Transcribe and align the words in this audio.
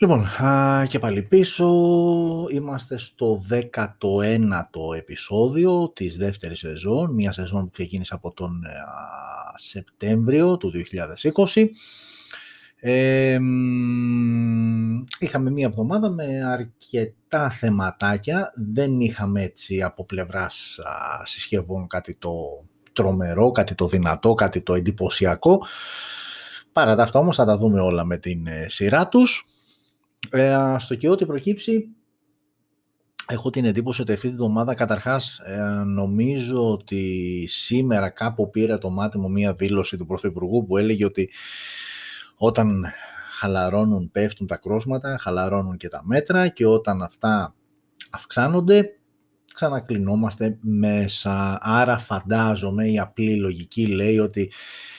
Λοιπόν, 0.00 0.26
και 0.88 0.98
πάλι 0.98 1.22
πίσω, 1.22 1.66
είμαστε 2.50 2.98
στο 2.98 3.42
19ο 3.50 4.96
επεισόδιο 4.96 5.92
της 5.94 6.16
δεύτερης 6.16 6.58
σεζόν, 6.58 7.14
μια 7.14 7.32
σεζόν 7.32 7.64
που 7.64 7.70
ξεκίνησε 7.70 8.14
από 8.14 8.32
τον 8.32 8.62
Σεπτέμβριο 9.54 10.56
του 10.56 10.72
2020. 11.42 11.64
είχαμε 15.18 15.50
μία 15.50 15.66
εβδομάδα 15.66 16.10
με 16.10 16.44
αρκετά 16.44 17.50
θεματάκια, 17.50 18.52
δεν 18.54 19.00
είχαμε 19.00 19.42
έτσι 19.42 19.82
από 19.82 20.04
πλευράς 20.04 20.78
α, 20.78 21.24
συσκευών 21.24 21.86
κάτι 21.86 22.14
το 22.14 22.64
τρομερό, 22.92 23.50
κάτι 23.50 23.74
το 23.74 23.86
δυνατό, 23.86 24.34
κάτι 24.34 24.60
το 24.60 24.74
εντυπωσιακό. 24.74 25.66
Παρά 26.72 26.96
τα 26.96 27.02
αυτά 27.02 27.18
όμως 27.18 27.36
θα 27.36 27.44
τα 27.44 27.56
δούμε 27.56 27.80
όλα 27.80 28.04
με 28.04 28.16
την 28.16 28.46
ε, 28.46 28.66
σειρά 28.68 29.08
τους. 29.08 29.46
Ε, 30.30 30.76
στο 30.78 30.94
και 30.94 31.08
ό,τι 31.08 31.26
προκύψει, 31.26 31.88
έχω 33.28 33.50
την 33.50 33.64
εντύπωση 33.64 34.00
ότι 34.00 34.12
αυτή 34.12 34.28
τη 34.28 34.34
βδομάδα 34.34 34.74
καταρχάς 34.74 35.38
ε, 35.38 35.82
νομίζω 35.86 36.70
ότι 36.70 37.44
σήμερα 37.48 38.10
κάπου 38.10 38.50
πήρε 38.50 38.78
το 38.78 38.90
μάτι 38.90 39.18
μου 39.18 39.30
μία 39.30 39.54
δήλωση 39.54 39.96
του 39.96 40.06
Πρωθυπουργού 40.06 40.64
που 40.64 40.76
έλεγε 40.76 41.04
ότι 41.04 41.30
όταν 42.36 42.84
χαλαρώνουν, 43.38 44.10
πέφτουν 44.12 44.46
τα 44.46 44.56
κρόσματα, 44.56 45.16
χαλαρώνουν 45.20 45.76
και 45.76 45.88
τα 45.88 46.00
μέτρα 46.04 46.48
και 46.48 46.66
όταν 46.66 47.02
αυτά 47.02 47.54
αυξάνονται, 48.10 48.98
ξανακλεινόμαστε 49.54 50.58
μέσα. 50.60 51.58
Άρα 51.60 51.98
φαντάζομαι 51.98 52.88
η 52.88 52.98
απλή 52.98 53.36
λογική 53.36 53.86
λέει 53.86 54.18
ότι 54.18 54.52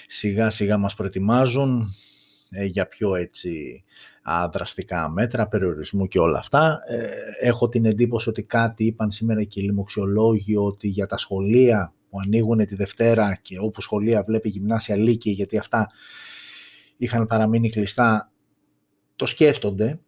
σιγά 0.08 0.50
σιγά 0.50 0.78
μας 0.78 0.96
προετοιμάζουν 0.96 1.94
ε, 2.50 2.66
για 2.66 2.88
πιο 2.88 3.16
έτσι 3.16 3.84
δραστικά 4.52 5.10
μέτρα, 5.10 5.48
περιορισμού 5.48 6.08
και 6.08 6.20
όλα 6.20 6.38
αυτά. 6.38 6.80
Ε, 6.88 7.48
έχω 7.48 7.70
την 7.70 7.86
εντύπωση 7.86 8.30
ότι 8.30 8.44
κάτι 8.44 8.86
είπαν 8.86 9.12
σήμερα 9.12 9.44
και 9.44 9.60
οι 9.60 9.64
λοιμοξιολόγοι 9.64 10.56
ότι 10.56 10.88
για 10.88 11.06
τα 11.06 11.18
σχολεία 11.18 11.94
που 12.10 12.20
ανοίγουν 12.26 12.66
τη 12.66 12.76
Δευτέρα 12.76 13.40
και 13.42 13.58
όπου 13.60 13.82
σχολεία 13.82 14.24
βλέπει 14.24 14.50
γυμνάσια 14.50 14.96
λύκη 14.96 15.30
γιατί 15.30 15.58
αυτά 15.58 15.88
είχαν 16.98 17.28
παραμείνει 17.28 17.70
κλειστά, 17.70 18.32
το 19.16 19.26
σκέφτονται. 19.26 20.00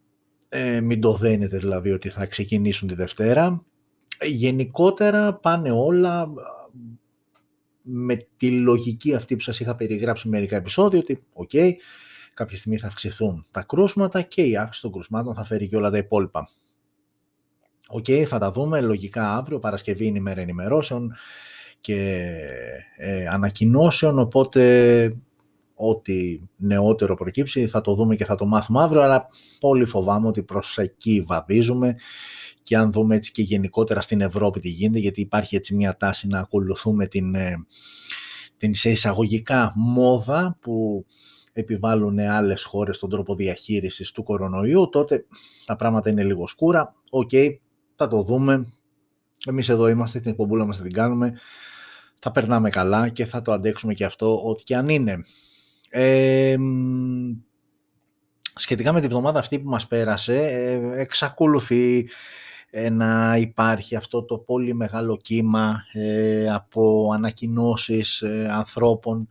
Ε, 0.50 0.82
μην 0.82 1.02
το 1.02 1.14
δένετε 1.14 1.58
δηλαδή 1.58 1.92
ότι 1.92 2.10
θα 2.10 2.26
ξεκινήσουν 2.26 2.88
τη 2.88 2.94
Δευτέρα. 2.94 3.66
Γενικότερα 4.26 5.34
πάνε 5.34 5.72
όλα 5.72 6.28
με 7.82 8.28
τη 8.38 8.52
λογική 8.52 9.14
αυτή 9.14 9.36
που 9.36 9.42
σας 9.42 9.60
είχα 9.60 9.76
περιγράψει 9.76 10.28
μερικά 10.28 10.56
επεισόδια 10.56 11.00
ότι 11.00 11.24
OK, 11.34 11.50
okay, 11.54 11.72
κάποια 12.34 12.58
στιγμή 12.58 12.78
θα 12.78 12.88
αυξηθούν 12.88 13.46
τα 13.52 13.64
κρούσματα 13.64 14.22
και 14.22 14.42
η 14.42 14.58
αύξηση 14.58 14.82
των 14.82 14.92
κρούσματων 14.92 15.36
θα 15.36 15.44
φέρει 15.44 15.68
και 15.68 15.76
όλα 15.76 15.90
τα 15.90 15.98
υπόλοιπα. 15.98 16.50
OK, 17.88 18.06
okay, 18.08 18.24
θα 18.24 18.40
τα 18.40 18.52
δούμε 18.52 18.82
λογικά 18.82 19.36
αύριο, 19.36 19.60
Παρασκευή 19.60 20.06
είναι 20.06 20.18
ημέρα 20.18 20.42
ενημερώσεων 20.42 21.14
και 21.80 22.30
ε, 22.98 23.28
ανακοινώσεων, 23.28 24.20
οπότε 24.20 25.16
ό,τι 25.76 26.40
νεότερο 26.58 27.16
προκύψει 27.16 27.68
θα 27.68 27.82
το 27.82 27.94
δούμε 27.96 28.16
και 28.16 28.26
θα 28.26 28.36
το 28.36 28.46
μάθουμε 28.46 28.82
αύριο, 28.82 29.02
αλλά 29.02 29.26
πολύ 29.60 29.86
φοβάμαι 29.86 30.28
ότι 30.28 30.44
προς 30.44 30.78
εκεί 30.78 31.22
βαδίζουμε 31.22 31.96
και 32.62 32.78
αν 32.78 32.92
δούμε 32.92 33.16
έτσι 33.16 33.32
και 33.32 33.42
γενικότερα 33.42 34.02
στην 34.02 34.22
Ευρώπη 34.22 34.60
τι 34.60 34.70
γίνεται, 34.70 35.00
γιατί 35.00 35.22
υπάρχει 35.22 35.56
έτσι 35.56 35.76
μια 35.76 35.98
τάση 35.98 36.28
να 36.28 36.40
ακολουθούμε 36.40 37.08
την, 37.08 37.36
ε, 37.36 37.66
την 38.58 38.76
σε 38.76 38.90
εισαγωγικά 38.90 39.74
μόδα 39.76 40.58
που 40.62 41.06
επιβάλλουν 41.54 42.20
άλλες 42.20 42.64
χώρες 42.64 43.00
τον 43.00 43.10
τρόπο 43.10 43.36
διαχείρισης 43.36 44.12
του 44.12 44.24
κορονοϊού, 44.24 44.90
τότε 44.90 45.26
τα 45.66 45.76
πράγματα 45.76 46.10
είναι 46.10 46.24
λίγο 46.24 46.48
σκούρα. 46.48 46.96
Οκ, 47.10 47.30
θα 47.96 48.08
το 48.08 48.24
δούμε. 48.24 48.74
Εμείς 49.46 49.70
εδώ 49.70 49.88
είμαστε, 49.88 50.20
την 50.20 50.32
εκπομπούλα 50.32 50.66
μας 50.66 50.78
θα 50.78 50.84
την 50.84 50.94
κάνουμε. 50.94 51.34
Θα 52.20 52.32
περνάμε 52.32 52.70
καλά 52.70 53.10
και 53.10 53.26
θα 53.26 53.42
το 53.42 53.52
αντέξουμε 53.52 53.94
και 53.94 54.06
αυτό, 54.06 54.50
ό,τι 54.50 54.64
και 54.64 54.76
αν 54.76 54.90
είναι. 54.90 55.24
Ε, 55.90 56.56
σχετικά 58.56 58.94
με 58.94 59.02
τη 59.02 59.08
βδομάδα 59.08 59.40
αυτή 59.40 59.60
που 59.60 59.70
μας 59.70 59.88
πέρασε, 59.88 60.36
ε, 60.36 61.02
εξακολουθεί 61.02 62.10
ε, 62.70 62.90
να 62.90 63.38
υπάρχει 63.38 63.96
αυτό 63.96 64.24
το 64.24 64.38
πολύ 64.38 64.74
μεγάλο 64.74 65.18
κύμα 65.18 65.84
ε, 65.94 66.50
από 66.50 67.12
ανακοινώσεις 67.14 68.22
ε, 68.22 68.48
ανθρώπων 68.52 69.28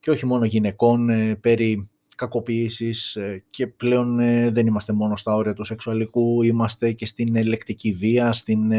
και 0.00 0.10
όχι 0.10 0.26
μόνο 0.26 0.44
γυναικών 0.44 1.08
περί 1.40 1.90
κακοποίησης 2.16 3.18
και 3.50 3.66
πλέον 3.66 4.16
δεν 4.52 4.66
είμαστε 4.66 4.92
μόνο 4.92 5.16
στα 5.16 5.34
όρια 5.34 5.52
του 5.52 5.64
σεξουαλικού, 5.64 6.42
είμαστε 6.42 6.92
και 6.92 7.06
στην 7.06 7.36
ελεκτική 7.36 7.92
βία, 7.92 8.32
στην 8.32 8.72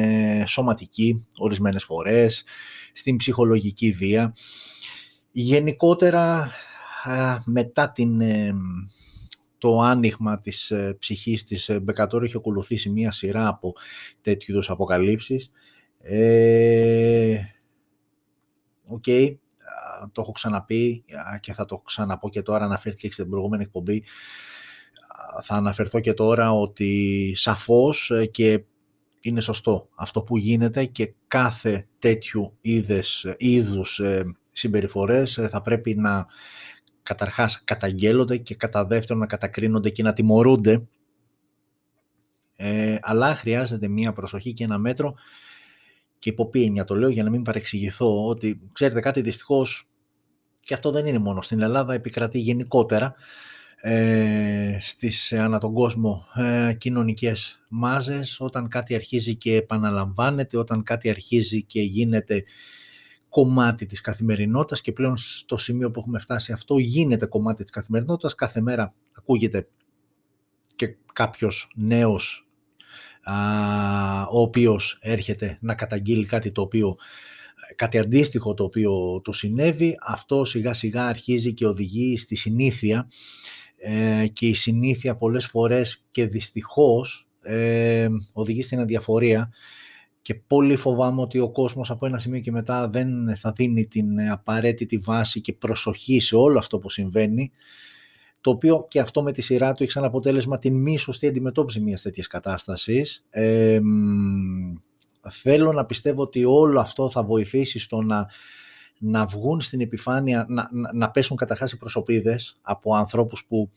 σωματική 0.45 1.27
ορισμένες 1.37 1.83
φορές, 1.83 2.43
στην 2.93 3.15
ψυχολογική 3.15 3.91
βία. 3.91 4.33
Γενικότερα 5.31 6.51
μετά 7.45 7.91
την 7.91 8.21
το 9.61 9.79
άνοιγμα 9.79 10.41
της 10.41 10.71
ε, 10.71 10.95
ψυχής 10.99 11.43
της 11.43 11.69
ε, 11.69 11.79
Μπεκατόρ 11.79 12.23
έχει 12.23 12.37
ακολουθήσει 12.37 12.89
μία 12.89 13.11
σειρά 13.11 13.47
από 13.47 13.73
τέτοιου 14.21 14.51
είδους 14.53 14.69
αποκαλύψεις. 14.69 15.51
Ε, 15.99 17.37
OK, 18.85 19.03
okay, 19.07 19.35
το 20.11 20.21
έχω 20.21 20.31
ξαναπεί 20.31 21.03
και 21.39 21.53
θα 21.53 21.65
το 21.65 21.77
ξαναπώ 21.77 22.29
και 22.29 22.41
τώρα, 22.41 22.65
αναφέρθηκε 22.65 23.07
και 23.07 23.13
στην 23.13 23.29
προηγούμενη 23.29 23.63
εκπομπή. 23.63 24.03
Θα 25.43 25.55
αναφερθώ 25.55 25.99
και 25.99 26.13
τώρα 26.13 26.51
ότι 26.51 27.33
σαφώς 27.35 28.11
ε, 28.11 28.25
και 28.25 28.63
είναι 29.21 29.41
σωστό 29.41 29.89
αυτό 29.95 30.21
που 30.21 30.37
γίνεται 30.37 30.85
και 30.85 31.13
κάθε 31.27 31.87
τέτοιου 31.99 32.57
είδες, 32.61 33.35
είδους 33.37 34.01
συμπεριφορές 34.51 35.39
θα 35.49 35.61
πρέπει 35.61 35.95
να 35.95 36.25
καταρχάς 37.03 37.63
καταγγέλλονται 37.63 38.37
και 38.37 38.55
κατά 38.55 38.85
δεύτερον 38.85 39.21
να 39.21 39.27
κατακρίνονται 39.27 39.89
και 39.89 40.03
να 40.03 40.13
τιμωρούνται 40.13 40.87
ε, 42.55 42.97
αλλά 43.01 43.35
χρειάζεται 43.35 43.87
μία 43.87 44.13
προσοχή 44.13 44.53
και 44.53 44.63
ένα 44.63 44.77
μέτρο 44.77 45.13
και 46.21 46.29
υποπίενια 46.29 46.83
το 46.83 46.95
λέω 46.95 47.09
για 47.09 47.23
να 47.23 47.29
μην 47.29 47.43
παρεξηγηθώ 47.43 48.25
ότι 48.25 48.59
ξέρετε 48.71 48.99
κάτι 48.99 49.21
δυστυχώς 49.21 49.89
και 50.59 50.73
αυτό 50.73 50.91
δεν 50.91 51.05
είναι 51.05 51.17
μόνο 51.17 51.41
στην 51.41 51.61
Ελλάδα 51.61 51.93
επικρατεί 51.93 52.39
γενικότερα 52.39 53.15
ε, 53.81 54.77
στις 54.79 55.33
ανά 55.33 55.59
τον 55.59 55.73
κόσμο 55.73 56.25
ε, 56.35 56.73
κοινωνικές 56.73 57.63
μάζες 57.69 58.39
όταν 58.39 58.67
κάτι 58.67 58.95
αρχίζει 58.95 59.35
και 59.35 59.55
επαναλαμβάνεται 59.55 60.57
όταν 60.57 60.83
κάτι 60.83 61.09
αρχίζει 61.09 61.63
και 61.63 61.81
γίνεται 61.81 62.43
κομμάτι 63.29 63.85
της 63.85 64.01
καθημερινότητας 64.01 64.81
και 64.81 64.91
πλέον 64.91 65.17
στο 65.17 65.57
σημείο 65.57 65.91
που 65.91 65.99
έχουμε 65.99 66.19
φτάσει 66.19 66.51
αυτό 66.51 66.77
γίνεται 66.77 67.25
κομμάτι 67.25 67.63
της 67.63 67.71
καθημερινότητας. 67.71 68.35
Κάθε 68.35 68.61
μέρα 68.61 68.93
ακούγεται 69.11 69.67
και 70.75 70.95
κάποιος 71.13 71.71
νέος 71.75 72.47
α, 72.47 72.50
ο 74.31 74.41
οποίος 74.41 74.97
έρχεται 75.01 75.57
να 75.61 75.75
καταγγείλει 75.75 76.25
κάτι 76.25 76.51
το 76.51 76.61
οποίο 76.61 76.95
κάτι 77.75 77.97
αντίστοιχο 77.97 78.53
το 78.53 78.63
οποίο 78.63 79.21
το 79.23 79.31
συνέβη, 79.31 79.97
αυτό 80.01 80.45
σιγά 80.45 80.73
σιγά 80.73 81.05
αρχίζει 81.05 81.53
και 81.53 81.65
οδηγεί 81.65 82.17
στη 82.17 82.35
συνήθεια. 82.35 83.07
Ε, 83.83 84.27
και 84.27 84.47
η 84.47 84.53
συνήθεια 84.53 85.15
πολλές 85.15 85.45
φορές 85.45 86.05
και 86.11 86.25
δυστυχώς 86.25 87.27
ε, 87.41 88.07
οδηγεί 88.33 88.63
στην 88.63 88.79
αδιαφορία. 88.79 89.51
Και 90.21 90.35
πολύ 90.35 90.75
φοβάμαι 90.75 91.21
ότι 91.21 91.39
ο 91.39 91.51
κόσμος 91.51 91.89
από 91.89 92.05
ένα 92.05 92.19
σημείο 92.19 92.39
και 92.39 92.51
μετά 92.51 92.87
δεν 92.87 93.37
θα 93.37 93.51
δίνει 93.51 93.85
την 93.85 94.29
απαραίτητη 94.29 94.97
βάση 94.97 95.41
και 95.41 95.53
προσοχή 95.53 96.19
σε 96.19 96.35
όλο 96.35 96.57
αυτό 96.57 96.79
που 96.79 96.89
συμβαίνει 96.89 97.51
το 98.41 98.49
οποίο 98.49 98.85
και 98.89 98.99
αυτό 98.99 99.23
με 99.23 99.31
τη 99.31 99.41
σειρά 99.41 99.73
του 99.73 99.83
έχει 99.83 99.91
σαν 99.91 100.03
αποτέλεσμα 100.03 100.57
την 100.57 100.75
μη 100.75 100.97
σωστή 100.97 101.27
αντιμετώπιση 101.27 101.79
μιας 101.79 102.01
τέτοιας 102.01 102.27
κατάστασης. 102.27 103.25
Ε, 103.29 103.79
θέλω 105.29 105.71
να 105.71 105.85
πιστεύω 105.85 106.21
ότι 106.21 106.45
όλο 106.45 106.79
αυτό 106.79 107.09
θα 107.09 107.23
βοηθήσει 107.23 107.79
στο 107.79 108.01
να, 108.01 108.29
να 108.99 109.25
βγουν 109.25 109.61
στην 109.61 109.81
επιφάνεια, 109.81 110.45
να, 110.49 110.69
να, 110.71 110.93
να 110.93 111.11
πέσουν 111.11 111.37
καταρχάς 111.37 111.71
οι 111.71 111.77
προσωπίδες 111.77 112.57
από 112.61 112.95
ανθρώπους 112.95 113.45
που 113.45 113.71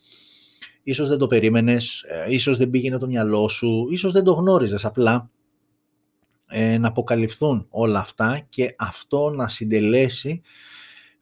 ίσως 0.83 1.09
δεν 1.09 1.19
το 1.19 1.27
περίμενες, 1.27 2.03
ε, 2.03 2.35
ίσως 2.35 2.57
δεν 2.57 2.71
πήγαινε 2.71 2.99
το 2.99 3.07
μυαλό 3.07 3.49
σου, 3.49 3.89
ίσως 3.91 4.13
δεν 4.13 4.25
το 4.25 4.33
γνώριζες 4.33 4.85
απλά 4.85 5.31
ε, 6.47 6.79
να 6.79 6.89
αποκαλυφθούν 6.89 7.67
όλα 7.71 7.99
αυτά 7.99 8.47
και 8.49 8.75
αυτό 8.79 9.31
να 9.31 9.49
συντελέσει 9.49 10.43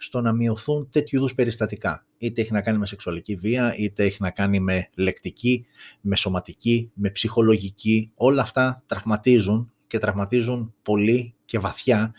στο 0.02 0.20
να 0.20 0.32
μειωθούν 0.32 0.88
τέτοιου 0.90 1.18
είδους 1.18 1.34
περιστατικά. 1.34 2.06
Είτε 2.18 2.40
έχει 2.40 2.52
να 2.52 2.62
κάνει 2.62 2.78
με 2.78 2.86
σεξουαλική 2.86 3.36
βία, 3.36 3.74
είτε 3.76 4.04
έχει 4.04 4.22
να 4.22 4.30
κάνει 4.30 4.60
με 4.60 4.88
λεκτική, 4.94 5.66
με 6.00 6.16
σωματική, 6.16 6.90
με 6.94 7.10
ψυχολογική. 7.10 8.10
Όλα 8.14 8.42
αυτά 8.42 8.82
τραυματίζουν 8.86 9.72
και 9.86 9.98
τραυματίζουν 9.98 10.74
πολύ 10.82 11.34
και 11.44 11.58
βαθιά. 11.58 12.14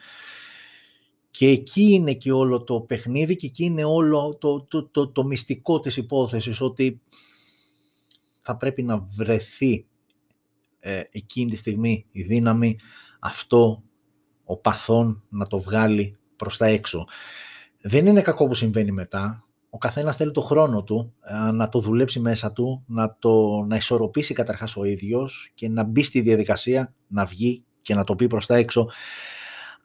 Και 1.31 1.47
εκεί 1.47 1.83
είναι 1.83 2.13
και 2.13 2.31
όλο 2.31 2.63
το 2.63 2.81
παιχνίδι 2.81 3.35
και 3.35 3.45
εκεί 3.45 3.63
είναι 3.63 3.83
όλο 3.83 4.37
το, 4.39 4.61
το, 4.61 4.87
το, 4.87 5.07
το 5.07 5.23
μυστικό 5.23 5.79
της 5.79 5.97
υπόθεσης 5.97 6.61
ότι 6.61 7.01
θα 8.41 8.57
πρέπει 8.57 8.83
να 8.83 8.97
βρεθεί 8.97 9.85
ε, 10.79 11.01
εκείνη 11.11 11.49
τη 11.49 11.55
στιγμή 11.55 12.05
η 12.11 12.21
δύναμη 12.21 12.79
αυτό 13.19 13.83
ο 14.43 14.57
παθόν 14.57 15.23
να 15.29 15.47
το 15.47 15.61
βγάλει 15.61 16.15
προς 16.35 16.57
τα 16.57 16.65
έξω. 16.65 17.07
Δεν 17.85 18.05
είναι 18.05 18.21
κακό 18.21 18.47
που 18.47 18.53
συμβαίνει 18.53 18.91
μετά. 18.91 19.45
Ο 19.69 19.77
καθένας 19.77 20.15
θέλει 20.15 20.31
το 20.31 20.41
χρόνο 20.41 20.83
του 20.83 21.13
ε, 21.23 21.51
να 21.51 21.69
το 21.69 21.79
δουλέψει 21.79 22.19
μέσα 22.19 22.51
του, 22.51 22.83
να, 22.87 23.17
το, 23.19 23.63
να 23.67 23.75
ισορροπήσει 23.75 24.33
καταρχάς 24.33 24.75
ο 24.75 24.83
ίδιος 24.83 25.51
και 25.53 25.69
να 25.69 25.83
μπει 25.83 26.03
στη 26.03 26.21
διαδικασία, 26.21 26.93
να 27.07 27.25
βγει 27.25 27.63
και 27.81 27.95
να 27.95 28.03
το 28.03 28.15
πει 28.15 28.27
προς 28.27 28.45
τα 28.45 28.55
έξω. 28.55 28.89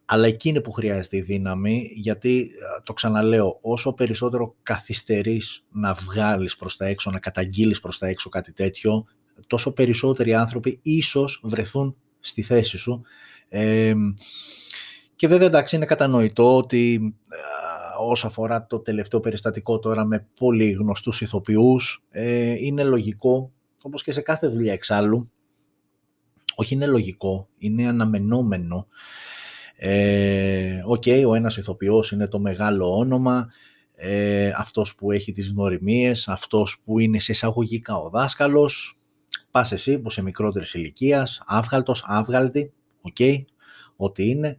Αλλά 0.05 0.27
εκεί 0.27 0.49
είναι 0.49 0.61
που 0.61 0.73
χρειάζεται 0.73 1.17
η 1.17 1.21
δύναμη, 1.21 1.91
γιατί 1.95 2.41
ε, 2.41 2.83
το 2.83 2.93
ξαναλέω, 2.93 3.59
όσο 3.63 3.93
περισσότερο 3.93 4.55
καθυστερείς 4.63 5.65
να 5.71 5.93
βγάλεις 5.93 6.57
προς 6.57 6.77
τα 6.77 6.87
έξω, 6.87 7.11
να 7.11 7.19
καταγγείλεις 7.19 7.81
προς 7.81 7.99
τα 7.99 8.07
έξω 8.07 8.29
κάτι 8.29 8.53
τέτοιο, 8.53 9.05
τόσο 9.47 9.73
περισσότεροι 9.73 10.35
άνθρωποι 10.35 10.79
ίσως 10.83 11.41
βρεθούν 11.45 11.97
στη 12.21 12.43
θέση 12.43 12.77
σου. 12.79 13.03
Ε, 13.49 13.95
και 15.17 15.29
βέβαια 15.29 15.47
εντάξει 15.47 15.77
είναι 15.77 15.85
κατανοητό 15.85 16.57
ότι 16.57 17.15
όσο 17.99 18.27
αφορά 18.27 18.67
το 18.67 18.79
τελευταίο 18.79 19.21
περιστατικό 19.21 19.79
τώρα 19.79 20.05
με 20.05 20.27
πολύ 20.39 20.71
γνωστούς 20.71 21.21
ηθοποιούς 21.21 22.05
ε, 22.11 22.55
είναι 22.59 22.83
λογικό 22.83 23.53
όπως 23.83 24.03
και 24.03 24.13
σε 24.13 24.21
κάθε 24.21 24.47
δουλειά 24.47 24.73
εξάλλου 24.73 25.31
όχι 26.61 26.75
είναι 26.75 26.87
λογικό, 26.87 27.49
είναι 27.59 27.89
αναμενόμενο. 27.89 28.87
Ε, 29.77 30.83
Οκ, 30.85 31.03
ο 31.27 31.35
ένας 31.35 31.57
ηθοποιός 31.57 32.11
είναι 32.11 32.27
το 32.27 32.39
μεγάλο 32.39 32.97
όνομα 32.97 33.49
ε, 33.95 34.53
αυτός 34.57 34.95
που 34.95 35.13
έχει 35.13 35.33
τις 35.33 35.49
γνωριμίες, 35.51 36.29
αυτός 36.29 36.81
που 36.85 36.99
είναι 36.99 37.19
σε 37.19 37.33
εισαγωγικά 37.33 37.97
ο 37.97 38.11
δάσκαλος 38.11 38.99
πας 39.51 39.73
εσύ 39.73 39.99
που 39.99 40.11
είσαι 40.11 40.23
μικρότερης 40.23 40.75
ηλικίας, 40.75 41.43
άβγαλτος, 41.47 42.05
άβγαλτη, 42.07 42.73
οκ, 43.01 43.17
ό,τι 43.97 44.29
είναι 44.29 44.57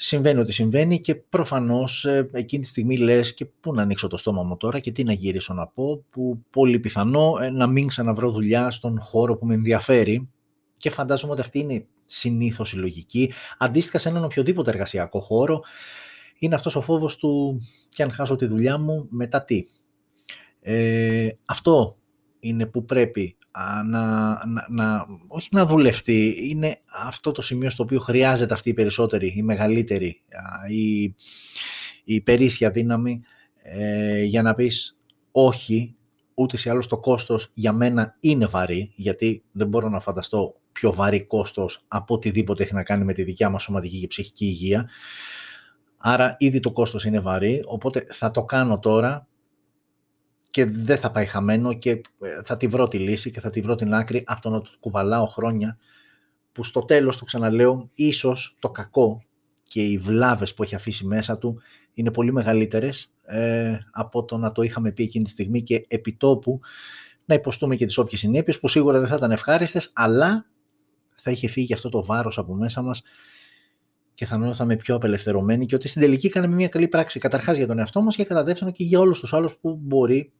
Συμβαίνει 0.00 0.40
ότι 0.40 0.52
συμβαίνει 0.52 1.00
και 1.00 1.14
προφανώς 1.14 2.04
ε, 2.04 2.28
εκείνη 2.32 2.62
τη 2.62 2.68
στιγμή 2.68 2.96
λες 2.96 3.34
και 3.34 3.44
πού 3.44 3.74
να 3.74 3.82
ανοίξω 3.82 4.08
το 4.08 4.16
στόμα 4.16 4.42
μου 4.42 4.56
τώρα 4.56 4.78
και 4.78 4.92
τι 4.92 5.04
να 5.04 5.12
γυρίσω 5.12 5.54
να 5.54 5.66
πω 5.66 6.04
που 6.10 6.44
πολύ 6.50 6.78
πιθανό 6.78 7.38
ε, 7.40 7.50
να 7.50 7.66
μην 7.66 7.86
ξαναβρω 7.86 8.30
δουλειά 8.30 8.70
στον 8.70 9.00
χώρο 9.00 9.36
που 9.36 9.46
με 9.46 9.54
ενδιαφέρει 9.54 10.28
και 10.74 10.90
φαντάζομαι 10.90 11.32
ότι 11.32 11.40
αυτή 11.40 11.58
είναι 11.58 11.86
συνήθως 12.06 12.72
η 12.72 12.76
λογική. 12.76 13.32
Αντίστοιχα 13.58 13.98
σε 13.98 14.08
έναν 14.08 14.24
οποιοδήποτε 14.24 14.70
εργασιακό 14.70 15.20
χώρο 15.20 15.60
είναι 16.38 16.54
αυτός 16.54 16.76
ο 16.76 16.80
φόβος 16.80 17.16
του 17.16 17.60
και 17.88 18.02
αν 18.02 18.10
χάσω 18.10 18.36
τη 18.36 18.46
δουλειά 18.46 18.78
μου 18.78 19.06
μετά 19.10 19.44
τι. 19.44 19.64
Ε, 20.60 21.28
αυτό 21.46 21.97
είναι 22.40 22.66
που 22.66 22.84
πρέπει 22.84 23.36
να, 23.84 24.46
να, 24.46 24.66
να, 24.68 25.06
όχι 25.28 25.48
να 25.52 25.66
δουλευτεί, 25.66 26.48
είναι 26.50 26.80
αυτό 27.06 27.32
το 27.32 27.42
σημείο 27.42 27.70
στο 27.70 27.82
οποίο 27.82 28.00
χρειάζεται 28.00 28.54
αυτή 28.54 28.70
η 28.70 28.74
περισσότερη, 28.74 29.32
η 29.36 29.42
μεγαλύτερη, 29.42 30.22
η, 30.68 31.02
η 31.02 31.14
υπερίσια 32.04 32.70
δύναμη 32.70 33.20
ε, 33.62 34.22
για 34.22 34.42
να 34.42 34.54
πεις 34.54 34.98
όχι, 35.30 35.96
ούτε 36.34 36.56
σε 36.56 36.70
άλλο 36.70 36.86
το 36.88 36.98
κόστος 36.98 37.50
για 37.52 37.72
μένα 37.72 38.16
είναι 38.20 38.46
βαρύ, 38.46 38.92
γιατί 38.94 39.42
δεν 39.52 39.68
μπορώ 39.68 39.88
να 39.88 40.00
φανταστώ 40.00 40.54
πιο 40.72 40.92
βαρύ 40.92 41.26
κόστος 41.26 41.84
από 41.88 42.14
οτιδήποτε 42.14 42.62
έχει 42.62 42.74
να 42.74 42.82
κάνει 42.82 43.04
με 43.04 43.12
τη 43.12 43.22
δικιά 43.22 43.50
μας 43.50 43.62
σωματική 43.62 44.00
και 44.00 44.06
ψυχική 44.06 44.44
υγεία. 44.44 44.88
Άρα 45.96 46.36
ήδη 46.38 46.60
το 46.60 46.72
κόστος 46.72 47.04
είναι 47.04 47.20
βαρύ, 47.20 47.62
οπότε 47.66 48.06
θα 48.10 48.30
το 48.30 48.44
κάνω 48.44 48.78
τώρα 48.78 49.27
και 50.58 50.64
δεν 50.64 50.98
θα 50.98 51.10
πάει 51.10 51.26
χαμένο 51.26 51.72
και 51.72 51.90
ε, 51.90 52.42
θα 52.44 52.56
τη 52.56 52.66
βρω 52.66 52.88
τη 52.88 52.98
λύση 52.98 53.30
και 53.30 53.40
θα 53.40 53.50
τη 53.50 53.60
βρω 53.60 53.74
την 53.74 53.94
άκρη 53.94 54.22
από 54.26 54.40
το 54.40 54.50
να 54.50 54.60
το 54.60 54.70
κουβαλάω 54.80 55.26
χρόνια 55.26 55.78
που 56.52 56.64
στο 56.64 56.84
τέλος, 56.84 57.18
το 57.18 57.24
ξαναλέω, 57.24 57.90
ίσως 57.94 58.56
το 58.58 58.70
κακό 58.70 59.22
και 59.62 59.82
οι 59.82 59.98
βλάβες 59.98 60.54
που 60.54 60.62
έχει 60.62 60.74
αφήσει 60.74 61.06
μέσα 61.06 61.38
του 61.38 61.60
είναι 61.94 62.10
πολύ 62.10 62.32
μεγαλύτερες 62.32 63.12
ε, 63.22 63.78
από 63.90 64.24
το 64.24 64.36
να 64.36 64.52
το 64.52 64.62
είχαμε 64.62 64.92
πει 64.92 65.02
εκείνη 65.02 65.24
τη 65.24 65.30
στιγμή 65.30 65.62
και 65.62 65.84
επιτόπου 65.88 66.60
να 67.24 67.34
υποστούμε 67.34 67.76
και 67.76 67.86
τις 67.86 67.98
όποιες 67.98 68.20
συνέπειες 68.20 68.58
που 68.58 68.68
σίγουρα 68.68 68.98
δεν 68.98 69.08
θα 69.08 69.16
ήταν 69.16 69.30
ευχάριστες 69.30 69.90
αλλά 69.94 70.46
θα 71.14 71.30
είχε 71.30 71.48
φύγει 71.48 71.72
αυτό 71.72 71.88
το 71.88 72.04
βάρος 72.04 72.38
από 72.38 72.54
μέσα 72.54 72.82
μας 72.82 73.02
και 74.14 74.24
θα 74.24 74.38
νιώθαμε 74.38 74.76
πιο 74.76 74.94
απελευθερωμένοι 74.94 75.66
και 75.66 75.74
ότι 75.74 75.88
στην 75.88 76.00
τελική 76.00 76.28
κάναμε 76.28 76.54
μια 76.54 76.68
καλή 76.68 76.88
πράξη 76.88 77.18
καταρχάς 77.18 77.56
για 77.56 77.66
τον 77.66 77.78
εαυτό 77.78 78.02
μας 78.02 78.16
και 78.16 78.24
κατά 78.24 78.44
δεύτερον 78.44 78.72
και 78.72 78.84
για 78.84 78.98
όλους 78.98 79.20
τους 79.20 79.32
άλλους 79.32 79.56
που 79.56 79.78
μπορεί 79.82 80.32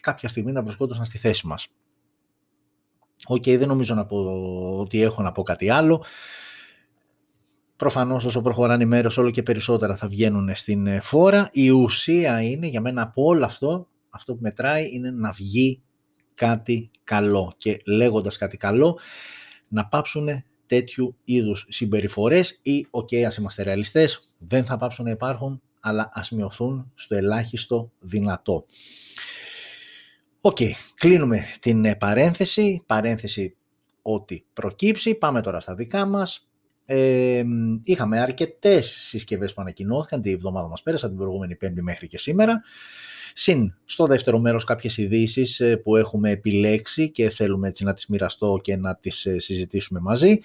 κάποια 0.00 0.28
στιγμή 0.28 0.52
να 0.52 0.62
βρισκόντουσαν 0.62 1.04
στη 1.04 1.18
θέση 1.18 1.46
μας. 1.46 1.68
OK, 3.26 3.42
okay, 3.42 3.58
δεν 3.58 3.68
νομίζω 3.68 3.94
να 3.94 4.06
πω 4.06 4.16
ότι 4.78 5.02
έχω 5.02 5.22
να 5.22 5.32
πω 5.32 5.42
κάτι 5.42 5.70
άλλο. 5.70 6.04
Προφανώς 7.76 8.24
όσο 8.24 8.42
προχωράνε 8.42 8.82
οι 8.82 8.86
μέρες 8.86 9.16
όλο 9.16 9.30
και 9.30 9.42
περισσότερα 9.42 9.96
θα 9.96 10.08
βγαίνουν 10.08 10.54
στην 10.54 11.00
φόρα. 11.02 11.48
Η 11.52 11.70
ουσία 11.70 12.42
είναι 12.42 12.66
για 12.66 12.80
μένα 12.80 13.02
από 13.02 13.24
όλο 13.24 13.44
αυτό, 13.44 13.88
αυτό 14.10 14.34
που 14.34 14.40
μετράει 14.42 14.94
είναι 14.94 15.10
να 15.10 15.30
βγει 15.30 15.82
κάτι 16.34 16.90
καλό 17.04 17.54
και 17.56 17.82
λέγοντας 17.86 18.36
κάτι 18.36 18.56
καλό 18.56 18.98
να 19.68 19.86
πάψουν 19.86 20.28
τέτοιου 20.66 21.16
είδους 21.24 21.66
συμπεριφορές 21.68 22.58
ή 22.62 22.86
OK 22.90 23.08
okay, 23.10 23.22
ας 23.22 23.36
είμαστε 23.36 23.62
ρεαλιστές 23.62 24.34
δεν 24.38 24.64
θα 24.64 24.76
πάψουν 24.76 25.04
να 25.04 25.10
υπάρχουν 25.10 25.62
αλλά 25.80 26.10
ας 26.12 26.30
μειωθούν 26.30 26.92
στο 26.94 27.14
ελάχιστο 27.14 27.90
δυνατό. 28.00 28.66
Οκ, 30.46 30.56
κλείνουμε 30.94 31.44
την 31.60 31.84
ε, 31.84 31.94
παρένθεση, 31.94 32.82
παρένθεση 32.86 33.56
ότι 34.02 34.46
προκύψει, 34.52 35.14
πάμε 35.14 35.40
τώρα 35.40 35.60
στα 35.60 35.74
δικά 35.74 36.06
μας. 36.06 36.48
Ε, 36.84 37.44
είχαμε 37.82 38.20
αρκετές 38.20 38.86
συσκευές 38.86 39.54
που 39.54 39.60
ανακοινώθηκαν 39.60 40.20
τη 40.20 40.30
εβδομάδα 40.30 40.68
μας 40.68 40.82
πέρασε, 40.82 41.08
την 41.08 41.16
προηγούμενη 41.16 41.56
πέμπτη 41.56 41.82
μέχρι 41.82 42.06
και 42.06 42.18
σήμερα. 42.18 42.62
Συν 43.34 43.74
στο 43.84 44.06
δεύτερο 44.06 44.38
μέρος 44.38 44.64
κάποιες 44.64 44.96
ειδήσεις 44.96 45.60
ε, 45.60 45.76
που 45.76 45.96
έχουμε 45.96 46.30
επιλέξει 46.30 47.10
και 47.10 47.30
θέλουμε 47.30 47.68
έτσι 47.68 47.84
να 47.84 47.92
τις 47.92 48.06
μοιραστώ 48.06 48.58
και 48.62 48.76
να 48.76 48.96
τις 48.96 49.26
ε, 49.26 49.38
συζητήσουμε 49.38 50.00
μαζί. 50.00 50.40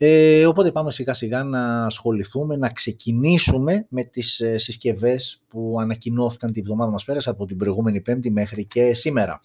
Ε, 0.00 0.46
οπότε 0.46 0.72
πάμε 0.72 0.90
σιγά 0.90 1.14
σιγά 1.14 1.44
να 1.44 1.84
ασχοληθούμε, 1.84 2.56
να 2.56 2.68
ξεκινήσουμε 2.68 3.86
με 3.88 4.04
τις 4.04 4.40
ε, 4.40 4.58
συσκευές 4.58 5.42
που 5.48 5.76
ανακοινώθηκαν 5.80 6.52
τη 6.52 6.60
βδομάδα 6.60 6.90
μας 6.90 7.04
πέρασε 7.04 7.30
από 7.30 7.46
την 7.46 7.56
προηγούμενη 7.56 8.00
πέμπτη 8.00 8.30
μέχρι 8.30 8.66
και 8.66 8.94
σήμερα. 8.94 9.40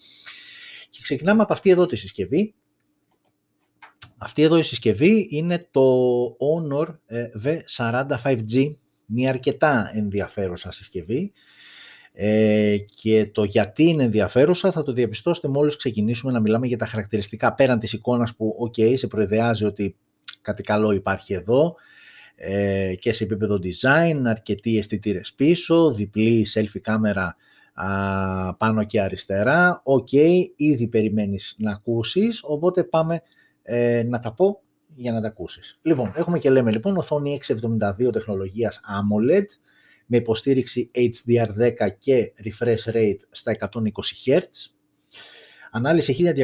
Και 0.90 0.98
ξεκινάμε 1.02 1.42
από 1.42 1.52
αυτή 1.52 1.70
εδώ 1.70 1.86
τη 1.86 1.96
συσκευή. 1.96 2.54
Αυτή 4.18 4.42
εδώ 4.42 4.56
η 4.56 4.62
συσκευή 4.62 5.26
είναι 5.30 5.68
το 5.70 5.82
Honor 6.24 6.86
ε, 7.06 7.26
V40 7.44 8.04
5G, 8.24 8.74
μια 9.06 9.30
αρκετά 9.30 9.90
ενδιαφέρουσα 9.94 10.72
συσκευή. 10.72 11.32
Ε, 12.12 12.76
και 12.94 13.26
το 13.32 13.44
γιατί 13.44 13.84
είναι 13.84 14.02
ενδιαφέρουσα 14.02 14.70
θα 14.70 14.82
το 14.82 14.92
διαπιστώσετε 14.92 15.48
μόλις 15.48 15.76
ξεκινήσουμε 15.76 16.32
να 16.32 16.40
μιλάμε 16.40 16.66
για 16.66 16.76
τα 16.76 16.86
χαρακτηριστικά 16.86 17.54
πέραν 17.54 17.78
της 17.78 17.92
εικόνας 17.92 18.34
που 18.34 18.54
ok, 18.68 18.96
σε 18.96 19.06
προειδεάζει 19.06 19.64
ότι 19.64 19.96
κάτι 20.44 20.62
καλό 20.62 20.92
υπάρχει 20.92 21.34
εδώ 21.34 21.74
ε, 22.34 22.94
και 22.98 23.12
σε 23.12 23.24
επίπεδο 23.24 23.58
design, 23.62 24.22
αρκετοί 24.24 24.78
αισθητήρες 24.78 25.34
πίσω, 25.34 25.92
διπλή 25.92 26.46
selfie 26.54 26.80
κάμερα 26.82 27.36
α, 27.74 28.56
πάνω 28.56 28.84
και 28.84 29.00
αριστερά. 29.00 29.80
Οκ, 29.84 30.12
ήδη 30.56 30.88
περιμένεις 30.88 31.54
να 31.58 31.72
ακούσεις, 31.72 32.40
οπότε 32.42 32.84
πάμε 32.84 33.22
ε, 33.62 34.02
να 34.02 34.18
τα 34.18 34.34
πω 34.34 34.62
για 34.94 35.12
να 35.12 35.20
τα 35.20 35.26
ακούσεις. 35.26 35.78
Λοιπόν, 35.82 36.12
έχουμε 36.16 36.38
και 36.38 36.50
λέμε 36.50 36.70
λοιπόν 36.70 36.96
οθόνη 36.96 37.40
672 37.46 38.12
τεχνολογίας 38.12 38.80
AMOLED 38.80 39.44
με 40.06 40.16
υποστήριξη 40.16 40.90
HDR10 40.94 41.88
και 41.98 42.32
refresh 42.44 42.92
rate 42.92 43.18
στα 43.30 43.56
120 43.58 43.66
Hz. 44.26 44.40
Ανάλυση 45.70 46.32
1236x2676 46.36 46.42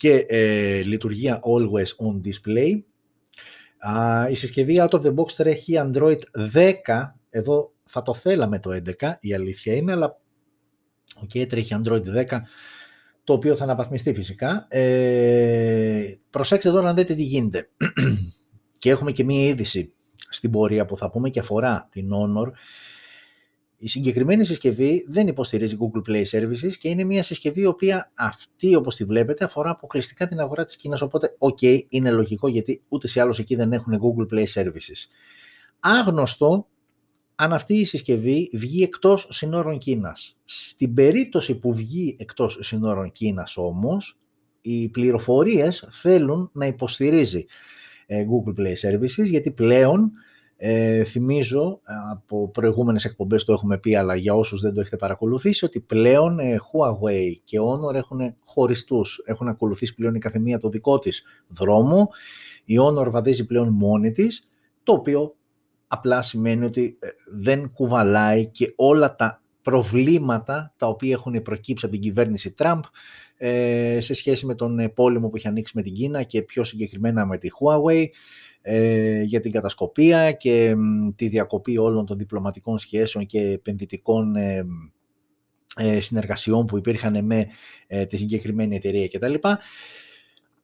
και 0.00 0.24
ε, 0.28 0.82
λειτουργία 0.82 1.40
Always 1.42 2.06
On 2.06 2.20
Display. 2.26 2.82
η 4.30 4.34
συσκευή 4.34 4.76
out 4.80 4.88
of 4.88 5.02
the 5.02 5.14
box 5.14 5.32
τρέχει 5.32 5.74
Android 5.76 6.18
10, 6.54 6.72
εδώ 7.30 7.72
θα 7.84 8.02
το 8.02 8.14
θέλαμε 8.14 8.58
το 8.58 8.80
11, 9.00 9.12
η 9.20 9.34
αλήθεια 9.34 9.74
είναι, 9.74 9.92
αλλά 9.92 10.20
okay, 11.24 11.46
τρέχει 11.48 11.74
Android 11.82 12.02
10, 12.02 12.24
το 13.24 13.32
οποίο 13.32 13.56
θα 13.56 13.64
αναβαθμιστεί 13.64 14.14
φυσικά. 14.14 14.66
Ε, 14.68 16.14
προσέξτε 16.30 16.68
εδώ 16.68 16.80
να 16.80 16.94
δείτε 16.94 17.14
τι 17.14 17.22
γίνεται. 17.22 17.68
και 18.78 18.90
έχουμε 18.90 19.12
και 19.12 19.24
μία 19.24 19.48
είδηση 19.48 19.92
στην 20.28 20.50
πορεία 20.50 20.84
που 20.84 20.96
θα 20.96 21.10
πούμε 21.10 21.30
και 21.30 21.40
αφορά 21.40 21.88
την 21.90 22.10
Honor 22.12 22.50
η 23.82 23.88
συγκεκριμένη 23.88 24.44
συσκευή 24.44 25.04
δεν 25.08 25.26
υποστηρίζει 25.26 25.76
Google 25.80 26.10
Play 26.10 26.24
Services 26.24 26.72
και 26.78 26.88
είναι 26.88 27.04
μια 27.04 27.22
συσκευή 27.22 27.60
η 27.60 27.66
οποία 27.66 28.12
αυτή 28.14 28.74
όπως 28.74 28.96
τη 28.96 29.04
βλέπετε 29.04 29.44
αφορά 29.44 29.70
αποκλειστικά 29.70 30.26
την 30.26 30.40
αγορά 30.40 30.64
της 30.64 30.76
Κίνας 30.76 31.02
οπότε 31.02 31.36
ok 31.38 31.78
είναι 31.88 32.10
λογικό 32.10 32.48
γιατί 32.48 32.82
ούτε 32.88 33.08
σε 33.08 33.20
άλλους 33.20 33.38
εκεί 33.38 33.54
δεν 33.54 33.72
έχουν 33.72 34.00
Google 34.00 34.34
Play 34.34 34.44
Services. 34.54 35.06
Άγνωστο 35.80 36.66
αν 37.34 37.52
αυτή 37.52 37.74
η 37.74 37.84
συσκευή 37.84 38.50
βγει 38.52 38.82
εκτός 38.82 39.28
συνόρων 39.30 39.78
Κίνας. 39.78 40.36
Στην 40.44 40.94
περίπτωση 40.94 41.54
που 41.54 41.74
βγει 41.74 42.16
εκτός 42.18 42.58
συνόρων 42.60 43.12
Κίνας 43.12 43.56
όμως, 43.56 44.18
οι 44.60 44.88
πληροφορίες 44.88 45.88
θέλουν 45.90 46.50
να 46.52 46.66
υποστηρίζει 46.66 47.44
ε, 48.06 48.24
Google 48.24 48.60
Play 48.60 48.74
Services, 48.88 49.24
γιατί 49.24 49.50
πλέον 49.50 50.12
ε, 50.62 51.04
θυμίζω, 51.04 51.80
από 52.10 52.48
προηγούμενες 52.48 53.04
εκπομπές 53.04 53.44
το 53.44 53.52
έχουμε 53.52 53.78
πει, 53.78 53.94
αλλά 53.94 54.14
για 54.14 54.34
όσους 54.34 54.60
δεν 54.60 54.74
το 54.74 54.80
έχετε 54.80 54.96
παρακολουθήσει, 54.96 55.64
ότι 55.64 55.80
πλέον 55.80 56.38
ε, 56.38 56.56
Huawei 56.56 57.40
και 57.44 57.58
Honor 57.60 57.94
έχουν 57.94 58.34
χωριστούς, 58.44 59.22
έχουν 59.24 59.48
ακολουθήσει 59.48 59.94
πλέον 59.94 60.14
η 60.14 60.18
καθεμία 60.18 60.58
το 60.58 60.68
δικό 60.68 60.98
της 60.98 61.22
δρόμο. 61.48 62.08
Η 62.64 62.74
Honor 62.80 63.10
βαδίζει 63.10 63.46
πλέον 63.46 63.68
μόνη 63.68 64.10
της, 64.10 64.42
το 64.82 64.92
οποίο 64.92 65.34
απλά 65.86 66.22
σημαίνει 66.22 66.64
ότι 66.64 66.96
ε, 67.00 67.08
δεν 67.32 67.72
κουβαλάει 67.72 68.46
και 68.46 68.72
όλα 68.76 69.14
τα 69.14 69.42
προβλήματα 69.62 70.74
τα 70.76 70.86
οποία 70.86 71.12
έχουν 71.12 71.42
προκύψει 71.42 71.84
από 71.84 71.94
την 71.94 72.02
κυβέρνηση 72.02 72.52
Τραμπ 72.52 72.82
ε, 73.36 73.98
σε 74.00 74.14
σχέση 74.14 74.46
με 74.46 74.54
τον 74.54 74.78
ε, 74.78 74.88
πόλεμο 74.88 75.28
που 75.28 75.36
έχει 75.36 75.48
ανοίξει 75.48 75.72
με 75.76 75.82
την 75.82 75.92
Κίνα 75.92 76.22
και 76.22 76.42
πιο 76.42 76.64
συγκεκριμένα 76.64 77.26
με 77.26 77.38
τη 77.38 77.48
Huawei 77.60 78.06
για 79.24 79.40
την 79.40 79.52
κατασκοπία 79.52 80.32
και 80.32 80.74
τη 81.16 81.28
διακοπή 81.28 81.78
όλων 81.78 82.06
των 82.06 82.18
διπλωματικών 82.18 82.78
σχέσεων 82.78 83.26
και 83.26 83.40
επενδυτικών 83.40 84.34
συνεργασιών 86.00 86.66
που 86.66 86.76
υπήρχαν 86.76 87.24
με 87.24 87.46
τη 88.08 88.16
συγκεκριμένη 88.16 88.76
εταιρεία 88.76 89.08
κτλ. 89.08 89.34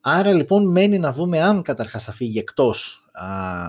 Άρα 0.08 0.32
λοιπόν 0.32 0.70
μένει 0.70 0.98
να 0.98 1.12
δούμε 1.12 1.42
αν 1.42 1.62
καταρχάς 1.62 2.04
θα 2.04 2.12
φύγει 2.12 2.38
εκτός 2.38 3.08
α, 3.12 3.26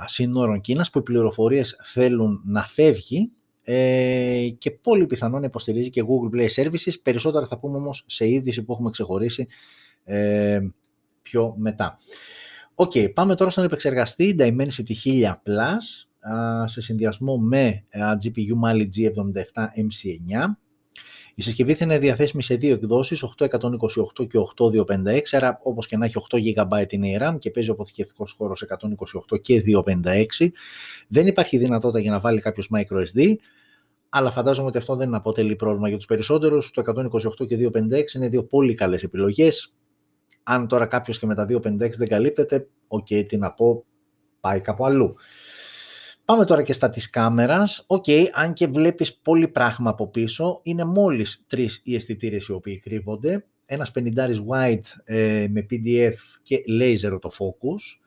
σύνορων 0.07 0.61
Κίνας 0.61 0.89
που 0.89 0.99
οι 0.99 1.01
πληροφορίες 1.01 1.79
θέλουν 1.83 2.41
να 2.45 2.63
φεύγει 2.63 3.31
ε, 3.69 4.49
και 4.57 4.71
πολύ 4.71 5.05
πιθανόν 5.05 5.43
υποστηρίζει 5.43 5.89
και 5.89 6.03
Google 6.07 6.35
Play 6.35 6.47
Services. 6.49 6.93
Περισσότερα 7.03 7.45
θα 7.45 7.57
πούμε 7.57 7.77
όμως 7.77 8.03
σε 8.07 8.29
είδηση 8.29 8.63
που 8.63 8.73
έχουμε 8.73 8.89
ξεχωρίσει 8.89 9.47
ε, 10.03 10.59
πιο 11.21 11.53
μετά. 11.57 11.97
OK, 12.75 12.91
okay, 12.95 13.13
πάμε 13.13 13.35
τώρα 13.35 13.49
στον 13.49 13.63
επεξεργαστή 13.63 14.35
Dimensity 14.39 14.93
1000 15.05 15.31
Plus 15.31 16.05
σε 16.65 16.81
συνδυασμό 16.81 17.37
με 17.37 17.85
GPU 18.23 18.65
Mali 18.65 18.83
G77 18.83 19.63
MC9 19.63 20.55
η 21.39 21.41
συσκευή 21.41 21.73
θα 21.73 21.85
είναι 21.85 21.99
διαθέσιμη 21.99 22.43
σε 22.43 22.55
δύο 22.55 22.73
εκδόσεις, 22.73 23.23
828 23.23 24.27
και 24.27 24.37
8256, 24.57 25.19
άρα 25.31 25.59
όπως 25.63 25.87
και 25.87 25.97
να 25.97 26.05
έχει 26.05 26.15
8 26.29 26.37
GB 26.37 26.91
είναι 26.91 27.07
η 27.07 27.17
RAM 27.21 27.35
και 27.39 27.49
παίζει 27.49 27.69
ο 27.69 27.73
αποθηκευτικός 27.73 28.31
χώρος 28.31 28.65
128 29.31 29.41
και 29.41 29.63
256. 30.39 30.47
Δεν 31.07 31.27
υπάρχει 31.27 31.57
δυνατότητα 31.57 31.99
για 31.99 32.11
να 32.11 32.19
βάλει 32.19 32.41
κάποιος 32.41 32.69
microSD, 32.75 33.35
αλλά 34.09 34.31
φαντάζομαι 34.31 34.67
ότι 34.67 34.77
αυτό 34.77 34.95
δεν 34.95 35.13
αποτελεί 35.13 35.55
πρόβλημα 35.55 35.87
για 35.87 35.97
τους 35.97 36.05
περισσότερους. 36.05 36.71
Το 36.71 36.81
128 37.41 37.47
και 37.47 37.55
256 37.55 38.13
είναι 38.15 38.29
δύο 38.29 38.43
πολύ 38.45 38.75
καλές 38.75 39.03
επιλογές. 39.03 39.73
Αν 40.43 40.67
τώρα 40.67 40.85
κάποιος 40.85 41.19
και 41.19 41.25
με 41.25 41.35
τα 41.35 41.45
256 41.45 41.97
δεν 41.97 42.07
καλύπτεται, 42.07 42.67
OK, 42.87 43.07
okay, 43.09 43.25
τι 43.27 43.37
να 43.37 43.53
πω, 43.53 43.85
πάει 44.39 44.61
κάπου 44.61 44.85
αλλού. 44.85 45.15
Πάμε 46.25 46.45
τώρα 46.45 46.61
και 46.61 46.73
στα 46.73 46.89
της 46.89 47.09
κάμερας. 47.09 47.83
OK, 47.87 48.03
okay, 48.07 48.25
αν 48.33 48.53
και 48.53 48.67
βλέπεις 48.67 49.17
πολύ 49.17 49.47
πράγμα 49.47 49.89
από 49.89 50.07
πίσω, 50.09 50.59
είναι 50.63 50.83
μόλις 50.83 51.43
τρεις 51.47 51.81
οι 51.83 51.95
αισθητήρες 51.95 52.47
οι 52.47 52.51
οποίοι 52.51 52.79
κρύβονται. 52.79 53.45
Ένας 53.65 53.91
50 53.95 54.01
wide 54.49 54.79
ε, 55.03 55.47
με 55.49 55.65
PDF 55.69 56.13
και 56.41 56.59
laser 56.79 57.17
το 57.21 57.31
focus. 57.39 57.99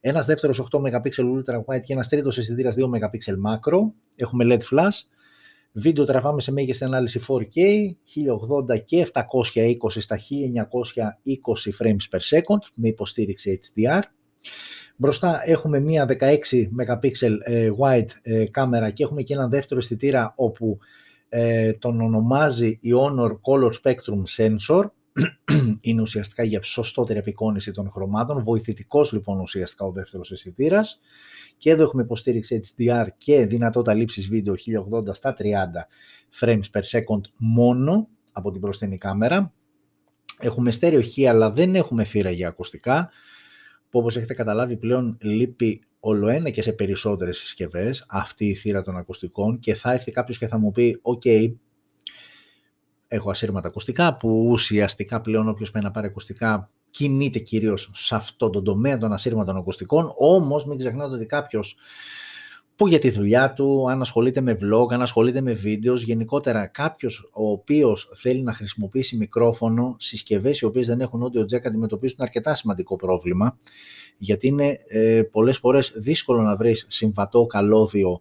Ένας 0.00 0.26
δεύτερος 0.26 0.68
8 0.72 0.78
MP 0.78 1.02
ultra 1.36 1.64
wide 1.64 1.80
και 1.84 1.92
ένας 1.92 2.08
τρίτος 2.08 2.38
αισθητήρας 2.38 2.74
2 2.78 2.84
MP 2.84 3.18
macro. 3.48 3.78
Έχουμε 4.16 4.44
LED 4.48 4.76
flash. 4.76 5.17
Βίντεο 5.72 6.04
τραβάμε 6.04 6.40
σε 6.40 6.52
μέγιστη 6.52 6.84
ανάλυση 6.84 7.20
4K, 7.28 7.60
1080 8.72 8.84
και 8.84 9.06
720 9.12 9.20
στα 9.88 10.18
1920 10.18 11.84
frames 11.84 12.16
per 12.16 12.38
second 12.38 12.62
με 12.74 12.88
υποστήριξη 12.88 13.60
HDR. 13.62 14.00
Μπροστά 14.96 15.40
έχουμε 15.44 15.80
μία 15.80 16.06
16 16.20 16.36
MP 16.78 17.10
ε, 17.44 17.70
wide 17.78 18.08
ε, 18.22 18.44
κάμερα 18.44 18.90
και 18.90 19.02
έχουμε 19.02 19.22
και 19.22 19.34
ένα 19.34 19.48
δεύτερο 19.48 19.80
αισθητήρα 19.80 20.32
όπου 20.36 20.78
ε, 21.28 21.72
τον 21.72 22.00
ονομάζει 22.00 22.78
η 22.80 22.90
Honor 22.94 23.30
Color 23.30 23.70
Spectrum 23.82 24.22
Sensor. 24.36 24.84
Είναι 25.80 26.00
ουσιαστικά 26.00 26.42
για 26.42 26.62
σωστότερη 26.62 27.18
απεικόνηση 27.18 27.72
των 27.72 27.90
χρωμάτων. 27.90 28.42
Βοηθητικός 28.42 29.12
λοιπόν 29.12 29.40
ουσιαστικά 29.40 29.84
ο 29.84 29.92
δεύτερος 29.92 30.30
αισθητήρας. 30.30 31.00
Και 31.56 31.70
εδώ 31.70 31.82
έχουμε 31.82 32.02
υποστήριξη 32.02 32.60
HDR 32.64 33.06
και 33.18 33.46
δυνατότητα 33.46 33.94
λήψης 33.94 34.28
βίντεο 34.28 34.54
1080 34.54 35.14
στα 35.14 35.36
30 35.38 35.44
frames 36.40 36.64
per 36.72 36.82
second 36.82 37.20
μόνο 37.36 38.08
από 38.32 38.50
την 38.50 38.60
μπροστινή 38.60 38.98
κάμερα. 38.98 39.52
Έχουμε 40.38 40.70
στέρεο 40.70 41.00
αλλά 41.28 41.50
δεν 41.50 41.74
έχουμε 41.74 42.04
θύρα 42.04 42.30
για 42.30 42.48
ακουστικά 42.48 43.10
που 43.90 43.98
όπως 43.98 44.16
έχετε 44.16 44.34
καταλάβει 44.34 44.76
πλέον 44.76 45.18
λείπει 45.20 45.82
ολοένα 46.00 46.50
και 46.50 46.62
σε 46.62 46.72
περισσότερες 46.72 47.38
συσκευές 47.38 48.06
αυτή 48.08 48.46
η 48.46 48.54
θύρα 48.54 48.82
των 48.82 48.96
ακουστικών 48.96 49.58
και 49.58 49.74
θα 49.74 49.92
έρθει 49.92 50.12
κάποιος 50.12 50.38
και 50.38 50.46
θα 50.46 50.58
μου 50.58 50.70
πει 50.70 50.98
«ΟΚ, 51.02 51.22
έχω 53.08 53.30
ασύρματα 53.30 53.68
ακουστικά» 53.68 54.16
που 54.16 54.48
ουσιαστικά 54.50 55.20
πλέον 55.20 55.48
όποιος 55.48 55.70
πάει 55.70 55.82
να 55.82 55.90
πάρει 55.90 56.06
ακουστικά 56.06 56.68
κινείται 56.90 57.38
κυρίως 57.38 57.90
σε 57.94 58.14
αυτό 58.14 58.50
το 58.50 58.62
τομέα 58.62 58.98
των 58.98 59.12
ασύρματων 59.12 59.56
ακουστικών, 59.56 60.12
όμως 60.16 60.66
μην 60.66 60.78
ξεχνάτε 60.78 61.14
ότι 61.14 61.26
κάποιος 61.26 61.76
που 62.78 62.86
για 62.86 62.98
τη 62.98 63.10
δουλειά 63.10 63.52
του, 63.52 63.90
αν 63.90 64.00
ασχολείται 64.00 64.40
με 64.40 64.58
vlog, 64.60 64.92
αν 64.92 65.02
ασχολείται 65.02 65.40
με 65.40 65.52
βίντεος, 65.52 66.02
γενικότερα 66.02 66.66
κάποιος 66.66 67.30
ο 67.32 67.50
οποίος 67.50 68.10
θέλει 68.14 68.42
να 68.42 68.52
χρησιμοποιήσει 68.52 69.16
μικρόφωνο, 69.16 69.96
συσκευές 69.98 70.60
οι 70.60 70.64
οποίες 70.64 70.86
δεν 70.86 71.00
έχουν 71.00 71.22
audio 71.22 71.40
jack 71.40 71.64
αντιμετωπίζουν 71.64 72.16
αρκετά 72.20 72.54
σημαντικό 72.54 72.96
πρόβλημα, 72.96 73.56
γιατί 74.16 74.46
είναι 74.46 74.76
ε, 74.86 75.22
πολλές 75.22 75.58
φορές 75.58 75.92
δύσκολο 75.96 76.42
να 76.42 76.56
βρεις 76.56 76.86
συμβατό 76.88 77.46
καλώδιο, 77.46 78.20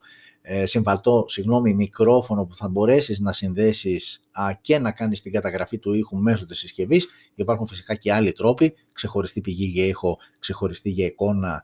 ε, 0.49 0.65
συμβατό 0.65 1.25
συγγνώμη, 1.27 1.73
μικρόφωνο 1.73 2.45
που 2.45 2.55
θα 2.55 2.69
μπορέσεις 2.69 3.19
να 3.19 3.31
συνδέσεις 3.31 4.21
α, 4.31 4.49
και 4.61 4.79
να 4.79 4.91
κάνεις 4.91 5.21
την 5.21 5.31
καταγραφή 5.31 5.79
του 5.79 5.93
ήχου 5.93 6.17
μέσω 6.17 6.45
της 6.45 6.57
συσκευής. 6.57 7.07
Υπάρχουν 7.35 7.67
φυσικά 7.67 7.95
και 7.95 8.13
άλλοι 8.13 8.31
τρόποι, 8.31 8.73
ξεχωριστή 8.91 9.41
πηγή 9.41 9.65
για 9.65 9.85
ήχο, 9.85 10.17
ξεχωριστή 10.39 10.89
για 10.89 11.05
εικόνα, 11.05 11.63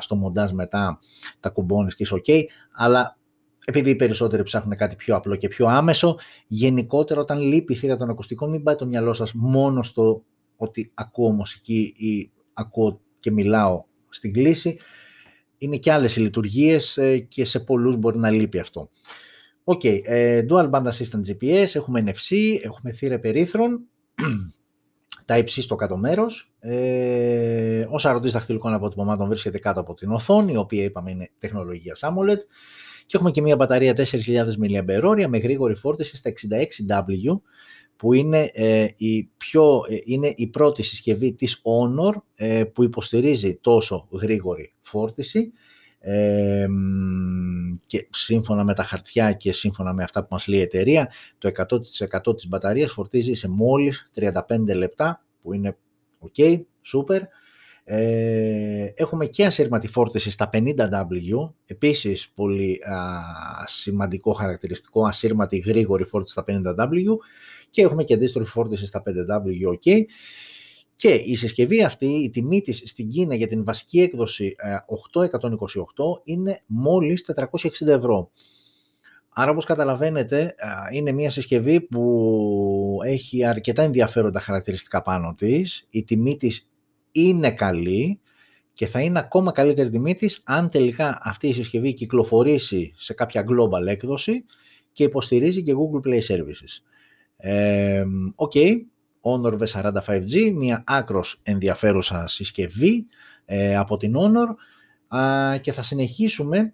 στο 0.00 0.16
μοντάζ 0.16 0.50
μετά 0.50 0.98
τα 1.40 1.48
κουμπώνεις 1.48 1.94
και 1.94 2.02
είσαι 2.02 2.14
ok, 2.26 2.42
αλλά 2.72 3.18
επειδή 3.64 3.90
οι 3.90 3.96
περισσότεροι 3.96 4.42
ψάχνουν 4.42 4.76
κάτι 4.76 4.96
πιο 4.96 5.16
απλό 5.16 5.36
και 5.36 5.48
πιο 5.48 5.66
άμεσο, 5.66 6.18
γενικότερα 6.46 7.20
όταν 7.20 7.38
λείπει 7.40 7.72
η 7.72 7.76
θύρα 7.76 7.96
των 7.96 8.10
ακουστικών 8.10 8.50
μην 8.50 8.62
πάει 8.62 8.74
το 8.74 8.86
μυαλό 8.86 9.12
σας 9.12 9.32
μόνο 9.34 9.82
στο 9.82 10.22
ότι 10.56 10.90
ακούω 10.94 11.30
μουσική 11.30 11.92
ή 11.96 12.30
ακούω 12.52 13.00
και 13.20 13.30
μιλάω 13.30 13.84
στην 14.08 14.32
κλίση. 14.32 14.78
Είναι 15.62 15.76
και 15.76 15.92
άλλες 15.92 16.16
οι 16.16 16.20
λειτουργίες 16.20 16.96
ε, 16.96 17.18
και 17.18 17.44
σε 17.44 17.60
πολλούς 17.60 17.96
μπορεί 17.96 18.18
να 18.18 18.30
λείπει 18.30 18.58
αυτό. 18.58 18.88
OK, 19.64 19.80
okay, 19.84 20.00
ε, 20.04 20.44
Dual 20.48 20.70
Band 20.70 20.82
Assistant 20.82 21.20
GPS, 21.28 21.66
έχουμε 21.72 22.04
NFC, 22.06 22.36
έχουμε 22.62 22.92
θύρα 22.92 23.18
υπερύθρων, 23.18 23.80
Type-C 25.24 25.62
στο 25.62 25.74
κάτω 25.74 25.96
μέρος. 25.96 26.52
Ε, 26.60 27.86
ο 27.88 27.98
σαρωτής 27.98 28.28
δαχτυλικών 28.28 28.72
αποτυπωμάτων 28.72 29.28
βρίσκεται 29.28 29.58
κάτω 29.58 29.80
από 29.80 29.94
την 29.94 30.10
οθόνη, 30.10 30.52
η 30.52 30.56
οποία 30.56 30.84
είπαμε 30.84 31.10
είναι 31.10 31.28
τεχνολογία 31.38 31.96
AMOLED. 32.00 32.38
Και 33.06 33.16
έχουμε 33.16 33.30
και 33.30 33.42
μια 33.42 33.56
μπαταρία 33.56 33.94
4.000 33.96 34.04
mAh 34.62 35.26
με 35.28 35.38
γρήγορη 35.38 35.74
φόρτιση 35.74 36.16
στα 36.16 36.30
66W, 36.30 37.40
που 38.00 38.12
είναι, 38.12 38.50
ε, 38.52 38.86
η 38.96 39.30
πιο, 39.36 39.82
ε, 39.88 39.96
είναι 40.04 40.32
η 40.34 40.46
πρώτη 40.46 40.82
συσκευή 40.82 41.32
της 41.32 41.62
Honor 41.62 42.12
ε, 42.34 42.64
που 42.64 42.82
υποστηρίζει 42.82 43.56
τόσο 43.60 44.08
γρήγορη 44.10 44.74
φόρτιση 44.80 45.52
ε, 45.98 46.66
και 47.86 48.08
σύμφωνα 48.10 48.64
με 48.64 48.74
τα 48.74 48.82
χαρτιά 48.82 49.32
και 49.32 49.52
σύμφωνα 49.52 49.92
με 49.92 50.02
αυτά 50.02 50.20
που 50.20 50.28
μας 50.30 50.46
λέει 50.46 50.60
η 50.60 50.62
εταιρεία, 50.62 51.10
το 51.38 51.50
100% 52.28 52.36
της 52.36 52.48
μπαταρίας 52.48 52.92
φορτίζει 52.92 53.34
σε 53.34 53.48
μόλις 53.48 54.10
35 54.14 54.30
λεπτά, 54.74 55.24
που 55.42 55.52
είναι 55.52 55.76
ok, 56.20 56.60
super. 56.92 57.20
Ε, 57.84 58.92
έχουμε 58.94 59.26
και 59.26 59.46
ασύρματη 59.46 59.88
φόρτιση 59.88 60.30
στα 60.30 60.50
50W, 60.52 61.50
επίσης 61.66 62.32
πολύ 62.34 62.80
σημαντικό 63.64 64.32
χαρακτηριστικό, 64.32 65.06
ασύρματη 65.06 65.58
γρήγορη 65.58 66.04
φόρτιση 66.04 66.32
στα 66.32 66.44
50W 66.46 67.16
και 67.70 67.82
έχουμε 67.82 68.04
και 68.04 68.14
αντίστροφη 68.14 68.50
φόρτιση 68.50 68.86
στα 68.86 69.02
5W, 69.06 69.72
ok. 69.72 70.02
Και 70.96 71.08
η 71.08 71.36
συσκευή 71.36 71.82
αυτή, 71.82 72.06
η 72.06 72.30
τιμή 72.30 72.60
της 72.60 72.82
στην 72.84 73.08
Κίνα 73.08 73.34
για 73.34 73.46
την 73.46 73.64
βασική 73.64 74.00
έκδοση 74.00 74.54
828 74.58 75.32
ε, 75.36 75.40
είναι 76.24 76.62
μόλις 76.66 77.30
460 77.36 77.86
ευρώ. 77.86 78.30
Άρα 79.28 79.50
όπως 79.50 79.64
καταλαβαίνετε 79.64 80.40
ε, 80.40 80.96
είναι 80.96 81.12
μια 81.12 81.30
συσκευή 81.30 81.80
που 81.80 82.98
έχει 83.04 83.44
αρκετά 83.44 83.82
ενδιαφέροντα 83.82 84.40
χαρακτηριστικά 84.40 85.02
πάνω 85.02 85.34
της. 85.36 85.86
Η 85.90 86.04
τιμή 86.04 86.36
της 86.36 86.68
είναι 87.12 87.52
καλή 87.52 88.20
και 88.72 88.86
θα 88.86 89.00
είναι 89.00 89.18
ακόμα 89.18 89.52
καλύτερη 89.52 89.88
τιμή 89.88 90.14
της 90.14 90.40
αν 90.44 90.68
τελικά 90.68 91.18
αυτή 91.22 91.48
η 91.48 91.52
συσκευή 91.52 91.94
κυκλοφορήσει 91.94 92.92
σε 92.96 93.14
κάποια 93.14 93.44
global 93.48 93.86
έκδοση 93.86 94.44
και 94.92 95.04
υποστηρίζει 95.04 95.62
και 95.62 95.72
Google 95.72 96.08
Play 96.08 96.20
Services. 96.20 96.89
OK, 97.40 97.46
ε, 97.46 98.04
okay, 98.36 98.76
Honor 99.20 99.58
V40 99.58 99.92
5G, 100.06 100.52
μια 100.54 100.82
άκρως 100.86 101.40
ενδιαφέρουσα 101.42 102.28
συσκευή 102.28 103.06
ε, 103.44 103.76
από 103.76 103.96
την 103.96 104.14
Honor 104.16 104.46
και 105.60 105.72
θα 105.72 105.82
συνεχίσουμε 105.82 106.72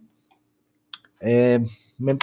ε, 1.18 1.58
με 1.96 2.16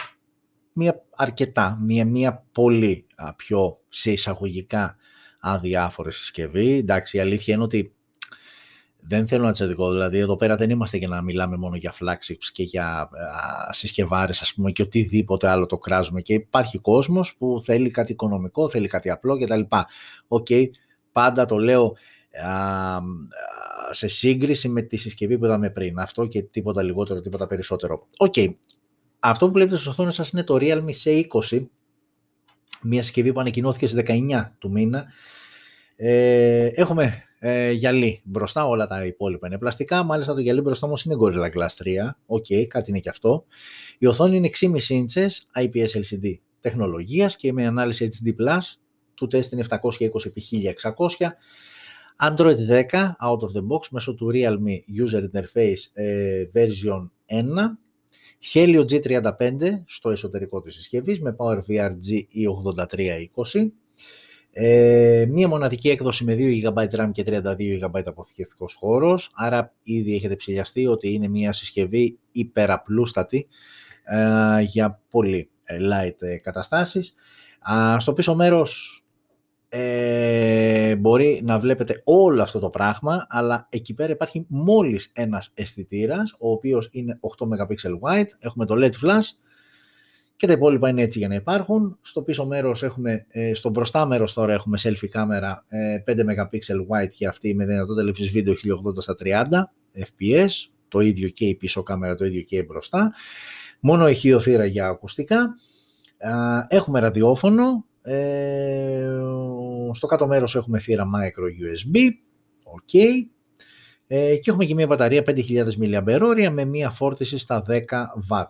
μια 0.74 1.04
αρκετά, 1.16 1.80
μια, 1.84 2.06
μια 2.06 2.46
πολύ 2.52 3.08
πιο 3.36 3.78
σε 3.90 4.12
εισαγωγικά 4.12 4.98
αδιάφορη 5.40 6.12
συσκευή. 6.12 6.78
Εντάξει, 6.78 7.18
η 7.18 7.20
αλήθεια 7.20 7.54
είναι 7.54 7.64
ότι 7.64 7.94
δεν 9.08 9.28
θέλω 9.28 9.44
να 9.44 9.52
τσεδικό, 9.52 9.92
δηλαδή 9.92 10.18
εδώ 10.18 10.36
πέρα 10.36 10.56
δεν 10.56 10.70
είμαστε 10.70 10.98
για 10.98 11.08
να 11.08 11.22
μιλάμε 11.22 11.58
μόνο 11.58 11.76
για 11.76 11.94
flagships 12.00 12.46
και 12.54 12.64
για 12.64 13.10
συσκευάρες 13.70 14.42
ας 14.42 14.54
πούμε 14.54 14.72
και 14.72 14.82
οτιδήποτε 14.82 15.48
άλλο 15.48 15.66
το 15.66 15.78
κράζουμε 15.78 16.22
και 16.22 16.34
υπάρχει 16.34 16.78
κόσμος 16.78 17.36
που 17.36 17.62
θέλει 17.64 17.92
κάτι 17.92 18.12
οικονομικό, 18.12 18.70
θέλει 18.70 18.88
κάτι 18.88 19.10
απλό 19.10 19.40
κτλ. 19.40 19.62
OK, 20.28 20.48
okay, 20.50 20.66
πάντα 21.12 21.46
το 21.46 21.58
λέω 21.58 21.96
σε 23.92 24.08
σύγκριση 24.08 24.70
με 24.70 24.82
τη 24.82 24.98
συσκευή 24.98 25.38
που 25.38 25.46
είδαμε 25.46 25.70
πριν. 25.70 26.00
Αυτό 26.00 26.26
και 26.26 26.42
τίποτα 26.42 26.84
λιγότερο, 26.84 27.22
τίποτα 27.22 27.48
περισσότερο. 27.48 28.08
OK, 28.18 28.34
okay. 28.36 28.48
αυτό 29.20 29.46
που 29.46 29.54
βλέπετε 29.54 29.78
στην 29.78 29.90
οθόνη 29.90 30.12
σας 30.12 30.30
είναι 30.30 30.44
το 30.44 30.58
Realme 30.60 30.92
C20, 31.04 31.66
μια 32.82 33.02
συσκευή 33.02 33.34
που 33.34 33.40
ανακοινώθηκε 33.40 33.88
στις 33.88 34.04
19 34.08 34.50
του 34.58 34.72
μήνα. 34.72 35.06
Ε, 35.96 36.66
έχουμε 36.66 37.24
ε, 37.46 37.72
γυαλί 37.72 38.22
μπροστά, 38.24 38.68
όλα 38.68 38.88
τα 38.88 39.06
υπόλοιπα 39.06 39.48
είναι 39.48 39.58
πλαστικά. 39.58 40.04
Μάλιστα 40.04 40.34
το 40.34 40.40
γυαλί 40.40 40.62
μπροστά 40.62 40.88
όμως 40.88 41.04
είναι 41.06 41.16
Gorilla 41.20 41.52
Glass 41.58 41.68
3. 41.68 42.16
OK, 42.26 42.46
okay, 42.50 42.66
κάτι 42.68 42.90
είναι 42.90 43.00
και 43.00 43.10
αυτό. 43.10 43.46
Η 43.98 44.06
οθόνη 44.06 44.36
είναι 44.36 44.50
6,5 44.60 44.70
inches 44.70 45.30
IPS 45.64 45.88
LCD 45.88 46.34
τεχνολογίας 46.60 47.36
και 47.36 47.54
με 47.54 47.66
ανάλυση 47.66 48.10
HD+, 48.26 48.32
του 49.14 49.28
τεστ 49.28 49.52
είναι 49.52 49.64
720x1600. 49.70 49.78
Android 52.30 52.58
10 52.70 52.84
out 53.22 53.40
of 53.40 53.52
the 53.56 53.68
box 53.68 53.88
μέσω 53.92 54.14
του 54.14 54.32
Realme 54.34 54.80
User 55.06 55.22
Interface 55.22 55.82
ε, 55.94 56.44
version 56.54 57.10
1. 57.28 57.44
Helio 58.54 58.86
G35 58.90 59.82
στο 59.86 60.10
εσωτερικό 60.10 60.62
της 60.62 60.74
συσκευής 60.76 61.22
με 61.22 61.36
PowerVR 61.38 61.90
G8320. 61.90 63.68
Ε, 64.56 65.26
μία 65.30 65.48
μοναδική 65.48 65.90
έκδοση 65.90 66.24
με 66.24 66.36
2 66.38 66.62
GB 66.64 66.88
RAM 66.90 67.10
και 67.12 67.24
32 67.26 67.42
GB 67.84 68.02
αποθηκευτικός 68.06 68.74
χώρος, 68.74 69.32
άρα 69.36 69.74
ήδη 69.84 70.16
έχετε 70.16 70.36
ψηλιαστεί 70.36 70.88
ότι 70.88 71.14
είναι 71.14 71.28
μία 71.28 71.54
συσκευή 71.54 72.18
υπεραπλούστατη 72.32 73.48
ε, 74.04 74.62
για 74.62 75.02
πολύ 75.10 75.50
ε, 75.64 75.78
light 75.78 76.16
ε, 76.20 76.38
καταστάσεις. 76.38 77.14
στο 77.98 78.14
πίσω 78.14 78.36
μέρος 78.36 79.04
ε, 79.70 80.96
μπορεί 80.96 81.42
να 81.44 81.60
βλέπετε 81.60 82.02
όλο 82.04 82.42
αυτό 82.42 82.60
το 82.60 82.70
πράγμα, 82.70 83.26
αλλά 83.30 83.68
εκεί 83.70 83.94
πέρα 83.94 84.12
υπάρχει 84.12 84.46
μόλις 84.50 85.12
ένας 85.14 85.52
αισθητήρας, 85.54 86.36
ο 86.40 86.52
οποίος 86.52 86.90
είναι 86.92 87.20
8 87.38 87.46
MP 87.48 87.76
wide, 88.02 88.28
έχουμε 88.40 88.66
το 88.66 88.76
LED 88.78 89.06
flash, 89.06 89.28
και 90.36 90.48
τα 90.48 90.54
υπόλοιπα 90.54 90.90
είναι 90.90 91.02
έτσι 91.02 91.20
για 91.20 91.28
να 91.28 91.36
υπάρχουν. 91.36 91.98
Στο 92.02 92.22
πίσω 92.22 92.46
μέρος 92.46 92.84
έχουμε, 92.84 93.26
ε, 93.30 93.54
στο 93.54 93.70
μπροστά 93.70 94.06
μέρος 94.06 94.34
τώρα 94.34 94.54
έχουμε 94.54 94.78
selfie 94.84 95.08
κάμερα 95.10 95.66
5 96.06 96.20
ε, 96.20 96.24
MP 96.26 96.56
wide 96.90 97.10
και 97.18 97.28
αυτή 97.28 97.56
με 97.56 97.66
δυνατότητα 97.66 98.04
λήψης 98.04 98.30
βίντεο 98.30 98.54
1080 98.54 99.02
στα 99.02 99.16
30 99.24 99.46
fps. 100.04 100.50
Το 100.88 101.00
ίδιο 101.00 101.30
και 101.30 101.46
η 101.46 101.56
πίσω 101.56 101.84
κάμερα, 101.84 102.16
το 102.16 102.26
ίδιο 102.26 102.42
και 102.42 102.58
η 102.58 102.66
μπροστά. 102.68 103.14
Μόνο 103.80 104.08
ηχείο 104.08 104.40
θύρα 104.40 104.66
για 104.66 104.88
ακουστικά. 104.88 105.56
Έχουμε 106.68 107.00
ραδιόφωνο. 107.00 107.86
Ε, 108.02 109.22
στο 109.92 110.08
κάτω 110.08 110.28
μέρος 110.28 110.56
έχουμε 110.56 110.80
θύρα 110.80 111.04
micro 111.04 111.44
USB. 111.44 111.98
Ok. 112.76 113.00
Και 114.42 114.50
έχουμε 114.50 114.66
και 114.66 114.74
μια 114.74 114.88
μπαταρία 114.88 115.24
5000 115.26 115.64
mAh 115.82 116.50
με 116.52 116.66
μια 116.66 116.90
φόρτιση 116.90 117.38
στα 117.38 117.64
10 117.68 117.80
W. 118.30 118.44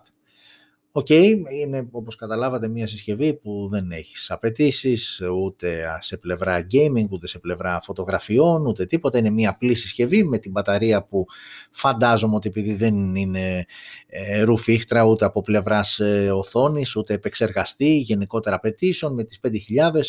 OK, 0.96 1.06
okay, 1.08 1.34
είναι 1.50 1.88
όπως 1.90 2.16
καταλάβατε 2.16 2.68
μια 2.68 2.86
συσκευή 2.86 3.34
που 3.34 3.68
δεν 3.70 3.90
έχει 3.90 4.32
απαιτήσεις 4.32 5.22
ούτε 5.42 5.84
σε 6.00 6.16
πλευρά 6.16 6.66
gaming, 6.72 7.08
ούτε 7.10 7.26
σε 7.26 7.38
πλευρά 7.38 7.80
φωτογραφιών, 7.82 8.66
ούτε 8.66 8.86
τίποτα. 8.86 9.18
Είναι 9.18 9.30
μια 9.30 9.50
απλή 9.50 9.74
συσκευή 9.74 10.24
με 10.24 10.38
την 10.38 10.50
μπαταρία 10.50 11.02
που 11.04 11.26
φαντάζομαι 11.70 12.34
ότι 12.34 12.48
επειδή 12.48 12.74
δεν 12.74 13.14
είναι 13.14 13.66
ε, 14.06 14.42
ρουφίχτρα 14.42 15.04
ούτε 15.04 15.24
από 15.24 15.40
πλευράς 15.40 15.98
ε, 15.98 16.30
οθόνης, 16.30 16.96
ούτε 16.96 17.14
επεξεργαστή 17.14 17.98
γενικότερα 17.98 18.56
απαιτήσεων 18.56 19.14
με 19.14 19.24
τις 19.24 19.40
5.000, 19.42 19.50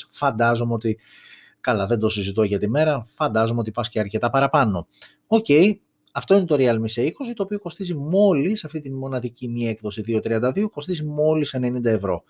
φαντάζομαι 0.10 0.74
ότι 0.74 1.00
Καλά, 1.60 1.86
δεν 1.86 2.00
το 2.00 2.10
συζητώ 2.10 2.44
για 2.44 2.60
τη 2.60 2.70
μέρα, 2.70 3.06
φαντάζομαι 3.08 3.60
ότι 3.60 3.72
πας 3.72 3.90
και 3.90 4.00
αρκετά 4.00 4.30
παραπάνω. 4.30 4.88
OK, 5.28 5.46
okay, 5.48 5.74
αυτό 6.18 6.36
είναι 6.36 6.46
το 6.46 6.56
Realme 6.60 7.02
C20, 7.02 7.34
το 7.36 7.44
οποίο 7.44 7.60
κοστίζει 7.60 7.94
μόλις, 7.94 8.66
αυτή 8.66 8.80
τη 8.80 8.92
μοναδική 8.92 9.48
μία 9.48 9.70
έκδοση 9.70 10.04
232, 10.24 10.68
κοστίζει 10.72 11.04
μόλις 11.04 11.56
90 11.58 11.86
ευρώ. 11.86 12.24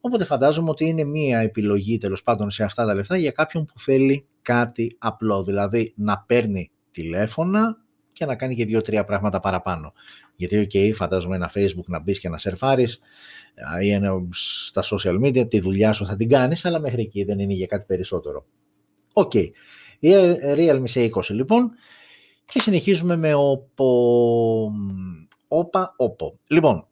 Οπότε 0.00 0.24
φαντάζομαι 0.24 0.70
ότι 0.70 0.84
είναι 0.84 1.04
μία 1.04 1.38
επιλογή 1.38 1.98
τέλος 1.98 2.22
πάντων 2.22 2.50
σε 2.50 2.64
αυτά 2.64 2.86
τα 2.86 2.94
λεφτά 2.94 3.16
για 3.16 3.30
κάποιον 3.30 3.64
που 3.64 3.80
θέλει 3.80 4.26
κάτι 4.42 4.96
απλό, 4.98 5.44
δηλαδή 5.44 5.92
να 5.96 6.24
παίρνει 6.26 6.70
τηλέφωνα 6.90 7.76
και 8.12 8.26
να 8.26 8.36
κάνει 8.36 8.54
και 8.54 8.64
δύο-τρία 8.64 9.04
πράγματα 9.04 9.40
παραπάνω. 9.40 9.92
Γιατί, 10.36 10.66
ok, 10.70 10.92
φαντάζομαι 10.94 11.36
ένα 11.36 11.50
Facebook 11.54 11.86
να 11.86 12.00
μπεις 12.00 12.20
και 12.20 12.28
να 12.28 12.38
σερφάρεις 12.38 13.00
ή 13.82 13.90
ένα, 13.90 14.28
στα 14.30 14.82
social 14.82 15.24
media, 15.24 15.48
τη 15.48 15.60
δουλειά 15.60 15.92
σου 15.92 16.06
θα 16.06 16.16
την 16.16 16.28
κάνεις, 16.28 16.64
αλλά 16.64 16.80
μέχρι 16.80 17.02
εκεί 17.02 17.24
δεν 17.24 17.38
είναι 17.38 17.52
για 17.52 17.66
κάτι 17.66 17.84
περισσότερο. 17.86 18.46
OK. 19.12 19.32
Okay. 19.34 19.50
Η 19.98 20.10
Realme 20.56 20.86
C20 20.94 21.28
λοιπόν, 21.28 21.70
και 22.46 22.60
συνεχίζουμε 22.60 23.16
με 23.16 23.32
OPPO. 23.34 23.84
Όπα, 25.48 25.94
OPPO. 25.98 26.32
Λοιπόν, 26.46 26.86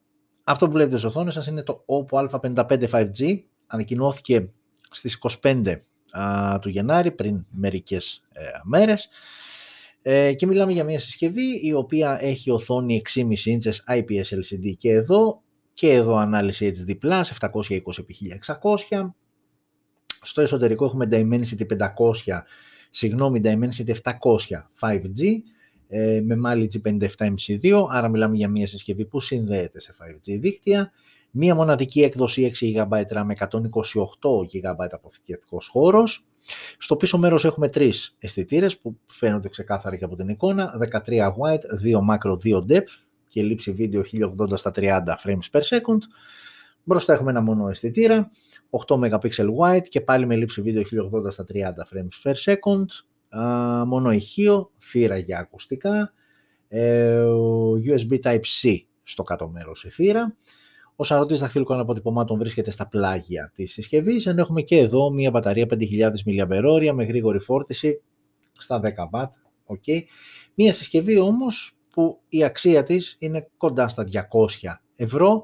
αυτό 0.44 0.66
που 0.66 0.72
βλέπετε 0.72 0.96
στις 0.98 1.08
οθόνες 1.08 1.34
σας 1.34 1.46
είναι 1.46 1.62
το 1.62 1.84
OPPO 1.86 2.28
A55 2.28 2.88
5G. 2.90 3.38
Ανακοινώθηκε 3.66 4.48
στις 4.90 5.18
25 5.42 5.76
του 6.60 6.68
Γενάρη, 6.68 7.10
πριν 7.10 7.46
μερικές 7.50 8.22
ε, 8.32 8.42
μέρες. 8.64 9.08
Ε, 10.02 10.32
και 10.34 10.46
μιλάμε 10.46 10.72
για 10.72 10.84
μια 10.84 10.98
συσκευή 10.98 11.60
η 11.62 11.72
οποία 11.72 12.18
έχει 12.20 12.50
οθόνη 12.50 13.02
6,5 13.14 13.22
inches 13.22 13.96
IPS 13.96 14.24
LCD 14.34 14.74
και 14.78 14.90
εδώ 14.90 15.42
και 15.72 15.92
εδώ 15.92 16.16
ανάλυση 16.16 16.72
HD+, 16.76 16.94
720x1600. 17.40 19.10
Στο 20.22 20.40
εσωτερικό 20.40 20.84
έχουμε 20.84 21.08
Dimensity 21.10 21.66
500 21.78 22.42
συγγνώμη, 22.94 23.40
Dimensity 23.44 23.94
700 24.02 24.12
5G 24.80 25.38
ε, 25.88 26.20
με 26.24 26.36
μάλι 26.36 26.70
G57MC2, 26.72 27.86
άρα 27.90 28.08
μιλάμε 28.08 28.36
για 28.36 28.48
μια 28.48 28.66
συσκευή 28.66 29.04
που 29.04 29.20
συνδέεται 29.20 29.80
σε 29.80 29.94
5G 29.98 30.38
δίκτυα, 30.40 30.92
μία 31.30 31.54
μοναδική 31.54 32.02
έκδοση 32.02 32.52
6 32.60 32.88
GB 32.88 33.02
RAM 33.16 33.22
με 33.24 33.34
128 33.38 33.46
GB 34.52 34.86
αποθηκευτικός 34.90 35.68
χώρος. 35.68 36.26
Στο 36.78 36.96
πίσω 36.96 37.18
μέρος 37.18 37.44
έχουμε 37.44 37.68
τρεις 37.68 38.16
αισθητήρες 38.18 38.78
που 38.78 38.96
φαίνονται 39.06 39.48
ξεκάθαρα 39.48 39.96
και 39.96 40.04
από 40.04 40.16
την 40.16 40.28
εικόνα, 40.28 40.72
13 41.06 41.28
wide, 41.28 41.60
2 41.84 41.98
macro, 42.10 42.36
2 42.44 42.58
depth 42.68 42.94
και 43.28 43.42
λήψη 43.42 43.72
βίντεο 43.72 44.02
1080 44.02 44.56
στα 44.56 44.72
30 44.74 45.02
frames 45.24 45.50
per 45.50 45.60
second. 45.60 45.98
Μπροστά 46.84 47.12
έχουμε 47.12 47.30
ένα 47.30 47.40
μόνο 47.40 47.68
αισθητήρα, 47.68 48.30
8 48.86 48.98
MP 48.98 49.30
wide 49.58 49.88
και 49.88 50.00
πάλι 50.00 50.26
με 50.26 50.36
λήψη 50.36 50.62
βίντεο 50.62 50.82
1080 50.82 51.30
στα 51.30 51.44
30 51.52 51.58
frames 51.58 52.30
per 52.30 52.34
second. 52.34 52.86
μόνο 53.86 54.10
ηχείο, 54.10 54.70
θύρα 54.78 55.16
για 55.16 55.38
ακουστικά, 55.38 56.12
ε, 56.68 57.26
USB 57.86 58.20
Type-C 58.22 58.76
στο 59.02 59.22
κάτω 59.22 59.48
μέρος 59.48 59.84
η 59.84 59.90
θύρα. 59.90 60.36
Ο 60.96 61.04
σαρωτής 61.04 61.38
δαχτυλικών 61.38 61.78
αποτυπωμάτων 61.78 62.38
βρίσκεται 62.38 62.70
στα 62.70 62.88
πλάγια 62.88 63.50
της 63.54 63.72
συσκευής, 63.72 64.26
ενώ 64.26 64.40
έχουμε 64.40 64.62
και 64.62 64.78
εδώ 64.78 65.10
μια 65.10 65.30
μπαταρία 65.30 65.66
5.000 65.66 66.10
mAh 66.26 66.92
με 66.94 67.04
γρήγορη 67.04 67.38
φόρτιση 67.38 68.02
στα 68.52 68.80
10 68.80 69.08
W. 69.12 69.26
Okay. 69.66 70.02
Μια 70.54 70.72
συσκευή 70.72 71.18
όμως 71.18 71.78
που 71.90 72.20
η 72.28 72.44
αξία 72.44 72.82
της 72.82 73.16
είναι 73.18 73.48
κοντά 73.56 73.88
στα 73.88 74.04
200 74.04 74.80
ευρώ. 74.96 75.42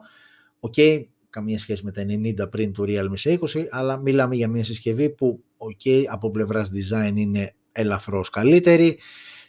Okay, 0.61 1.05
καμία 1.31 1.59
σχέση 1.59 1.85
με 1.85 1.91
τα 1.91 2.03
90 2.45 2.51
πριν 2.51 2.73
του 2.73 2.85
Realme 2.89 3.17
C20, 3.23 3.67
αλλά 3.71 3.97
μιλάμε 3.97 4.35
για 4.37 4.49
μια 4.49 4.65
συσκευή 4.65 5.11
που 5.11 5.45
ok, 5.59 6.05
από 6.11 6.31
πλευράς 6.31 6.71
design 6.71 7.13
είναι 7.15 7.55
ελαφρώς 7.73 8.31
καλύτερη, 8.31 8.99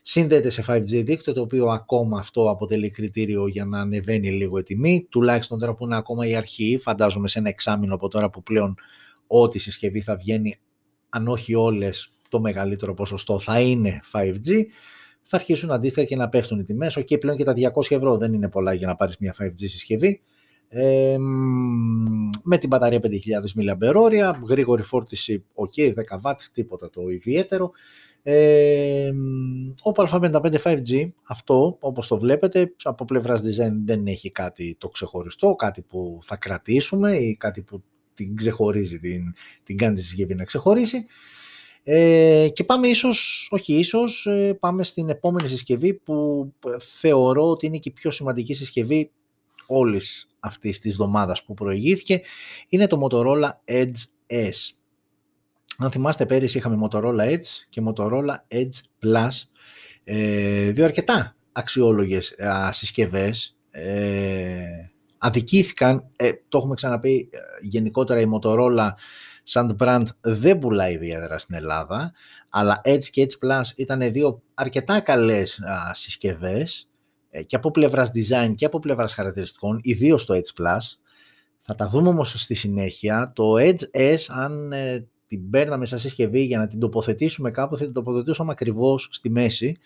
συνδέεται 0.01 0.49
σε 0.49 0.63
5G 0.67 1.03
δίκτυο, 1.03 1.33
το 1.33 1.41
οποίο 1.41 1.65
ακόμα 1.65 2.19
αυτό 2.19 2.49
αποτελεί 2.49 2.89
κριτήριο 2.89 3.47
για 3.47 3.65
να 3.65 3.79
ανεβαίνει 3.79 4.31
λίγο 4.31 4.57
η 4.57 4.63
τιμή, 4.63 5.07
τουλάχιστον 5.09 5.59
τώρα 5.59 5.73
που 5.73 5.85
είναι 5.85 5.95
ακόμα 5.95 6.27
η 6.27 6.35
αρχή, 6.35 6.79
φαντάζομαι 6.81 7.27
σε 7.27 7.39
ένα 7.39 7.49
εξάμεινο 7.49 7.95
από 7.95 8.07
τώρα 8.07 8.29
που 8.29 8.43
πλέον 8.43 8.75
ό,τι 9.27 9.59
συσκευή 9.59 10.01
θα 10.01 10.15
βγαίνει, 10.15 10.59
αν 11.09 11.27
όχι 11.27 11.55
όλες, 11.55 12.11
το 12.29 12.39
μεγαλύτερο 12.39 12.93
ποσοστό 12.93 13.39
θα 13.39 13.61
είναι 13.61 13.99
5G. 14.11 14.65
θα 15.21 15.35
αρχίσουν 15.35 15.71
αντίστοιχα 15.71 16.05
και 16.05 16.15
να 16.15 16.29
πέφτουν 16.29 16.59
οι 16.59 16.63
τιμές. 16.63 16.97
Οκ, 16.97 17.07
πλέον 17.19 17.37
και 17.37 17.43
τα 17.43 17.53
200 17.53 17.95
ευρώ 17.95 18.17
δεν 18.17 18.33
είναι 18.33 18.49
πολλά 18.49 18.73
για 18.73 18.87
να 18.87 18.95
πάρεις 18.95 19.17
μια 19.17 19.35
5G 19.39 19.53
συσκευή. 19.55 20.21
Ε, 20.73 21.17
με 22.43 22.57
την 22.57 22.69
μπαταρία 22.69 22.99
5.000 23.03 23.09
mAh, 23.61 24.33
γρήγορη 24.47 24.81
φόρτιση, 24.81 25.45
ok, 25.53 25.93
10 25.93 25.93
W, 26.23 26.33
τίποτα 26.53 26.89
το 26.89 27.07
ιδιαίτερο. 27.09 27.71
Ε, 28.23 29.11
ο 29.83 29.91
α55 29.95 30.55
5G, 30.63 31.09
αυτό 31.27 31.77
όπως 31.79 32.07
το 32.07 32.19
βλέπετε, 32.19 32.73
από 32.83 33.05
πλευράς 33.05 33.41
design 33.41 33.71
δεν 33.85 34.07
έχει 34.07 34.31
κάτι 34.31 34.75
το 34.79 34.89
ξεχωριστό, 34.89 35.55
κάτι 35.55 35.81
που 35.81 36.19
θα 36.23 36.35
κρατήσουμε 36.35 37.17
ή 37.17 37.35
κάτι 37.35 37.61
που 37.61 37.83
την 38.13 38.35
ξεχωρίζει, 38.35 38.99
την, 38.99 39.33
την 39.63 39.77
κάνει 39.77 39.95
τη 39.95 40.01
συσκευή 40.01 40.35
να 40.35 40.43
ξεχωρίσει. 40.43 41.05
Ε, 41.83 42.47
και 42.53 42.63
πάμε 42.63 42.87
ίσως, 42.87 43.47
όχι 43.51 43.73
ίσως, 43.73 44.25
ε, 44.25 44.57
πάμε 44.59 44.83
στην 44.83 45.09
επόμενη 45.09 45.47
συσκευή 45.47 45.93
που 45.93 46.47
θεωρώ 46.79 47.49
ότι 47.49 47.65
είναι 47.65 47.77
και 47.77 47.89
η 47.89 47.93
πιο 47.93 48.11
σημαντική 48.11 48.53
συσκευή 48.53 49.11
όλης 49.71 50.29
αυτής 50.39 50.79
της 50.79 50.91
εβδομάδας 50.91 51.43
που 51.43 51.53
προηγήθηκε. 51.53 52.21
Είναι 52.69 52.87
το 52.87 53.07
Motorola 53.07 53.49
Edge 53.65 54.01
S. 54.27 54.73
Αν 55.77 55.91
θυμάστε 55.91 56.25
πέρυσι 56.25 56.57
είχαμε 56.57 56.87
Motorola 56.89 57.29
Edge 57.29 57.65
και 57.69 57.81
Motorola 57.85 58.35
Edge 58.47 58.79
Plus, 59.03 59.43
ε, 60.03 60.71
δύο 60.71 60.85
αρκετά 60.85 61.35
αξιόλογες 61.51 62.39
α, 62.39 62.71
συσκευές. 62.71 63.57
Ε, 63.71 64.63
αδικήθηκαν, 65.17 66.09
ε, 66.15 66.31
το 66.49 66.57
έχουμε 66.57 66.75
ξαναπεί 66.75 67.29
ε, 67.31 67.37
γενικότερα 67.61 68.19
η 68.19 68.25
Motorola 68.35 68.89
σαν 69.43 69.77
brand 69.79 70.03
δεν 70.21 70.59
πουλάει 70.59 70.93
ιδιαίτερα 70.93 71.37
στην 71.37 71.55
Ελλάδα, 71.55 72.13
αλλά 72.49 72.81
Edge 72.83 73.03
και 73.03 73.27
Edge 73.27 73.47
Plus 73.47 73.63
ήταν 73.75 74.11
δύο 74.11 74.41
αρκετά 74.53 74.99
καλές 74.99 75.59
α, 75.59 75.93
συσκευές 75.93 76.85
ε, 76.85 76.90
και 77.45 77.55
από 77.55 77.71
πλευράς 77.71 78.11
design 78.13 78.53
και 78.55 78.65
από 78.65 78.79
πλευράς 78.79 79.13
χαρακτηριστικών, 79.13 79.79
ιδίως 79.81 80.25
το 80.25 80.33
Edge 80.33 80.61
Plus. 80.61 80.97
Θα 81.59 81.75
τα 81.75 81.87
δούμε 81.89 82.09
όμως 82.09 82.41
στη 82.41 82.53
συνέχεια. 82.53 83.31
Το 83.35 83.53
Edge 83.59 83.83
S, 83.91 84.17
αν 84.27 84.71
ε, 84.71 85.07
την 85.27 85.49
παίρναμε 85.49 85.85
σαν 85.85 85.99
συσκευή 85.99 86.41
για 86.41 86.57
να 86.57 86.67
την 86.67 86.79
τοποθετήσουμε 86.79 87.51
κάπου, 87.51 87.77
θα 87.77 87.83
την 87.83 87.93
τοποθετούσαμε 87.93 88.51
ακριβώς 88.51 89.07
στη 89.11 89.29
μέση. 89.29 89.77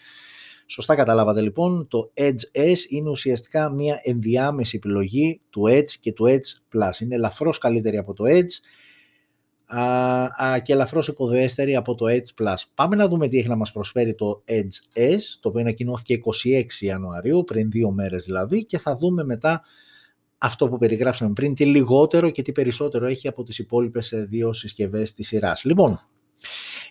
Σωστά 0.67 0.95
καταλάβατε 0.95 1.41
λοιπόν, 1.41 1.88
το 1.88 2.12
Edge 2.13 2.60
S 2.60 2.77
είναι 2.89 3.10
ουσιαστικά 3.10 3.71
μια 3.71 3.99
ενδιάμεση 4.03 4.75
επιλογή 4.75 5.41
του 5.49 5.63
Edge 5.69 5.91
και 5.99 6.12
του 6.12 6.25
Edge 6.27 6.77
Plus. 6.77 6.99
Είναι 6.99 7.15
ελαφρώς 7.15 7.58
καλύτερη 7.58 7.97
από 7.97 8.13
το 8.13 8.23
Edge 8.27 8.53
α, 9.65 9.84
α, 10.45 10.60
και 10.60 10.73
ελαφρώς 10.73 11.08
υποδέστερη 11.08 11.75
από 11.75 11.95
το 11.95 12.06
Edge 12.10 12.43
Plus. 12.43 12.63
Πάμε 12.75 12.95
να 12.95 13.08
δούμε 13.08 13.28
τι 13.28 13.38
έχει 13.38 13.47
να 13.47 13.56
μας 13.56 13.71
προσφέρει 13.71 14.15
το 14.15 14.43
Edge 14.47 14.99
S, 14.99 15.19
το 15.39 15.49
οποίο 15.49 15.62
ανακοινώθηκε 15.62 16.19
26 16.43 16.63
Ιανουαρίου, 16.80 17.43
πριν 17.43 17.71
δύο 17.71 17.91
μέρες 17.91 18.23
δηλαδή, 18.23 18.65
και 18.65 18.78
θα 18.78 18.95
δούμε 18.95 19.23
μετά 19.23 19.63
αυτό 20.38 20.69
που 20.69 20.78
περιγράψαμε 20.78 21.34
πριν, 21.34 21.54
τι 21.54 21.65
λιγότερο 21.65 22.30
και 22.30 22.41
τι 22.41 22.51
περισσότερο 22.51 23.06
έχει 23.06 23.28
από 23.28 23.43
τις 23.43 23.60
υπόλοιπες 23.60 24.12
ε, 24.12 24.25
δύο 24.30 24.54
συσκευές 24.54 25.13
της 25.13 25.28
σειράς. 25.28 25.63
Λοιπόν, 25.63 25.99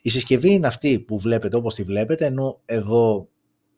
η 0.03 0.11
συσκευή 0.11 0.53
είναι 0.53 0.67
αυτή 0.67 1.01
που 1.01 1.19
βλέπετε 1.19 1.57
όπως 1.57 1.75
τη 1.75 1.83
βλέπετε, 1.83 2.25
ενώ 2.25 2.61
εδώ 2.65 3.29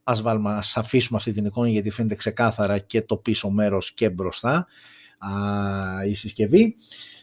ας, 0.03 0.23
βάλουμε, 0.23 0.51
ας 0.51 0.77
αφήσουμε 0.77 1.19
αυτή 1.19 1.33
την 1.33 1.45
εικόνα 1.45 1.69
γιατί 1.69 1.91
φαίνεται 1.91 2.15
ξεκάθαρα 2.15 2.79
και 2.79 3.03
το 3.03 3.17
πίσω 3.17 3.51
μέρος 3.51 3.93
και 3.93 4.11
μπροστά 4.11 4.67
α, 5.19 5.31
η 6.07 6.15
συσκευή. 6.15 6.77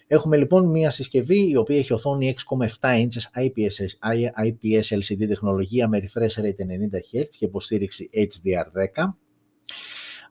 Έχουμε 0.07 0.37
λοιπόν 0.37 0.69
μια 0.69 0.89
συσκευή 0.89 1.49
η 1.49 1.55
οποία 1.55 1.77
έχει 1.77 1.93
οθόνη 1.93 2.35
6,7 2.81 2.89
inches 2.89 3.41
IPS, 3.43 4.09
IPS 4.45 4.97
LCD 4.97 5.27
τεχνολογία 5.27 5.87
με 5.87 5.99
refresh 6.03 6.41
rate 6.41 6.45
90 6.45 7.21
Hz 7.21 7.25
και 7.29 7.45
υποστήριξη 7.45 8.09
HDR10. 8.13 9.03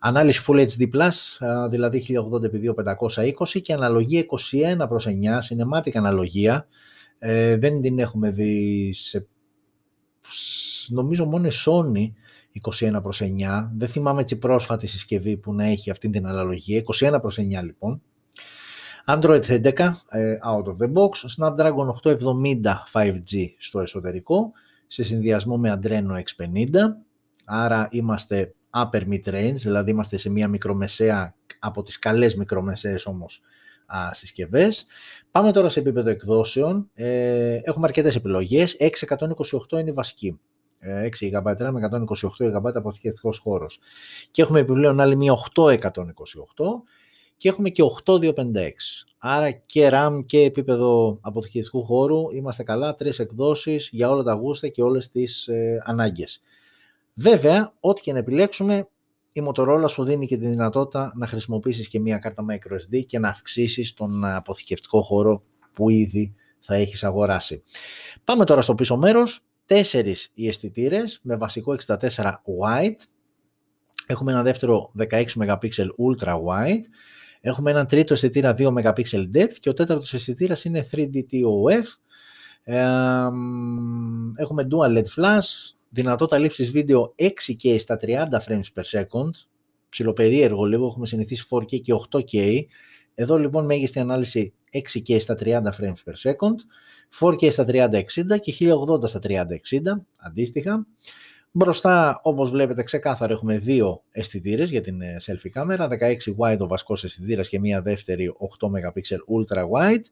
Ανάλυση 0.04 0.44
Full 0.46 0.66
HD+, 0.66 1.10
δηλαδή 1.70 2.04
1080x2520 2.08 3.60
και 3.62 3.72
αναλογία 3.72 4.24
21 4.80 4.88
προς 4.88 5.06
9, 5.08 5.10
cinematic 5.10 5.90
αναλογία. 5.94 6.66
Ε, 7.18 7.56
δεν 7.56 7.80
την 7.80 7.98
έχουμε 7.98 8.30
δει 8.30 8.90
σε, 8.94 9.26
νομίζω 10.88 11.24
μόνο 11.24 11.48
Sony 11.48 12.12
21 12.80 13.02
προς 13.02 13.20
9. 13.22 13.68
Δεν 13.76 13.88
θυμάμαι 13.88 14.20
έτσι 14.20 14.38
πρόσφατη 14.38 14.86
συσκευή 14.86 15.36
που 15.36 15.54
να 15.54 15.66
έχει 15.66 15.90
αυτή 15.90 16.10
την 16.10 16.26
αναλογία. 16.26 16.82
21 16.98 17.18
προς 17.20 17.38
9 17.38 17.42
λοιπόν. 17.62 18.02
Android 19.06 19.42
11 19.44 19.92
ε, 20.08 20.38
out 20.44 20.64
of 20.64 20.76
the 20.78 20.92
box, 20.92 21.10
Snapdragon 21.36 21.88
870 21.88 22.86
5G 22.92 23.46
στο 23.58 23.80
εσωτερικό, 23.80 24.52
σε 24.86 25.02
συνδυασμό 25.02 25.56
με 25.56 25.78
Adreno 25.80 26.22
X50, 26.22 26.76
άρα 27.44 27.88
είμαστε 27.90 28.54
upper 28.70 29.02
mid-range, 29.08 29.54
δηλαδή 29.54 29.90
είμαστε 29.90 30.16
σε 30.16 30.30
μια 30.30 30.48
μικρομεσαία, 30.48 31.34
από 31.58 31.82
τις 31.82 31.98
καλές 31.98 32.34
μικρομεσαίες 32.34 33.06
όμως 33.06 33.42
α, 33.86 34.14
συσκευές. 34.14 34.86
Πάμε 35.30 35.52
τώρα 35.52 35.68
σε 35.68 35.80
επίπεδο 35.80 36.10
εκδόσεων, 36.10 36.90
ε, 36.94 37.58
έχουμε 37.62 37.86
αρκετές 37.86 38.16
επιλογές, 38.16 38.76
628 38.78 39.78
είναι 39.78 39.90
η 39.90 39.92
βασική. 39.92 40.40
6 40.84 40.84
ε, 40.84 41.08
GB 41.32 41.70
με 41.72 41.88
128 42.38 42.56
GB 42.56 42.74
αποθηκευτικός 42.74 43.38
χώρος. 43.38 43.78
Και 44.30 44.42
έχουμε 44.42 44.60
επιπλέον 44.60 45.00
άλλη 45.00 45.16
μία 45.16 45.32
828 45.54 45.70
και 47.42 47.48
έχουμε 47.48 47.70
και 47.70 47.82
8256. 48.04 48.32
Άρα 49.18 49.50
και 49.50 49.88
RAM 49.92 50.20
και 50.26 50.40
επίπεδο 50.40 51.18
αποθηκευτικού 51.20 51.84
χώρου 51.84 52.30
είμαστε 52.30 52.62
καλά, 52.62 52.94
τρεις 52.94 53.18
εκδόσεις 53.18 53.88
για 53.92 54.10
όλα 54.10 54.22
τα 54.22 54.32
γούστα 54.32 54.68
και 54.68 54.82
όλες 54.82 55.10
τις 55.10 55.46
ε, 55.46 55.82
ανάγκες. 55.84 56.40
Βέβαια, 57.14 57.72
ό,τι 57.80 58.00
και 58.00 58.12
να 58.12 58.18
επιλέξουμε, 58.18 58.88
η 59.32 59.42
Motorola 59.48 59.84
σου 59.88 60.04
δίνει 60.04 60.26
και 60.26 60.36
τη 60.36 60.46
δυνατότητα 60.46 61.12
να 61.14 61.26
χρησιμοποιήσεις 61.26 61.88
και 61.88 62.00
μία 62.00 62.18
κάρτα 62.18 62.44
microSD 62.50 63.04
και 63.06 63.18
να 63.18 63.28
αυξήσεις 63.28 63.94
τον 63.94 64.24
αποθηκευτικό 64.24 65.02
χώρο 65.02 65.42
που 65.72 65.90
ήδη 65.90 66.34
θα 66.60 66.74
έχεις 66.74 67.04
αγοράσει. 67.04 67.62
Πάμε 68.24 68.44
τώρα 68.44 68.60
στο 68.60 68.74
πίσω 68.74 68.96
μέρος. 68.96 69.40
Τέσσερις 69.64 70.30
οι 70.34 70.48
αισθητήρες 70.48 71.20
με 71.22 71.36
βασικό 71.36 71.76
64 71.86 71.96
wide. 72.60 73.00
Έχουμε 74.06 74.32
ένα 74.32 74.42
δεύτερο 74.42 74.92
16 75.10 75.24
MP 75.24 75.68
ultra 75.78 76.34
wide 76.34 76.84
Έχουμε 77.44 77.70
έναν 77.70 77.86
τρίτο 77.86 78.12
αισθητήρα 78.12 78.54
2 78.58 78.66
MP 78.66 79.02
depth 79.34 79.54
και 79.60 79.68
ο 79.68 79.72
τέταρτος 79.72 80.14
αισθητήρας 80.14 80.64
είναι 80.64 80.88
3D 80.92 81.16
TOF. 81.30 81.84
έχουμε 84.36 84.66
dual 84.70 84.98
LED 84.98 85.04
flash, 85.16 85.70
δυνατότητα 85.88 86.38
λήψης 86.38 86.70
βίντεο 86.70 87.14
6K 87.18 87.76
στα 87.78 87.98
30 88.00 88.06
frames 88.46 88.68
per 88.74 89.00
second, 89.00 89.30
ψιλοπερίεργο 89.88 90.64
λίγο, 90.64 90.86
έχουμε 90.86 91.06
συνηθίσει 91.06 91.46
4K 91.50 91.80
και 91.80 91.94
8K. 92.10 92.60
Εδώ 93.14 93.38
λοιπόν 93.38 93.64
μέγιστη 93.64 93.98
ανάλυση 93.98 94.54
6K 94.72 95.20
στα 95.20 95.36
30 95.40 95.46
frames 95.46 96.02
per 96.04 96.30
second, 96.30 96.56
4K 97.20 97.52
στα 97.52 97.64
30-60 97.68 98.40
και 98.40 98.54
1080 98.60 99.08
στα 99.08 99.20
30-60 99.22 99.44
αντίστοιχα. 100.16 100.86
Μπροστά, 101.54 102.20
όπως 102.22 102.50
βλέπετε 102.50 102.82
ξεκάθαρα, 102.82 103.32
έχουμε 103.32 103.58
δύο 103.58 104.02
αισθητήρες 104.10 104.70
για 104.70 104.80
την 104.80 105.00
ε, 105.00 105.16
selfie 105.26 105.48
κάμερα, 105.48 105.88
16 105.88 105.96
wide 106.38 106.58
ο 106.58 106.66
βασικός 106.66 107.04
αισθητήρας 107.04 107.48
και 107.48 107.58
μία 107.60 107.82
δεύτερη 107.82 108.32
8 108.60 108.66
MP 108.66 109.00
ultra 109.12 109.62
wide, 109.62 110.04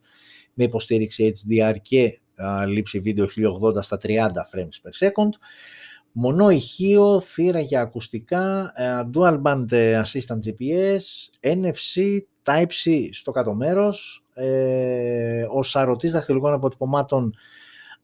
με 0.54 0.64
υποστήριξη 0.64 1.32
HDR 1.36 1.74
και 1.82 2.20
α, 2.34 2.66
λήψη 2.66 3.00
βίντεο 3.00 3.26
1080 3.76 3.82
στα 3.82 3.98
30 4.02 4.08
frames 4.26 4.88
per 4.88 5.08
second. 5.08 5.30
Μονό 6.12 6.50
ηχείο, 6.50 7.20
θύρα 7.20 7.60
για 7.60 7.80
ακουστικά, 7.80 8.72
dual 9.14 9.42
band 9.42 9.72
ε, 9.72 10.02
assistant 10.04 10.38
GPS, 10.38 11.00
NFC, 11.40 12.18
Type-C 12.44 13.08
στο 13.12 13.30
κάτω 13.30 13.54
μέρος, 13.54 14.24
ε, 14.34 15.46
ο 15.50 15.62
σαρωτής 15.62 16.12
δαχτυλικών 16.12 16.52
αποτυπωμάτων 16.52 17.34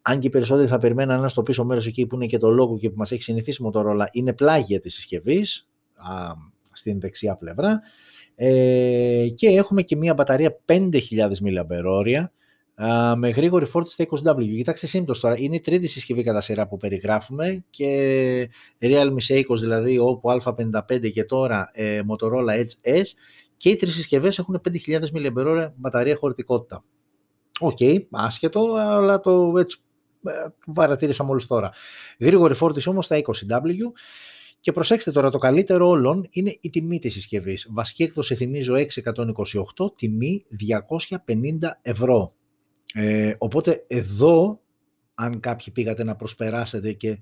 αν 0.08 0.18
και 0.18 0.26
οι 0.26 0.30
περισσότεροι 0.30 0.68
θα 0.68 0.78
περιμέναν 0.78 1.18
ένα 1.18 1.28
στο 1.28 1.42
πίσω 1.42 1.64
μέρος 1.64 1.86
εκεί 1.86 2.06
που 2.06 2.14
είναι 2.14 2.26
και 2.26 2.38
το 2.38 2.50
λόγο 2.50 2.78
και 2.78 2.90
που 2.90 2.96
μας 2.96 3.12
έχει 3.12 3.22
συνηθίσει 3.22 3.64
Motorola, 3.66 4.04
είναι 4.12 4.32
πλάγια 4.32 4.80
της 4.80 4.94
συσκευής 4.94 5.68
στην 6.72 7.00
δεξιά 7.00 7.36
πλευρά. 7.36 7.80
Ε, 8.34 9.26
και 9.34 9.46
έχουμε 9.46 9.82
και 9.82 9.96
μια 9.96 10.14
μπαταρία 10.14 10.58
5.000 10.66 10.90
mAh 11.44 12.24
με 13.16 13.28
γρήγορη 13.28 13.64
φόρτιση 13.64 13.94
στα 13.94 14.32
20W. 14.34 14.46
Κοιτάξτε 14.46 14.86
σύμπτωση 14.86 15.20
τώρα, 15.20 15.34
είναι 15.38 15.54
η 15.54 15.60
τρίτη 15.60 15.86
συσκευή 15.86 16.22
κατά 16.22 16.40
σειρά 16.40 16.66
που 16.66 16.76
περιγράφουμε 16.76 17.64
και 17.70 18.48
Realme 18.80 19.18
C 19.28 19.33
είκοσι 19.33 19.58
δηλαδή 19.60 19.98
Oppo 19.98 20.38
A55 20.42 21.10
και 21.12 21.24
τώρα 21.24 21.70
ε, 21.72 22.00
Motorola 22.10 22.58
Edge 22.58 22.98
S 23.00 23.04
και 23.56 23.68
οι 23.68 23.76
τρεις 23.76 23.94
συσκευές 23.94 24.38
έχουν 24.38 24.60
5.000 24.86 25.00
mAh 25.00 25.70
μπαταρία 25.76 26.16
χωρητικότητα. 26.16 26.84
OK, 27.60 27.76
okay, 27.80 27.98
άσχετο, 28.10 28.74
αλλά 28.74 29.20
το 29.20 29.52
έτσι 29.58 29.80
που 30.64 30.72
παρατήρησα 30.72 31.24
μόλις 31.24 31.46
τώρα. 31.46 31.70
Γρήγορη 32.18 32.54
φόρτιση 32.54 32.88
όμως 32.88 33.04
στα 33.04 33.20
20W 33.22 33.72
και 34.60 34.72
προσέξτε 34.72 35.12
τώρα 35.12 35.30
το 35.30 35.38
καλύτερο 35.38 35.88
όλων 35.88 36.28
είναι 36.30 36.56
η 36.60 36.70
τιμή 36.70 36.98
της 36.98 37.12
συσκευής. 37.12 37.66
Βασική 37.70 38.02
έκδοση 38.02 38.34
θυμίζω 38.34 38.74
628, 38.74 39.96
τιμή 39.96 40.44
250 41.26 41.68
ευρώ. 41.82 42.32
Ε, 42.94 43.34
οπότε 43.38 43.84
εδώ 43.86 44.60
αν 45.14 45.40
κάποιοι 45.40 45.72
πήγατε 45.72 46.04
να 46.04 46.16
προσπεράσετε 46.16 46.92
και 46.92 47.18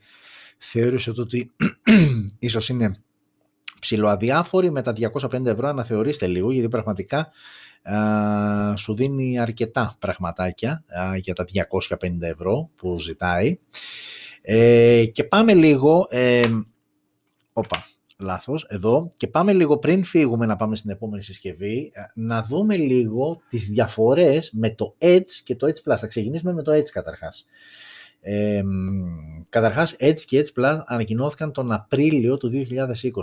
θεώρησε 0.59 1.13
ότι 1.17 1.53
ίσως 2.39 2.69
είναι 2.69 2.97
ψηλοαδιάφορη 3.81 4.71
με 4.71 4.83
τα 4.83 4.93
250 5.13 5.47
ευρώ 5.47 5.69
αναθεωρήστε 5.69 6.27
λίγο 6.27 6.53
γιατί 6.53 6.69
πραγματικά 6.69 7.19
α, 7.19 7.29
σου 8.77 8.95
δίνει 8.95 9.39
αρκετά 9.39 9.97
πραγματάκια 9.99 10.85
α, 10.87 11.17
για 11.17 11.35
τα 11.35 11.45
250 12.01 12.21
ευρώ 12.21 12.71
που 12.77 12.99
ζητάει. 12.99 13.59
Ε, 14.43 15.05
και 15.13 15.25
πάμε 15.25 15.55
λίγο 15.55 16.07
ε, 16.11 16.41
όπα, 17.53 17.85
λάθος, 18.19 18.67
εδώ. 18.69 19.11
Και 19.17 19.27
πάμε 19.27 19.53
λίγο 19.53 19.79
πριν 19.79 20.05
φύγουμε 20.05 20.47
να 20.47 20.57
πάμε 20.57 20.77
στην 20.77 20.91
επόμενη 20.91 21.23
συσκευή 21.23 21.93
να 22.15 22.43
δούμε 22.43 22.77
λίγο 22.77 23.41
τις 23.49 23.69
διαφορές 23.69 24.51
με 24.53 24.71
το 24.71 24.95
Edge 24.99 25.31
και 25.45 25.57
το 25.57 25.67
Edge 25.67 25.91
Plus. 25.91 25.97
Θα 25.97 26.07
ξεκινήσουμε 26.07 26.53
με 26.53 26.63
το 26.63 26.73
Edge 26.73 26.89
καταρχάς. 26.93 27.47
Ε, 28.21 28.63
καταρχάς, 29.49 29.97
Edge 29.99 30.21
και 30.21 30.45
Edge 30.45 30.61
Plus 30.61 30.81
ανακοινώθηκαν 30.87 31.53
τον 31.53 31.73
Απρίλιο 31.73 32.37
του 32.37 32.51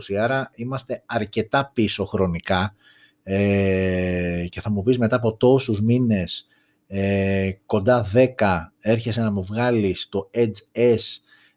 2020, 0.10 0.15
άρα 0.19 0.52
είμαστε 0.56 1.04
αρκετά 1.06 1.71
πίσω 1.74 2.06
χρονικά 2.06 2.76
ε, 3.24 4.46
και 4.50 4.62
θα 4.62 4.72
μου 4.72 4.84
πεις 4.84 4.98
μετά 4.98 5.16
από 5.16 5.38
τόσους 5.38 5.82
μήνες, 5.82 6.48
ε, 6.88 7.52
κοντά 7.66 8.04
10, 8.04 8.74
έρχεσαι 8.80 9.22
να 9.22 9.32
μου 9.32 9.44
βγάλεις 9.44 10.10
το 10.10 10.30
Edge 10.34 10.80
S 10.80 11.00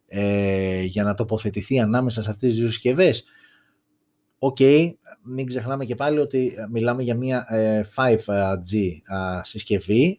ε, 0.07 0.83
για 0.83 1.05
να 1.05 1.15
τοποθετηθεί 1.15 1.81
ανάμεσα 1.81 2.23
σε 2.23 2.31
αυτές 2.31 2.49
τις 2.49 2.59
δύο 2.59 2.67
συσκευές. 2.67 3.25
OK, 4.39 4.57
okay, 4.61 4.95
μην 5.23 5.47
ξεχνάμε 5.47 5.85
και 5.85 5.95
πάλι 5.95 6.19
ότι 6.19 6.53
μιλάμε 6.71 7.03
για 7.03 7.15
μια 7.15 7.47
5G 7.97 8.77
συσκευή 9.43 10.19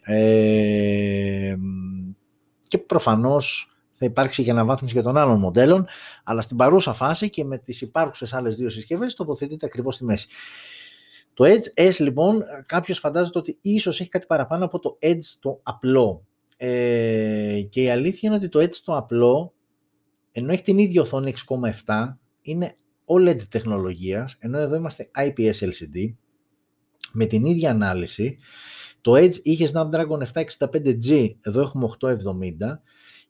και 2.67 2.77
προφανώς 2.77 3.75
θα 3.97 4.05
υπάρξει 4.05 4.43
και 4.43 4.51
αναβάθμιση 4.51 4.93
για 4.93 5.03
των 5.03 5.17
άλλων 5.17 5.39
μοντέλων, 5.39 5.87
αλλά 6.23 6.41
στην 6.41 6.57
παρούσα 6.57 6.93
φάση 6.93 7.29
και 7.29 7.43
με 7.43 7.57
τις 7.57 7.81
υπάρχουσες 7.81 8.33
άλλες 8.33 8.55
δύο 8.55 8.69
συσκευές 8.69 9.13
τοποθετείται 9.13 9.65
ακριβώς 9.65 9.95
στη 9.95 10.03
μέση. 10.03 10.27
Το 11.35 11.45
Edge 11.45 11.81
S 11.81 11.95
λοιπόν, 11.99 12.43
κάποιος 12.65 12.99
φαντάζεται 12.99 13.39
ότι 13.39 13.57
ίσως 13.61 13.99
έχει 13.99 14.09
κάτι 14.09 14.25
παραπάνω 14.25 14.65
από 14.65 14.79
το 14.79 14.97
Edge 15.01 15.25
το 15.39 15.59
απλό. 15.63 16.25
Ε, 16.57 17.61
και 17.69 17.81
η 17.81 17.89
αλήθεια 17.89 18.29
είναι 18.29 18.37
ότι 18.37 18.49
το 18.49 18.59
Edge 18.59 18.75
το 18.83 18.95
απλό, 18.95 19.53
ενώ 20.31 20.51
έχει 20.51 20.63
την 20.63 20.77
ίδια 20.77 21.01
οθόνη 21.01 21.33
6,7, 21.85 22.17
είναι 22.41 22.75
OLED 23.05 23.41
τεχνολογίας, 23.49 24.35
ενώ 24.39 24.57
εδώ 24.57 24.75
είμαστε 24.75 25.09
IPS 25.17 25.53
LCD, 25.59 26.13
με 27.11 27.25
την 27.25 27.45
ίδια 27.45 27.69
ανάλυση, 27.69 28.37
το 29.01 29.13
Edge 29.15 29.35
είχε 29.41 29.69
Snapdragon 29.73 30.21
765G, 30.33 31.29
εδώ 31.41 31.61
έχουμε 31.61 31.89
870 31.99 32.15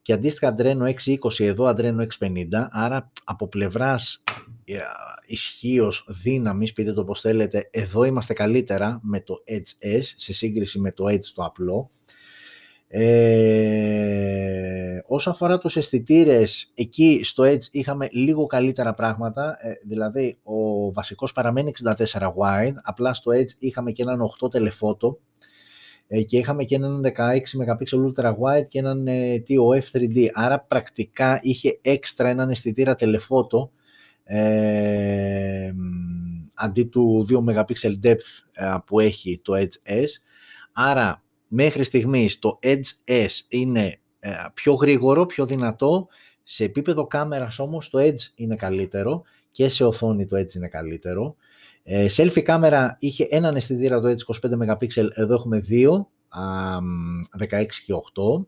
και 0.05 0.13
αντίστοιχα 0.13 0.55
Adreno 0.57 0.93
620, 1.05 1.39
εδώ 1.39 1.73
Adreno 1.75 2.07
650, 2.19 2.67
άρα 2.71 3.11
από 3.23 3.47
πλευράς 3.47 4.23
ε, 4.65 4.77
ισχύως 5.25 6.05
δύναμης, 6.07 6.73
πείτε 6.73 6.93
το 6.93 7.03
πώς 7.03 7.19
θέλετε, 7.19 7.69
εδώ 7.71 8.03
είμαστε 8.03 8.33
καλύτερα 8.33 8.99
με 9.03 9.19
το 9.19 9.43
Edge 9.47 9.97
S 9.97 10.01
σε 10.15 10.33
σύγκριση 10.33 10.79
με 10.79 10.91
το 10.91 11.05
Edge 11.07 11.25
το 11.35 11.43
απλό. 11.43 11.91
Ε, 12.87 13.79
όσο 15.07 15.29
αφορά 15.29 15.57
τους 15.57 15.75
αισθητήρες, 15.75 16.71
εκεί 16.73 17.21
στο 17.23 17.43
Edge 17.43 17.63
είχαμε 17.71 18.07
λίγο 18.11 18.45
καλύτερα 18.45 18.93
πράγματα, 18.93 19.57
ε, 19.61 19.73
δηλαδή 19.83 20.37
ο 20.43 20.91
βασικός 20.91 21.31
παραμένει 21.31 21.71
64 21.83 21.93
wide, 22.13 22.73
απλά 22.83 23.13
στο 23.13 23.31
Edge 23.31 23.51
είχαμε 23.59 23.91
και 23.91 24.01
έναν 24.01 24.21
8 24.21 24.47
telephoto, 24.47 25.09
ε, 25.11 25.35
και 26.07 26.37
είχαμε 26.37 26.63
και 26.63 26.75
έναν 26.75 27.01
16 27.15 27.37
MP 27.37 28.13
ultra 28.15 28.33
wide 28.39 28.67
και 28.69 28.79
έναν 28.79 29.07
ε, 29.07 29.43
TOF 29.47 29.97
3D. 29.97 30.27
Άρα 30.33 30.59
πρακτικά 30.59 31.39
είχε 31.41 31.79
έξτρα 31.81 32.29
έναν 32.29 32.49
αισθητήρα 32.49 32.95
telephoto 32.99 33.69
ε, 34.23 35.71
αντί 36.53 36.83
του 36.83 37.25
2 37.29 37.53
MP 37.53 37.89
depth 38.03 38.15
ε, 38.53 38.75
που 38.85 38.99
έχει 38.99 39.41
το 39.43 39.53
Edge 39.55 39.91
S. 39.91 40.07
Άρα 40.73 41.23
μέχρι 41.47 41.83
στιγμής 41.83 42.39
το 42.39 42.59
Edge 42.63 42.91
S 43.05 43.29
είναι 43.47 43.99
πιο 44.53 44.73
γρήγορο, 44.73 45.25
πιο 45.25 45.45
δυνατό. 45.45 46.07
Σε 46.43 46.63
επίπεδο 46.63 47.07
κάμερας 47.07 47.59
όμως 47.59 47.89
το 47.89 47.99
Edge 48.01 48.31
είναι 48.35 48.55
καλύτερο 48.55 49.23
και 49.49 49.69
σε 49.69 49.85
οθόνη 49.85 50.25
το 50.25 50.37
Edge 50.37 50.53
είναι 50.53 50.67
καλύτερο. 50.67 51.35
Ε, 51.88 52.06
selfie 52.17 52.41
κάμερα 52.41 52.95
είχε 53.00 53.28
έναν 53.30 53.56
αισθητήρα 53.56 54.02
το 54.02 54.10
Edge 54.10 54.50
25 54.50 54.78
MP, 54.78 54.88
εδώ 55.13 55.34
έχουμε 55.34 55.60
δύο, 55.60 56.10
16 57.39 57.65
και 57.86 57.93
8. 57.93 58.45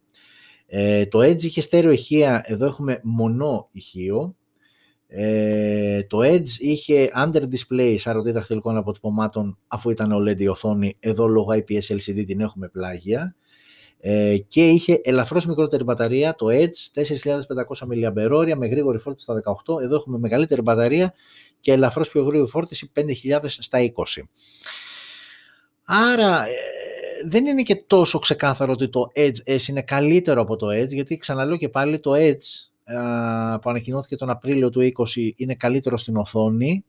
Ε, 0.65 1.05
το 1.05 1.19
Edge 1.19 1.43
είχε 1.43 1.61
στέρεο 1.61 1.91
ηχεία, 1.91 2.41
εδώ 2.45 2.65
έχουμε 2.65 2.99
μονό 3.03 3.69
ηχείο. 3.71 4.35
Ε, 5.07 6.03
το 6.03 6.19
Edge 6.21 6.49
είχε 6.59 7.09
under 7.25 7.41
display 7.41 7.97
40 8.03 8.31
δαχτυλικών 8.33 8.77
αποτυπωμάτων 8.77 9.57
αφού 9.67 9.89
ήταν 9.89 10.11
OLED 10.13 10.39
η 10.39 10.47
οθόνη, 10.47 10.95
εδώ 10.99 11.27
λόγω 11.27 11.51
IPS 11.51 11.95
LCD 11.95 12.25
την 12.25 12.39
έχουμε 12.39 12.67
πλάγια. 12.67 13.35
Ε, 13.99 14.37
και 14.47 14.67
είχε 14.67 15.01
ελαφρώς 15.03 15.45
μικρότερη 15.45 15.83
μπαταρία, 15.83 16.35
το 16.35 16.45
Edge 16.49 17.01
4.500 17.01 17.41
mAh 17.87 18.53
με 18.57 18.67
γρήγορη 18.67 18.97
φόρτιση 18.97 19.25
στα 19.25 19.41
18, 19.65 19.81
εδώ 19.81 19.95
έχουμε 19.95 20.17
μεγαλύτερη 20.17 20.61
μπαταρία 20.61 21.13
και 21.59 21.71
ελαφρώς 21.71 22.09
πιο 22.09 22.23
γρήγορη 22.23 22.49
φόρτιση 22.49 22.91
5.000 22.95 23.39
στα 23.47 23.79
20. 23.79 24.23
Άρα 25.83 26.43
ε, 26.47 26.51
δεν 27.25 27.45
είναι 27.45 27.61
και 27.61 27.75
τόσο 27.75 28.19
ξεκάθαρο 28.19 28.71
ότι 28.71 28.89
το 28.89 29.11
Edge 29.15 29.55
S 29.55 29.67
είναι 29.67 29.81
καλύτερο 29.81 30.41
από 30.41 30.55
το 30.55 30.67
Edge, 30.67 30.87
γιατί 30.89 31.17
ξαναλέω 31.17 31.57
και 31.57 31.69
πάλι 31.69 31.99
το 31.99 32.11
Edge 32.15 32.67
που 33.61 33.69
ανακοινώθηκε 33.69 34.15
τον 34.15 34.29
Απρίλιο 34.29 34.69
του 34.69 34.91
20 34.97 35.31
είναι 35.35 35.55
καλύτερο 35.55 35.97
στην 35.97 36.15
οθόνη, 36.15 36.85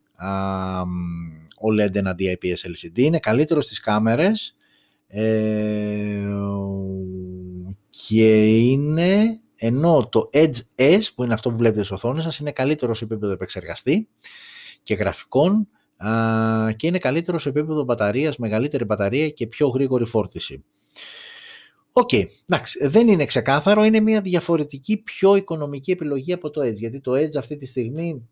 OLED 1.69 1.95
εναντί 1.95 2.39
IPS 2.43 2.47
LCD, 2.49 2.99
είναι 2.99 3.19
καλύτερο 3.19 3.61
στις 3.61 3.81
κάμερες 3.81 4.57
ε, 5.09 6.29
και 7.91 8.47
είναι 8.71 9.41
ενώ 9.57 10.09
το 10.09 10.31
Edge 10.33 10.61
S 10.77 11.01
που 11.15 11.25
είναι 11.25 11.33
αυτό 11.33 11.51
που 11.51 11.57
βλέπετε 11.57 11.85
στις 11.85 11.97
οθόνες 11.97 12.23
σας 12.23 12.39
είναι 12.39 12.53
καλύτερο 12.53 12.95
σε 12.95 13.05
επίπεδο 13.05 13.33
επεξεργαστή 13.33 14.09
και 14.83 14.95
γραφικών 14.95 15.69
και 16.77 16.87
είναι 16.87 16.99
καλύτερο 16.99 17.39
σε 17.39 17.49
επίπεδο 17.49 17.85
μπαταρίας, 17.85 18.37
μεγαλύτερη 18.37 18.85
μπαταρία 18.85 19.29
και 19.29 19.47
πιο 19.47 19.69
γρήγορη 19.69 20.05
φόρτιση. 20.07 20.65
OK, 21.93 22.09
okay, 22.13 22.25
εντάξει, 22.47 22.87
δεν 22.87 23.09
είναι 23.09 23.25
ξεκάθαρο, 23.25 23.85
είναι 23.85 24.01
μια 24.01 24.21
διαφορετική, 24.21 24.97
πιο 24.97 25.37
οικονομική 25.37 25.91
επιλογή 25.91 26.33
από 26.33 26.51
το 26.51 26.61
Edge, 26.61 26.75
γιατί 26.75 27.01
το 27.01 27.13
Edge 27.13 27.37
αυτή 27.37 27.57
τη 27.57 27.67
στιγμή, 27.67 28.29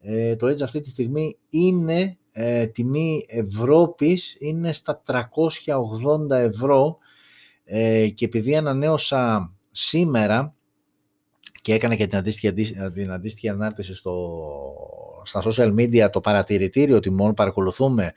ε, 0.00 0.36
το 0.36 0.46
Edge 0.46 0.62
αυτή 0.62 0.80
τη 0.80 0.88
στιγμή 0.88 1.38
είναι 1.48 2.18
ε, 2.32 2.66
τιμή 2.66 3.24
Ευρώπης, 3.28 4.36
είναι 4.38 4.72
στα 4.72 5.02
380 5.06 6.30
ευρώ 6.30 6.98
ε, 7.64 8.08
και 8.08 8.24
επειδή 8.24 8.56
ανανέωσα 8.56 9.52
σήμερα 9.70 10.54
και 11.62 11.74
έκανα 11.74 11.94
και 11.94 12.06
την 12.06 12.18
αντίστοιχη, 12.18 12.52
την 12.92 13.12
αντίστοιχη 13.12 13.48
ανάρτηση 13.48 13.94
στο, 13.94 14.38
στα 15.22 15.42
social 15.42 15.74
media 15.74 16.08
το 16.12 16.20
παρατηρητήριο 16.20 17.00
τιμών, 17.00 17.34
παρακολουθούμε 17.34 18.12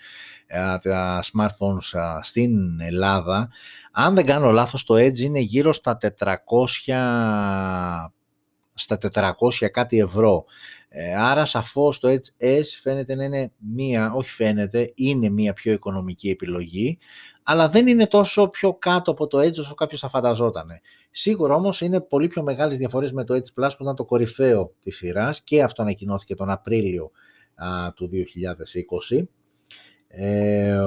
ε, 0.47 0.77
τα 0.77 1.23
smartphones 1.23 2.19
στην 2.21 2.79
Ελλάδα. 2.79 3.49
Αν 3.91 4.13
δεν 4.13 4.25
κάνω 4.25 4.51
λάθος 4.51 4.83
το 4.83 4.95
Edge 4.95 5.17
είναι 5.19 5.39
γύρω 5.39 5.73
στα 5.73 5.97
400 6.19 6.35
στα 8.75 8.97
400 9.13 9.69
κάτι 9.71 9.99
ευρώ. 9.99 10.45
Ε, 10.89 11.15
άρα 11.15 11.45
σαφώς 11.45 11.99
το 11.99 12.09
Edge 12.09 12.43
S 12.45 12.63
φαίνεται 12.81 13.15
να 13.15 13.23
είναι 13.23 13.51
μία, 13.57 14.13
όχι 14.13 14.29
φαίνεται, 14.29 14.91
είναι 14.95 15.29
μία 15.29 15.53
πιο 15.53 15.73
οικονομική 15.73 16.29
επιλογή, 16.29 16.97
αλλά 17.43 17.69
δεν 17.69 17.87
είναι 17.87 18.07
τόσο 18.07 18.47
πιο 18.47 18.73
κάτω 18.73 19.11
από 19.11 19.27
το 19.27 19.39
Edge 19.39 19.57
όσο 19.59 19.73
κάποιος 19.73 19.99
θα 19.99 20.09
φανταζόταν. 20.09 20.67
Σίγουρα 21.11 21.55
όμως 21.55 21.81
είναι 21.81 22.01
πολύ 22.01 22.27
πιο 22.27 22.43
μεγάλες 22.43 22.77
διαφορές 22.77 23.11
με 23.11 23.23
το 23.23 23.33
Edge 23.33 23.63
Plus 23.63 23.69
που 23.77 23.83
ήταν 23.83 23.95
το 23.95 24.05
κορυφαίο 24.05 24.73
της 24.79 24.95
σειράς 24.95 25.43
και 25.43 25.63
αυτό 25.63 25.81
ανακοινώθηκε 25.81 26.35
τον 26.35 26.49
Απρίλιο 26.49 27.11
α, 27.55 27.93
του 27.93 28.09
2020. 29.11 29.23
Ε, 30.07 30.77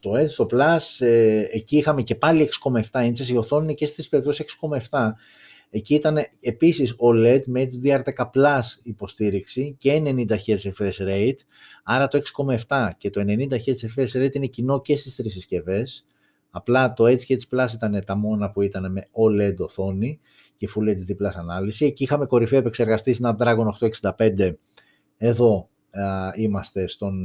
το 0.00 0.12
Edge 0.20 0.28
στο 0.28 0.46
Plus, 0.50 1.06
ε, 1.06 1.44
εκεί 1.50 1.76
είχαμε 1.76 2.02
και 2.02 2.14
πάλι 2.14 2.48
6,7 2.92 3.06
inches, 3.06 3.26
η 3.28 3.36
οθόνη 3.36 3.74
και 3.74 3.86
στις 3.86 4.08
περιπτώσεις 4.08 4.56
6,7 4.90 5.12
Εκεί 5.70 5.94
ήταν 5.94 6.18
επίσης 6.40 6.94
OLED 6.98 7.40
με 7.46 7.66
HDR10 7.82 8.30
Plus 8.34 8.60
υποστήριξη 8.82 9.74
και 9.78 10.02
90 10.04 10.26
Hz 10.28 10.56
refresh 10.56 11.08
rate, 11.08 11.38
άρα 11.84 12.08
το 12.08 12.20
6,7 12.68 12.90
και 12.98 13.10
το 13.10 13.20
90 13.26 13.48
Hz 13.50 13.74
refresh 13.96 14.24
rate 14.24 14.34
είναι 14.34 14.46
κοινό 14.46 14.80
και 14.80 14.96
στις 14.96 15.16
τρεις 15.16 15.32
συσκευές. 15.32 16.06
Απλά 16.50 16.92
το 16.92 17.04
Edge 17.04 17.22
και 17.22 17.38
Edge 17.40 17.56
Plus 17.56 17.72
ήταν 17.74 18.02
τα 18.06 18.16
μόνα 18.16 18.50
που 18.50 18.62
ήταν 18.62 18.92
με 18.92 19.08
OLED 19.12 19.56
οθόνη 19.56 20.20
και 20.56 20.68
Full 20.74 20.88
HD 20.88 21.26
Plus 21.26 21.32
ανάλυση. 21.34 21.84
Εκεί 21.84 22.02
είχαμε 22.02 22.26
κορυφαίο 22.26 22.58
επεξεργαστή 22.58 23.16
Snapdragon 23.22 23.66
865, 24.16 24.52
εδώ 25.16 25.68
α, 25.90 26.30
είμαστε 26.34 26.86
στον 26.86 27.24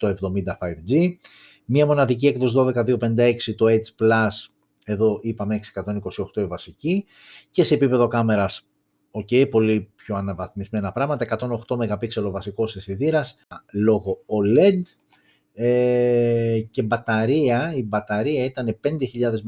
870 0.00 0.18
5G. 0.60 1.14
Μία 1.64 1.86
μοναδική 1.86 2.26
έκδοση 2.26 2.54
12256 2.56 3.34
το 3.56 3.66
Edge 3.68 4.02
Plus 4.02 4.28
Εδώ 4.84 5.18
είπαμε 5.22 5.60
628 5.74 6.36
η 6.36 6.46
βασική 6.46 7.04
και 7.50 7.64
σε 7.64 7.74
επίπεδο 7.74 8.08
κάμερας 8.08 8.66
Οκ, 9.16 9.28
πολύ 9.50 9.90
πιο 9.94 10.16
αναβαθμισμένα 10.16 10.92
πράγματα. 10.92 11.38
108 11.68 11.76
MP 11.76 12.24
ο 12.26 12.30
βασικός 12.30 12.76
αισθητήρας 12.76 13.36
λόγω 13.72 14.18
OLED 14.26 14.80
ε, 15.54 16.60
και 16.70 16.82
μπαταρία, 16.82 17.72
η 17.76 17.82
μπαταρία 17.82 18.44
ήταν 18.44 18.78
5.000 18.84 18.90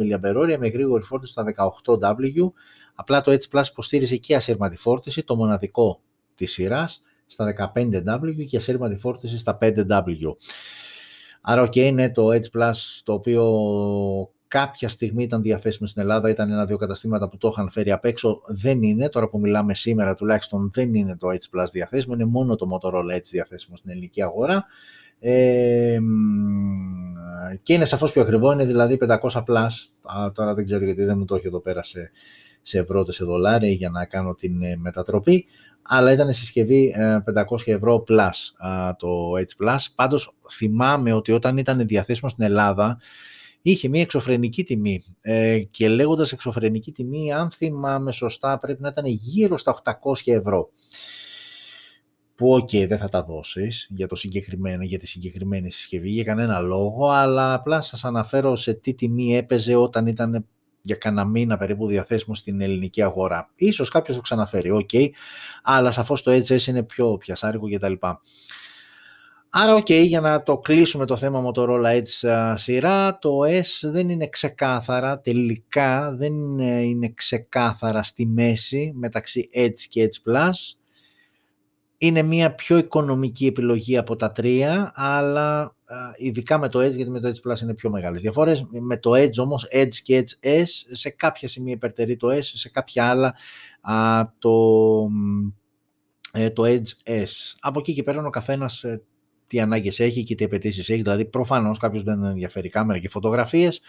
mAh 0.00 0.57
με 0.59 0.68
γρήγορη 0.68 1.05
φόρτιση 1.05 1.33
στα 1.33 1.44
18W. 1.57 2.52
Απλά 2.94 3.20
το 3.20 3.33
Edge 3.33 3.59
Plus 3.59 3.64
υποστήριζε 3.70 4.16
και 4.16 4.37
ασύρματη 4.37 4.76
φόρτιση, 4.76 5.22
το 5.22 5.37
μοναδικό 5.37 6.00
της 6.35 6.52
σειράς, 6.52 7.02
στα 7.26 7.55
15W 7.74 8.44
και 8.46 8.57
ασύρματη 8.57 8.96
φόρτιση 8.96 9.38
στα 9.38 9.59
5W. 9.61 10.35
Άρα, 11.49 11.63
οκ, 11.63 11.77
είναι 11.77 12.11
το 12.11 12.29
Edge 12.29 12.59
Plus 12.59 12.75
το 13.05 13.13
οποίο 13.13 13.45
κάποια 14.49 14.89
στιγμή 14.89 15.23
ήταν 15.23 15.43
διαθέσιμο 15.43 15.89
στην 15.89 16.03
Ελλάδα, 16.03 16.31
ήταν 16.31 16.51
ένα-δύο 16.51 16.77
καταστήματα 16.77 17.29
που 17.29 17.37
το 17.37 17.49
είχαν 17.53 17.71
φέρει 17.71 17.93
απ' 17.93 18.05
έξω. 18.05 18.43
Δεν 18.47 18.83
είναι, 18.83 19.09
τώρα 19.09 19.29
που 19.29 19.39
μιλάμε 19.39 19.75
σήμερα 19.75 20.15
τουλάχιστον 20.15 20.71
δεν 20.75 20.95
είναι 20.95 21.17
το 21.17 21.29
Edge 21.29 21.59
Plus 21.59 21.67
διαθέσιμο, 21.73 22.15
είναι 22.15 22.25
μόνο 22.25 22.57
το 22.57 22.67
Motorola 22.73 23.17
Edge 23.17 23.25
διαθέσιμο 23.31 23.77
στην 23.77 23.91
ελληνική 23.91 24.23
αγορά. 24.23 24.65
Ε, 25.19 25.99
και 27.63 27.73
είναι 27.73 27.85
σαφώς 27.85 28.13
πιο 28.13 28.23
ακριβό, 28.23 28.53
είναι 28.53 28.65
δηλαδή 28.65 28.99
500 29.09 29.19
plus, 29.31 29.69
τώρα 30.33 30.55
δεν 30.55 30.65
ξέρω 30.65 30.85
γιατί 30.85 31.05
δεν 31.05 31.19
μου 31.19 31.25
το 31.25 31.35
έχει 31.35 31.47
εδώ 31.47 31.61
πέρα 31.61 31.83
σε, 31.83 32.11
σε 32.63 32.79
ευρώ 32.79 33.05
σε 33.09 33.25
δολάρια 33.25 33.71
για 33.71 33.91
να 33.91 34.05
κάνω 34.05 34.35
την 34.35 34.63
ε, 34.63 34.77
μετατροπή, 34.77 35.47
αλλά 35.88 36.12
ήταν 36.12 36.33
συσκευή 36.33 36.94
500 37.35 37.59
ε, 37.64 37.72
ευρώ 37.72 38.05
plus 38.09 38.31
το 38.96 39.33
H+. 39.33 39.64
Plus. 39.64 39.79
Πάντως 39.94 40.37
θυμάμαι 40.51 41.12
ότι 41.12 41.33
όταν 41.33 41.57
ήταν 41.57 41.87
διαθέσιμο 41.87 42.31
στην 42.31 42.44
Ελλάδα, 42.44 42.99
είχε 43.62 43.88
μια 43.88 44.01
εξωφρενική 44.01 44.62
τιμή 44.62 45.05
ε, 45.20 45.59
και 45.59 45.88
λέγοντας 45.88 46.33
εξωφρενική 46.33 46.92
τιμή, 46.92 47.33
αν 47.33 47.51
θυμάμαι 47.51 48.12
σωστά, 48.12 48.59
πρέπει 48.59 48.83
να 48.83 48.88
ήταν 48.88 49.05
γύρω 49.07 49.57
στα 49.57 49.83
800 49.85 49.92
ευρώ 50.25 50.70
που 52.35 52.53
οκ, 52.53 52.68
δεν 52.70 52.99
θα 52.99 53.09
τα 53.09 53.22
δώσεις 53.22 53.87
για, 53.90 54.07
το 54.07 54.16
συγκεκριμένο, 54.16 54.85
για 54.85 54.99
τη 54.99 55.07
συγκεκριμένη 55.07 55.70
συσκευή 55.70 56.11
για 56.11 56.25
κανένα 56.25 56.61
λόγο, 56.61 57.09
αλλά 57.09 57.55
απλά 57.55 57.81
σας 57.81 58.05
αναφέρω 58.05 58.57
σε 58.57 58.72
τι 58.75 58.94
τιμή 58.94 59.37
έπαιζε 59.37 59.75
όταν 59.75 60.07
ήταν 60.07 60.46
για 60.87 60.96
κανένα 60.96 61.29
μήνα 61.29 61.57
περίπου 61.57 61.87
διαθέσιμο 61.87 62.35
στην 62.35 62.61
ελληνική 62.61 63.03
αγορά. 63.03 63.51
Ίσως 63.55 63.88
κάποιος 63.88 64.16
το 64.16 64.22
ξαναφέρει, 64.22 64.70
οκ, 64.70 64.90
αλλά 65.62 65.90
σαφώς 65.90 66.22
το 66.22 66.33
Edge 66.33 66.60
S 66.60 66.66
είναι 66.66 66.83
πιο 66.83 67.16
πιασάρικο 67.16 67.68
κτλ. 67.70 67.92
Άρα, 69.51 69.75
οκ, 69.75 69.90
για 69.90 70.20
να 70.20 70.42
το 70.42 70.59
κλείσουμε 70.59 71.07
το 71.07 71.16
θέμα 71.16 71.51
Motorola 71.51 72.03
Edge 72.03 72.55
σειρά, 72.55 73.18
το 73.18 73.38
S 73.44 73.90
δεν 73.90 74.09
είναι 74.09 74.29
ξεκάθαρα, 74.29 75.20
τελικά 75.20 76.14
δεν 76.16 76.59
είναι 76.59 77.12
ξεκάθαρα 77.14 78.03
στη 78.03 78.27
μέση 78.27 78.92
μεταξύ 78.94 79.49
Edge 79.55 79.81
και 79.88 80.09
Edge 80.09 80.31
Plus 80.31 80.53
είναι 81.99 82.23
μια 82.23 82.55
πιο 82.55 82.77
οικονομική 82.77 83.47
επιλογή 83.47 83.97
από 83.97 84.17
τα 84.17 84.33
τρία, 84.33 84.93
αλλά 84.95 85.77
ειδικά 86.17 86.59
με 86.59 86.69
το 86.69 86.79
Edge, 86.79 86.95
γιατί 86.95 87.11
με 87.11 87.21
το 87.21 87.29
Edge 87.29 87.51
Plus 87.51 87.61
είναι 87.61 87.75
πιο 87.75 87.91
μεγάλες 87.91 88.21
διαφορές. 88.21 88.67
Με 88.81 88.97
το 88.97 89.11
Edge 89.15 89.37
όμως, 89.37 89.69
Edge 89.73 89.95
και 89.95 90.25
Edge 90.25 90.47
S, 90.49 90.65
σε 90.91 91.11
κάποια 91.11 91.49
σημεία 91.49 91.73
υπερτερεί 91.73 92.17
το 92.17 92.29
S, 92.29 92.43
σε 92.43 92.69
κάποια 92.69 93.09
άλλα 93.09 93.35
το, 94.39 94.53
ε, 96.33 96.51
το 96.51 96.63
Edge 96.67 97.11
S. 97.11 97.55
Από 97.61 97.79
εκεί 97.79 97.95
και 97.95 98.03
πέρα 98.03 98.27
ο 98.27 98.31
καθένας 98.31 98.85
ε, 98.85 99.03
τι 99.47 99.61
ανάγκες 99.61 100.01
έχει 100.01 100.25
και 100.25 100.35
τι 100.35 100.45
απαιτήσεις 100.45 100.89
έχει. 100.89 101.03
Δηλαδή, 101.03 101.25
προφανώς 101.25 101.79
κάποιος 101.79 102.03
δεν 102.03 102.23
ενδιαφέρει 102.25 102.69
κάμερα 102.69 102.99
και 102.99 103.09
φωτογραφίες 103.09 103.81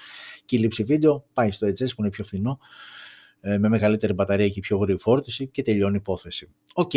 και 0.46 0.56
η 0.56 0.60
λήψη 0.60 0.84
βίντεο 0.84 1.26
πάει 1.34 1.52
στο 1.52 1.68
Edge 1.68 1.84
S 1.84 1.90
που 1.96 2.02
είναι 2.02 2.10
πιο 2.10 2.24
φθηνό, 2.24 2.60
ε, 3.40 3.58
με 3.58 3.70
μεγαλύτερη 3.70 4.14
μπαταρία 4.14 4.50
και 4.50 4.60
πιο 4.60 4.78
γρήγορη 4.78 5.02
φόρτιση 5.02 5.48
και 5.48 5.62
τελειώνει 5.62 5.96
η 5.96 6.00
υπόθεση. 6.00 6.50
Οκ, 6.74 6.92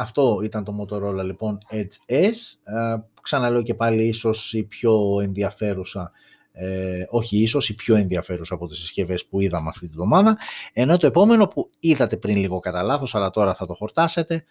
αυτό 0.00 0.40
ήταν 0.42 0.64
το 0.64 0.74
Motorola 0.80 1.24
λοιπόν 1.24 1.58
Edge 1.70 2.12
S. 2.12 2.32
Ε, 2.64 2.96
ξαναλέω 3.22 3.62
και 3.62 3.74
πάλι 3.74 4.06
ίσως 4.06 4.52
η 4.52 4.62
πιο 4.62 5.20
ενδιαφέρουσα, 5.20 6.12
ε, 6.52 7.04
όχι 7.08 7.42
ίσως 7.42 7.68
η 7.68 7.74
πιο 7.74 7.96
ενδιαφέρουσα 7.96 8.54
από 8.54 8.66
τις 8.66 8.78
συσκευές 8.78 9.26
που 9.26 9.40
είδαμε 9.40 9.68
αυτή 9.68 9.86
τη 9.86 9.92
βδομάδα. 9.92 10.38
Ενώ 10.72 10.96
το 10.96 11.06
επόμενο 11.06 11.46
που 11.48 11.70
είδατε 11.80 12.16
πριν 12.16 12.36
λίγο 12.36 12.58
κατά 12.58 12.82
λάθος, 12.82 13.14
αλλά 13.14 13.30
τώρα 13.30 13.54
θα 13.54 13.66
το 13.66 13.74
χορτάσετε. 13.74 14.44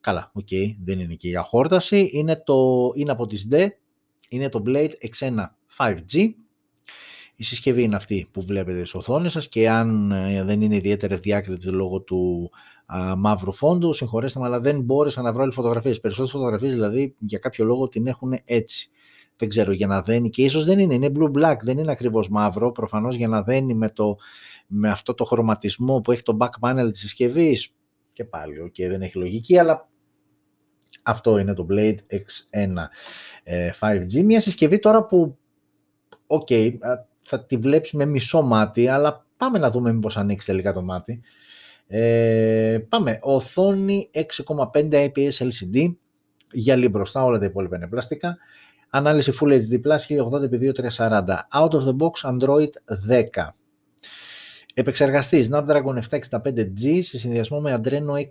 Καλά, 0.00 0.30
OK, 0.32 0.46
okay, 0.50 0.76
δεν 0.84 0.98
είναι 0.98 1.14
και 1.14 1.28
για 1.28 1.42
χόρταση. 1.42 2.10
Είναι, 2.12 2.42
το, 2.44 2.90
είναι 2.94 3.10
από 3.10 3.26
τη 3.26 3.48
ZTE, 3.50 3.66
είναι 4.28 4.48
το 4.48 4.62
Blade 4.66 4.92
X1 5.18 5.46
5G. 5.78 6.28
Η 7.36 7.44
συσκευή 7.44 7.82
είναι 7.82 7.96
αυτή 7.96 8.28
που 8.32 8.42
βλέπετε 8.42 8.78
στις 8.78 8.94
οθόνες 8.94 9.32
σας 9.32 9.48
και 9.48 9.70
αν 9.70 10.12
ε, 10.12 10.44
δεν 10.44 10.62
είναι 10.62 10.74
ιδιαίτερα 10.76 11.16
διάκριτη 11.16 11.66
λόγω 11.68 12.00
του 12.00 12.50
α, 12.86 13.16
μαύρου 13.16 13.52
φόντου, 13.52 13.92
συγχωρέστε 13.92 14.40
με, 14.40 14.46
αλλά 14.46 14.60
δεν 14.60 14.80
μπόρεσα 14.80 15.22
να 15.22 15.32
βρω 15.32 15.42
άλλη 15.42 15.52
φωτογραφίες. 15.52 16.00
Περισσότερες 16.00 16.32
φωτογραφίες 16.32 16.72
δηλαδή 16.72 17.14
για 17.18 17.38
κάποιο 17.38 17.64
λόγο 17.64 17.88
την 17.88 18.06
έχουν 18.06 18.38
έτσι. 18.44 18.90
Δεν 19.36 19.48
ξέρω, 19.48 19.72
για 19.72 19.86
να 19.86 20.02
δένει 20.02 20.30
και 20.30 20.44
ίσως 20.44 20.64
δεν 20.64 20.78
είναι, 20.78 20.94
είναι 20.94 21.12
blue 21.16 21.30
black, 21.38 21.56
δεν 21.62 21.78
είναι 21.78 21.90
ακριβώς 21.90 22.28
μαύρο, 22.28 22.72
προφανώς 22.72 23.14
για 23.14 23.28
να 23.28 23.42
δένει 23.42 23.74
με, 23.74 23.90
το, 23.90 24.16
με 24.66 24.90
αυτό 24.90 25.14
το 25.14 25.24
χρωματισμό 25.24 26.00
που 26.00 26.12
έχει 26.12 26.22
το 26.22 26.36
back 26.40 26.50
panel 26.60 26.88
της 26.90 27.00
συσκευής. 27.00 27.74
και 28.12 28.24
πάλι, 28.24 28.54
okay, 28.66 28.88
δεν 28.88 29.02
έχει 29.02 29.18
λογική, 29.18 29.58
αλλά 29.58 29.88
αυτό 31.02 31.38
είναι 31.38 31.54
το 31.54 31.66
Blade 31.70 31.98
X1 32.10 32.74
5G, 33.80 34.16
ε, 34.16 34.22
μια 34.22 34.40
συσκευή 34.40 34.78
τώρα 34.78 35.04
που, 35.04 35.38
OK, 36.26 36.46
okay, 36.50 36.72
θα 37.24 37.44
τη 37.44 37.56
βλέπεις 37.56 37.92
με 37.92 38.04
μισό 38.04 38.42
μάτι, 38.42 38.88
αλλά 38.88 39.26
πάμε 39.36 39.58
να 39.58 39.70
δούμε 39.70 39.92
μήπως 39.92 40.16
ανοίξει 40.16 40.46
τελικά 40.46 40.72
το 40.72 40.82
μάτι. 40.82 41.20
Ε, 41.86 42.78
πάμε, 42.88 43.18
οθόνη 43.22 44.10
6,5 44.12 44.90
IPS 44.90 45.30
LCD, 45.38 45.94
γυαλί 46.52 46.88
μπροστά, 46.88 47.24
όλα 47.24 47.38
τα 47.38 47.44
υπόλοιπα 47.44 47.76
είναι 47.76 47.88
πλαστικά. 47.88 48.36
Ανάλυση 48.90 49.32
Full 49.40 49.52
HD+, 49.52 49.80
1080x2340. 49.80 51.24
Out 51.52 51.70
of 51.70 51.84
the 51.84 51.96
box 51.96 52.10
Android 52.22 52.70
10. 53.08 53.48
Επεξεργαστή 54.74 55.48
Snapdragon 55.50 55.98
765G 56.10 56.98
σε 57.02 57.18
συνδυασμό 57.18 57.60
με 57.60 57.80
Adreno 57.82 58.12
620. 58.12 58.24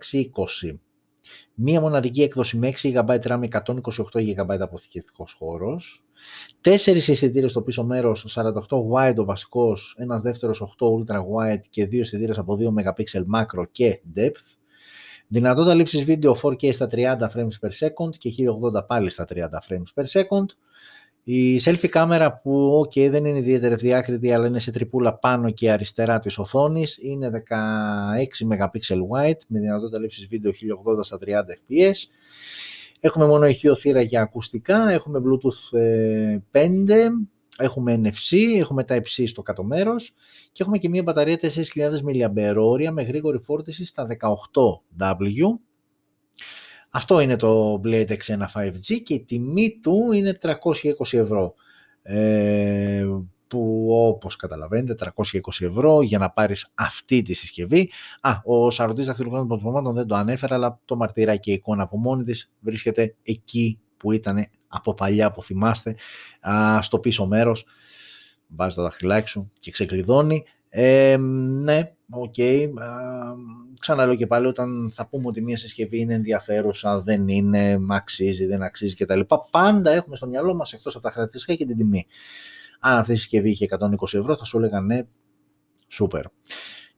Μία 1.56 1.80
μοναδική 1.80 2.22
έκδοση 2.22 2.56
με 2.56 2.72
6 2.82 2.92
GB 2.92 3.18
RAM, 3.22 3.48
128 3.48 3.54
GB 4.12 4.58
αποθηκευτικός 4.60 5.32
χώρος. 5.32 6.04
Τέσσερις 6.60 7.08
αισθητήρες 7.08 7.50
στο 7.50 7.62
πίσω 7.62 7.84
μέρος, 7.84 8.24
48 8.28 8.78
wide 8.92 9.16
ο 9.16 9.24
βασικός, 9.24 9.96
ένας 9.98 10.22
δεύτερος 10.22 10.60
8 10.60 10.86
ultra 10.88 11.18
wide 11.18 11.62
και 11.70 11.86
δύο 11.86 12.00
αισθητήρες 12.00 12.38
από 12.38 12.56
2 12.56 12.70
MP 12.70 13.02
macro 13.34 13.64
και 13.70 14.00
depth. 14.16 14.56
Δυνατότητα 15.28 15.74
λήψης 15.74 16.04
βίντεο 16.04 16.36
4K 16.42 16.72
στα 16.72 16.86
30 16.86 17.28
frames 17.34 17.58
per 17.60 17.70
second 17.78 18.16
και 18.18 18.30
1080 18.30 18.86
πάλι 18.86 19.10
στα 19.10 19.24
30 19.28 19.36
frames 19.68 20.02
per 20.02 20.04
second. 20.04 20.46
Η 21.26 21.60
selfie 21.64 21.88
κάμερα 21.88 22.40
που 22.40 22.84
ok 22.84 23.10
δεν 23.10 23.24
είναι 23.24 23.38
ιδιαίτερα 23.38 23.74
διάκριτη 23.74 24.32
αλλά 24.32 24.46
είναι 24.46 24.58
σε 24.58 24.70
τρυπούλα 24.70 25.18
πάνω 25.18 25.50
και 25.50 25.70
αριστερά 25.70 26.18
της 26.18 26.38
οθόνης 26.38 26.98
είναι 27.00 27.30
16 27.30 28.48
MP 28.48 28.92
wide 28.92 29.38
με 29.48 29.60
δυνατότητα 29.60 29.98
λήψης 29.98 30.26
βίντεο 30.26 30.52
1080 30.52 30.56
στα 31.04 31.18
30 31.24 31.28
fps. 31.28 31.94
Έχουμε 33.00 33.26
μόνο 33.26 33.46
ηχείο 33.46 33.74
θύρα 33.74 34.00
για 34.00 34.20
ακουστικά, 34.20 34.90
έχουμε 34.90 35.20
Bluetooth 35.24 35.78
5, 36.52 36.88
ε, 36.88 37.08
έχουμε 37.58 38.00
NFC, 38.02 38.36
έχουμε 38.58 38.84
τα 38.84 38.94
υψί 38.94 39.26
στο 39.26 39.42
κάτω 39.42 39.64
μέρος 39.64 40.12
και 40.52 40.62
έχουμε 40.62 40.78
και 40.78 40.88
μια 40.88 41.02
μπαταρία 41.02 41.38
4.000 41.40 41.48
mAh 41.74 42.90
με 42.92 43.02
γρήγορη 43.02 43.38
φόρτιση 43.38 43.84
στα 43.84 44.06
18W 44.06 45.58
αυτό 46.96 47.20
είναι 47.20 47.36
το 47.36 47.80
Blade 47.84 48.08
X1 48.08 48.44
5G 48.54 49.02
και 49.02 49.14
η 49.14 49.24
τιμή 49.24 49.78
του 49.82 50.12
είναι 50.12 50.38
320 50.42 50.52
ευρώ. 51.12 51.54
Ε, 52.02 53.06
που 53.46 53.88
όπως 53.90 54.36
καταλαβαίνετε 54.36 55.12
320 55.16 55.66
ευρώ 55.66 56.02
για 56.02 56.18
να 56.18 56.30
πάρεις 56.30 56.72
αυτή 56.74 57.22
τη 57.22 57.34
συσκευή. 57.34 57.90
Α, 58.20 58.32
ο 58.44 58.70
σαρωτής 58.70 59.06
δαχτυλικών 59.06 59.40
αποτυπωμάτων 59.40 59.94
δεν 59.94 60.06
το 60.06 60.14
ανέφερα, 60.14 60.54
αλλά 60.54 60.80
το 60.84 60.96
μαρτυράει 60.96 61.38
και 61.38 61.50
η 61.50 61.54
εικόνα 61.54 61.82
από 61.82 61.98
μόνη 61.98 62.22
της 62.22 62.50
βρίσκεται 62.60 63.14
εκεί 63.22 63.78
που 63.96 64.12
ήταν 64.12 64.46
από 64.68 64.94
παλιά 64.94 65.30
που 65.30 65.42
θυμάστε, 65.42 65.96
α, 66.40 66.82
στο 66.82 66.98
πίσω 66.98 67.26
μέρος. 67.26 67.66
Βάζει 68.46 68.74
το 68.74 68.82
δαχτυλάκι 68.82 69.28
σου 69.28 69.50
και 69.58 69.70
ξεκλειδώνει. 69.70 70.44
Ε, 70.68 71.16
ναι, 71.62 71.92
OK. 72.20 72.34
Okay. 72.36 72.68
Ξαναλέω 73.78 74.14
και 74.14 74.26
πάλι, 74.26 74.46
όταν 74.46 74.92
θα 74.94 75.06
πούμε 75.06 75.26
ότι 75.26 75.42
μια 75.42 75.56
συσκευή 75.56 75.98
είναι 75.98 76.14
ενδιαφέρουσα, 76.14 77.00
δεν 77.00 77.28
είναι, 77.28 77.78
αξίζει, 77.88 78.46
δεν 78.46 78.62
αξίζει 78.62 78.96
κτλ. 78.96 79.20
Πάντα 79.50 79.90
έχουμε 79.90 80.16
στο 80.16 80.26
μυαλό 80.26 80.54
μας, 80.54 80.72
εκτός 80.72 80.94
από 80.94 81.04
τα 81.04 81.10
χαρακτηριστικά 81.10 81.58
και 81.58 81.66
την 81.66 81.76
τιμή. 81.76 82.06
Αν 82.80 82.98
αυτή 82.98 83.12
η 83.12 83.16
συσκευή 83.16 83.50
είχε 83.50 83.66
120 83.70 84.18
ευρώ, 84.18 84.36
θα 84.36 84.44
σου 84.44 84.56
έλεγα 84.56 84.80
ναι, 84.80 85.02
σούπερ. 85.88 86.24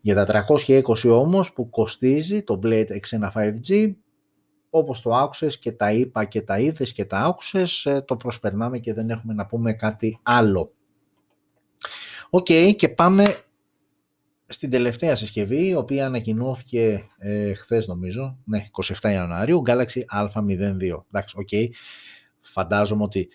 Για 0.00 0.24
τα 0.24 0.46
320 0.48 1.10
όμως 1.10 1.52
που 1.52 1.70
κοστίζει 1.70 2.42
το 2.42 2.60
Blade 2.62 2.86
X1 2.86 3.30
5G, 3.34 3.94
όπως 4.70 5.02
το 5.02 5.14
άκουσες 5.14 5.58
και 5.58 5.72
τα 5.72 5.92
είπα 5.92 6.24
και 6.24 6.42
τα 6.42 6.58
είδες 6.58 6.92
και 6.92 7.04
τα 7.04 7.18
άκουσες, 7.18 7.84
ε, 7.86 8.00
το 8.06 8.16
προσπερνάμε 8.16 8.78
και 8.78 8.94
δεν 8.94 9.10
έχουμε 9.10 9.34
να 9.34 9.46
πούμε 9.46 9.72
κάτι 9.72 10.18
άλλο. 10.22 10.70
Οκ, 12.30 12.46
και 12.76 12.88
πάμε 12.88 13.36
στην 14.46 14.70
τελευταία 14.70 15.14
συσκευή, 15.14 15.68
η 15.68 15.74
οποία 15.74 16.06
ανακοινώθηκε 16.06 17.06
ε, 17.18 17.54
χθες 17.54 17.86
νομίζω, 17.86 18.38
ναι, 18.44 18.64
27 19.00 19.10
Ιανουαρίου, 19.10 19.62
Galaxy 19.66 20.00
A02. 20.16 21.04
Εντάξει, 21.06 21.36
οκ. 21.38 21.48
Φαντάζομαι 22.40 23.02
ότι 23.02 23.28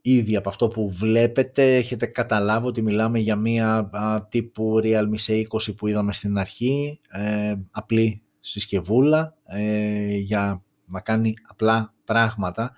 ήδη 0.00 0.36
από 0.36 0.48
αυτό 0.48 0.68
που 0.68 0.90
βλέπετε 0.90 1.76
έχετε 1.76 2.06
καταλάβει 2.06 2.66
ότι 2.66 2.82
μιλάμε 2.82 3.18
για 3.18 3.36
μία 3.36 3.90
τύπου 4.28 4.80
Realme 4.82 5.16
C20 5.26 5.76
που 5.76 5.86
είδαμε 5.86 6.12
στην 6.12 6.38
αρχή, 6.38 7.00
ε, 7.08 7.54
απλή 7.70 8.22
συσκευούλα 8.40 9.36
ε, 9.44 10.16
για 10.16 10.62
να 10.86 11.00
κάνει 11.00 11.34
απλά 11.46 11.94
πράγματα. 12.04 12.72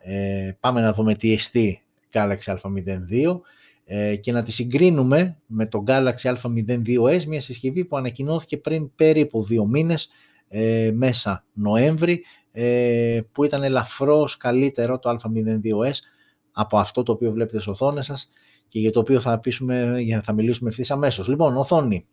Ε, 0.00 0.52
πάμε 0.60 0.80
να 0.80 0.92
δούμε 0.92 1.14
τι 1.14 1.32
εστί 1.32 1.82
Galaxy 2.12 2.56
A02 2.56 2.60
ε, 3.12 3.30
και 4.20 4.32
να 4.32 4.42
τη 4.42 4.52
συγκρίνουμε 4.52 5.38
με 5.46 5.66
το 5.66 5.84
Galaxy 5.86 6.34
A02s, 6.34 7.24
μια 7.24 7.40
συσκευή 7.40 7.84
που 7.84 7.96
ανακοινώθηκε 7.96 8.56
πριν 8.56 8.94
περίπου 8.94 9.44
δύο 9.44 9.66
μήνες, 9.66 10.08
ε, 10.48 10.90
μέσα 10.94 11.44
Νοέμβρη, 11.52 12.24
ε, 12.52 13.20
που 13.32 13.44
ήταν 13.44 13.62
ελαφρώς 13.62 14.36
καλύτερο 14.36 14.98
το 14.98 15.10
A02s 15.10 15.92
από 16.52 16.78
αυτό 16.78 17.02
το 17.02 17.12
οποίο 17.12 17.30
βλέπετε 17.30 17.60
στις 17.60 17.72
οθόνες 17.72 18.04
σας 18.04 18.28
και 18.68 18.78
για 18.78 18.90
το 18.90 19.00
οποίο 19.00 19.20
θα, 19.20 19.40
πείσουμε, 19.40 19.96
θα 20.22 20.32
μιλήσουμε 20.32 20.68
ευθύς 20.68 20.90
αμέσως. 20.90 21.28
Λοιπόν, 21.28 21.56
οθόνη 21.56 22.04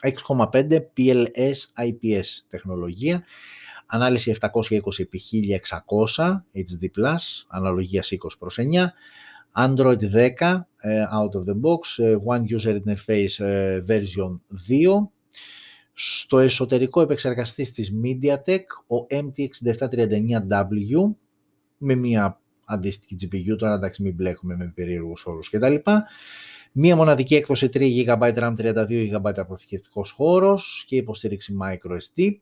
6,5 0.00 0.90
PLS 0.96 1.54
IPS 1.76 2.24
τεχνολογία, 2.48 3.24
ανάλυση 3.86 4.36
720x1600 4.40 6.44
HD+, 6.54 6.88
αναλογίας 7.48 8.12
20 8.12 8.16
προς 8.38 8.58
9, 8.58 8.92
Android 9.56 9.98
10 9.98 10.68
ε, 10.80 11.04
out 11.12 11.34
of 11.34 11.44
the 11.44 11.60
box, 11.60 12.04
ε, 12.04 12.16
One 12.26 12.44
User 12.58 12.80
Interface 12.84 13.44
ε, 13.44 13.80
version 13.86 14.40
2. 14.68 15.08
Στο 15.92 16.38
εσωτερικό 16.38 17.00
επεξεργαστής 17.00 17.72
της 17.72 17.92
MediaTek, 18.04 18.62
ο 18.86 19.06
MT6739W, 19.10 21.14
με 21.78 21.94
μια 21.94 22.40
αντίστοιχη 22.64 23.16
GPU, 23.20 23.56
τώρα 23.58 23.74
εντάξει 23.74 24.02
μην 24.02 24.14
μπλέκουμε 24.14 24.56
με 24.56 24.72
περίεργους 24.74 25.26
όρους 25.26 25.50
κτλ. 25.50 25.74
Μία 26.72 26.96
μοναδική 26.96 27.34
έκδοση 27.34 27.68
3 27.72 28.04
GB 28.06 28.34
RAM, 28.34 28.54
32 28.56 29.16
GB 29.16 29.32
αποθηκευτικός 29.36 30.10
χώρος 30.10 30.84
και 30.86 30.96
υποστήριξη 30.96 31.56
microSD. 31.62 32.36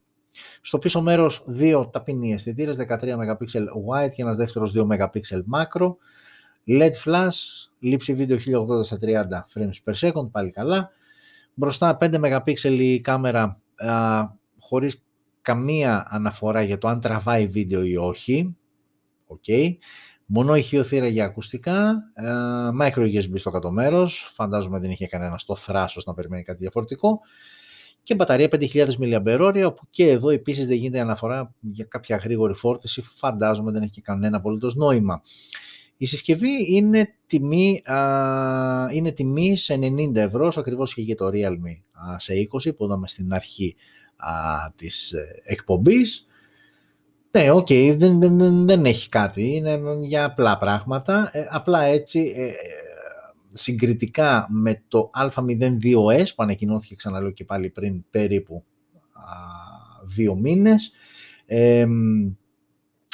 Στο 0.61 0.79
πίσω 0.79 1.01
μέρος 1.01 1.45
δύο 1.47 1.89
ταπεινοί 1.89 2.33
αισθητήρες, 2.33 2.77
13 2.77 3.17
MP 3.17 3.37
wide 3.89 4.11
και 4.11 4.23
ένας 4.23 4.37
δεύτερος 4.37 4.73
2 4.73 4.87
MP 4.87 5.43
macro. 5.53 5.95
LED 6.67 6.93
flash, 7.05 7.35
λήψη 7.79 8.15
βίντεο 8.15 8.37
1080 8.37 8.85
στα 8.85 8.99
30 9.03 9.25
frames 9.55 9.75
per 9.85 9.95
second, 9.95 10.31
πάλι 10.31 10.51
καλά. 10.51 10.91
Μπροστά 11.55 11.99
5 12.01 12.15
MP 12.15 12.53
η 12.79 13.01
κάμερα 13.01 13.63
α, 13.77 14.25
χωρίς 14.59 15.03
καμία 15.41 16.07
αναφορά 16.09 16.63
για 16.63 16.79
το 16.79 16.89
αν 16.89 17.01
τραβάει 17.01 17.47
βίντεο 17.47 17.83
ή 17.83 17.97
όχι. 17.97 18.57
Okay. 19.27 19.77
Μόνο 20.27 20.55
ηχειοθύρα 20.55 21.07
για 21.07 21.25
ακουστικά, 21.25 21.89
α, 21.89 22.71
micro 22.81 23.15
USB 23.15 23.33
στο 23.35 23.51
κάτω 23.51 23.71
μέρος, 23.71 24.31
φαντάζομαι 24.35 24.79
δεν 24.79 24.91
είχε 24.91 25.07
κανένα 25.07 25.39
στο 25.39 25.57
θράσος 25.57 26.05
να 26.05 26.15
περιμένει 26.15 26.43
κάτι 26.43 26.59
διαφορετικό 26.59 27.21
και 28.07 28.15
μπαταρία 28.15 28.49
5.000 28.53 28.89
mAh, 28.99 29.65
όπου 29.67 29.87
και 29.91 30.11
εδώ 30.11 30.31
επίσης 30.31 30.67
δεν 30.67 30.77
γίνεται 30.77 31.01
αναφορά 31.01 31.55
για 31.61 31.85
κάποια 31.85 32.17
γρήγορη 32.17 32.55
φόρτιση, 32.55 33.03
φαντάζομαι 33.03 33.73
δεν 33.73 33.83
έχει 33.83 34.01
κανένα 34.01 34.37
απολύτως 34.37 34.75
νόημα. 34.75 35.23
Η 35.97 36.07
συσκευή 36.07 36.75
είναι 36.75 37.15
τιμή, 37.27 37.83
α, 37.85 38.89
είναι 38.93 39.13
τιμή 39.13 39.57
σε 39.57 39.75
90 39.75 40.17
ευρώ, 40.17 40.53
ακριβώς 40.57 40.95
και 40.95 41.03
για 41.03 41.17
το 41.17 41.27
Realme 41.27 41.83
C20 42.17 42.77
που 42.77 42.85
είδαμε 42.85 43.09
στην 43.09 43.33
αρχή 43.33 43.77
α, 44.17 44.33
της 44.75 45.13
ε, 45.13 45.43
εκπομπής. 45.45 46.27
Ναι, 47.31 47.51
OK, 47.51 47.67
okay, 47.69 47.95
δεν, 47.99 48.21
δεν, 48.21 48.67
δεν, 48.67 48.85
έχει 48.85 49.09
κάτι, 49.09 49.55
είναι 49.55 49.81
για 50.03 50.25
απλά 50.25 50.59
πράγματα. 50.59 51.31
Ε, 51.33 51.47
απλά 51.51 51.83
έτσι, 51.83 52.33
ε, 52.37 52.53
συγκριτικά 53.53 54.47
με 54.51 54.83
το 54.89 55.11
A02S 55.25 56.27
που 56.35 56.43
ανακοινώθηκε 56.43 56.95
ξαναλέω 56.95 57.31
και 57.31 57.45
πάλι 57.45 57.71
πριν 57.71 58.05
περίπου 58.11 58.65
α, 59.13 59.33
δύο 60.07 60.35
μήνες, 60.35 60.93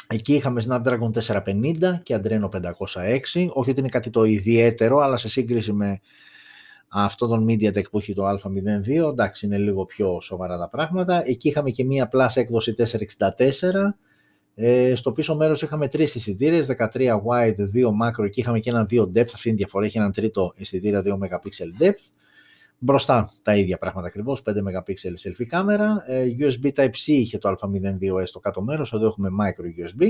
Εκεί 0.07 0.33
είχαμε 0.33 0.63
Snapdragon 0.69 1.11
450 1.43 1.99
και 2.03 2.19
Adreno 2.23 2.49
506. 2.49 3.47
Όχι 3.49 3.69
ότι 3.69 3.79
είναι 3.79 3.89
κάτι 3.89 4.09
το 4.09 4.23
ιδιαίτερο, 4.23 4.99
αλλά 4.99 5.17
σε 5.17 5.29
σύγκριση 5.29 5.73
με 5.73 5.99
αυτό 6.87 7.27
τον 7.27 7.45
MediaTek 7.49 7.89
που 7.91 7.97
έχει 7.97 8.13
το 8.13 8.29
Α02, 8.29 9.09
εντάξει 9.11 9.45
είναι 9.45 9.57
λίγο 9.57 9.85
πιο 9.85 10.21
σοβαρά 10.21 10.57
τα 10.57 10.69
πράγματα. 10.69 11.23
Εκεί 11.25 11.47
είχαμε 11.47 11.69
και 11.69 11.85
μία 11.85 12.09
Plus 12.11 12.27
έκδοση 12.33 12.73
464. 12.77 13.95
Ε, 14.55 14.95
στο 14.95 15.11
πίσω 15.11 15.35
μέρος 15.35 15.61
είχαμε 15.61 15.87
τρεις 15.87 16.15
αισθητήρες, 16.15 16.67
13 16.67 17.21
wide, 17.27 17.55
2 17.73 17.87
macro, 18.03 18.23
εκεί 18.25 18.39
είχαμε 18.39 18.59
και 18.59 18.69
ένα 18.69 18.87
2 18.89 19.01
depth, 19.01 19.31
αυτή 19.33 19.47
είναι 19.47 19.57
η 19.57 19.59
διαφορά, 19.59 19.85
έχει 19.85 19.97
έναν 19.97 20.11
τρίτο 20.11 20.53
αισθητήρα 20.57 21.01
2 21.01 21.13
MP 21.13 21.83
depth. 21.83 22.03
Μπροστά 22.85 23.29
τα 23.41 23.55
ίδια 23.55 23.77
πράγματα 23.77 24.07
ακριβώς, 24.07 24.41
5 24.41 24.49
MP 24.49 24.91
selfie 24.91 25.45
κάμερα, 25.47 26.03
ε, 26.07 26.25
USB 26.39 26.71
Type-C 26.75 27.05
είχε 27.05 27.37
το 27.37 27.49
α02S 27.49 28.23
στο 28.23 28.39
κάτω 28.39 28.61
μέρος, 28.61 28.93
εδώ 28.93 29.05
έχουμε 29.05 29.29
micro 29.41 29.63
USB 29.63 30.07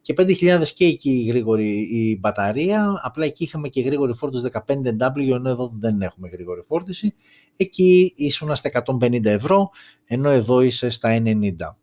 και 0.00 0.14
5000 0.16 0.62
και 0.74 0.84
εκεί 0.84 1.24
γρήγορη 1.28 1.68
η 1.78 2.18
μπαταρία, 2.20 3.00
απλά 3.02 3.24
εκεί 3.24 3.44
είχαμε 3.44 3.68
και 3.68 3.82
γρήγορη 3.82 4.14
φόρτιση 4.14 4.48
15W, 4.52 5.30
ενώ 5.32 5.48
εδώ 5.48 5.72
δεν 5.78 6.02
έχουμε 6.02 6.28
γρήγορη 6.28 6.62
φόρτιση. 6.66 7.14
Εκεί 7.56 8.12
ήσουν 8.16 8.56
στα 8.56 8.70
150 9.00 9.24
ευρώ, 9.24 9.70
ενώ 10.04 10.30
εδώ 10.30 10.60
είσαι 10.60 10.90
στα 10.90 11.22
90. 11.24 11.76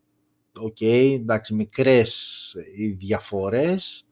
OK, 0.59 0.77
okay, 0.79 1.15
εντάξει, 1.15 1.53
μικρές 1.53 2.53
οι 2.77 2.87
διαφορές, 2.87 4.05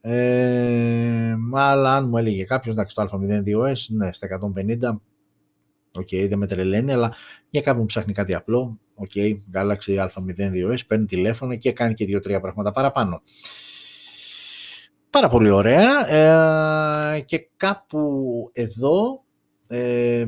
ε, 0.00 1.34
αλλά 1.52 1.96
αν 1.96 2.08
μου 2.08 2.16
έλεγε 2.16 2.44
κάποιος, 2.44 2.74
εντάξει, 2.74 2.94
το 2.94 3.02
A02s, 3.02 3.76
ναι, 3.88 4.12
στα 4.12 4.26
150 4.26 5.00
OK, 5.98 6.08
okay, 6.10 6.26
δεν 6.28 6.38
με 6.38 6.46
τρελαίνει, 6.46 6.92
αλλά 6.92 7.14
για 7.48 7.60
κάποιον 7.60 7.86
ψάχνει 7.86 8.12
κάτι 8.12 8.34
απλό. 8.34 8.78
OK, 8.94 9.10
okay, 9.14 9.34
Galaxy 9.54 10.08
A02s, 10.08 10.78
παίρνει 10.86 11.04
τηλέφωνο 11.04 11.56
και 11.56 11.72
κάνει 11.72 11.94
και 11.94 12.04
δύο-τρία 12.04 12.40
πράγματα 12.40 12.72
παραπάνω. 12.72 13.22
Πάρα 15.10 15.28
πολύ 15.28 15.50
ωραία. 15.50 16.08
Ε, 17.14 17.20
και 17.20 17.48
κάπου 17.56 18.50
εδώ, 18.52 19.24
ε, 19.68 20.26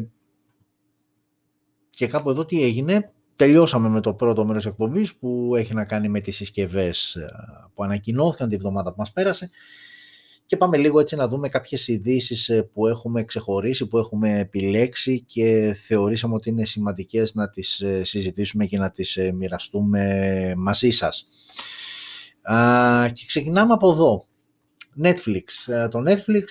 και 1.91 2.07
κάπου 2.07 2.31
εδώ 2.31 2.45
τι 2.45 2.63
έγινε, 2.63 3.13
τελειώσαμε 3.35 3.89
με 3.89 4.01
το 4.01 4.15
πρώτο 4.15 4.45
μέρος 4.45 4.67
εκπομπής 4.67 5.17
που 5.17 5.53
έχει 5.57 5.75
να 5.75 5.85
κάνει 5.85 6.09
με 6.09 6.21
τις 6.21 6.37
συσκευές 6.37 7.15
ε, 7.15 7.29
που 7.75 7.85
ανακοινώθηκαν 7.85 8.49
τη 8.49 8.57
βδομάδα 8.57 8.91
που 8.91 8.97
μας 8.99 9.13
πέρασε 9.13 9.51
και 10.47 10.57
πάμε 10.57 10.77
λίγο 10.77 11.01
έτσι 11.01 11.17
να 11.17 11.29
δούμε 11.29 11.49
κάποιες 11.49 11.89
ειδήσεις 11.89 12.49
ε, 12.49 12.63
που 12.63 12.87
έχουμε 12.87 13.25
ξεχωρίσει, 13.25 13.87
που 13.87 13.99
έχουμε 13.99 14.39
επιλέξει 14.39 15.21
και 15.21 15.77
θεωρήσαμε 15.87 16.35
ότι 16.35 16.49
είναι 16.49 16.65
σημαντικές 16.65 17.35
να 17.35 17.49
τις 17.49 17.81
ε, 17.81 18.05
συζητήσουμε 18.05 18.67
και 18.67 18.79
να 18.79 18.91
τις 18.91 19.17
ε, 19.17 19.33
μοιραστούμε 19.33 20.55
μαζί 20.57 20.91
σας. 20.91 21.27
Και 23.13 23.25
ξεκινάμε 23.27 23.73
από 23.73 23.91
εδώ. 23.91 24.27
Netflix. 25.03 25.45
Το 25.91 26.03
Netflix, 26.07 26.45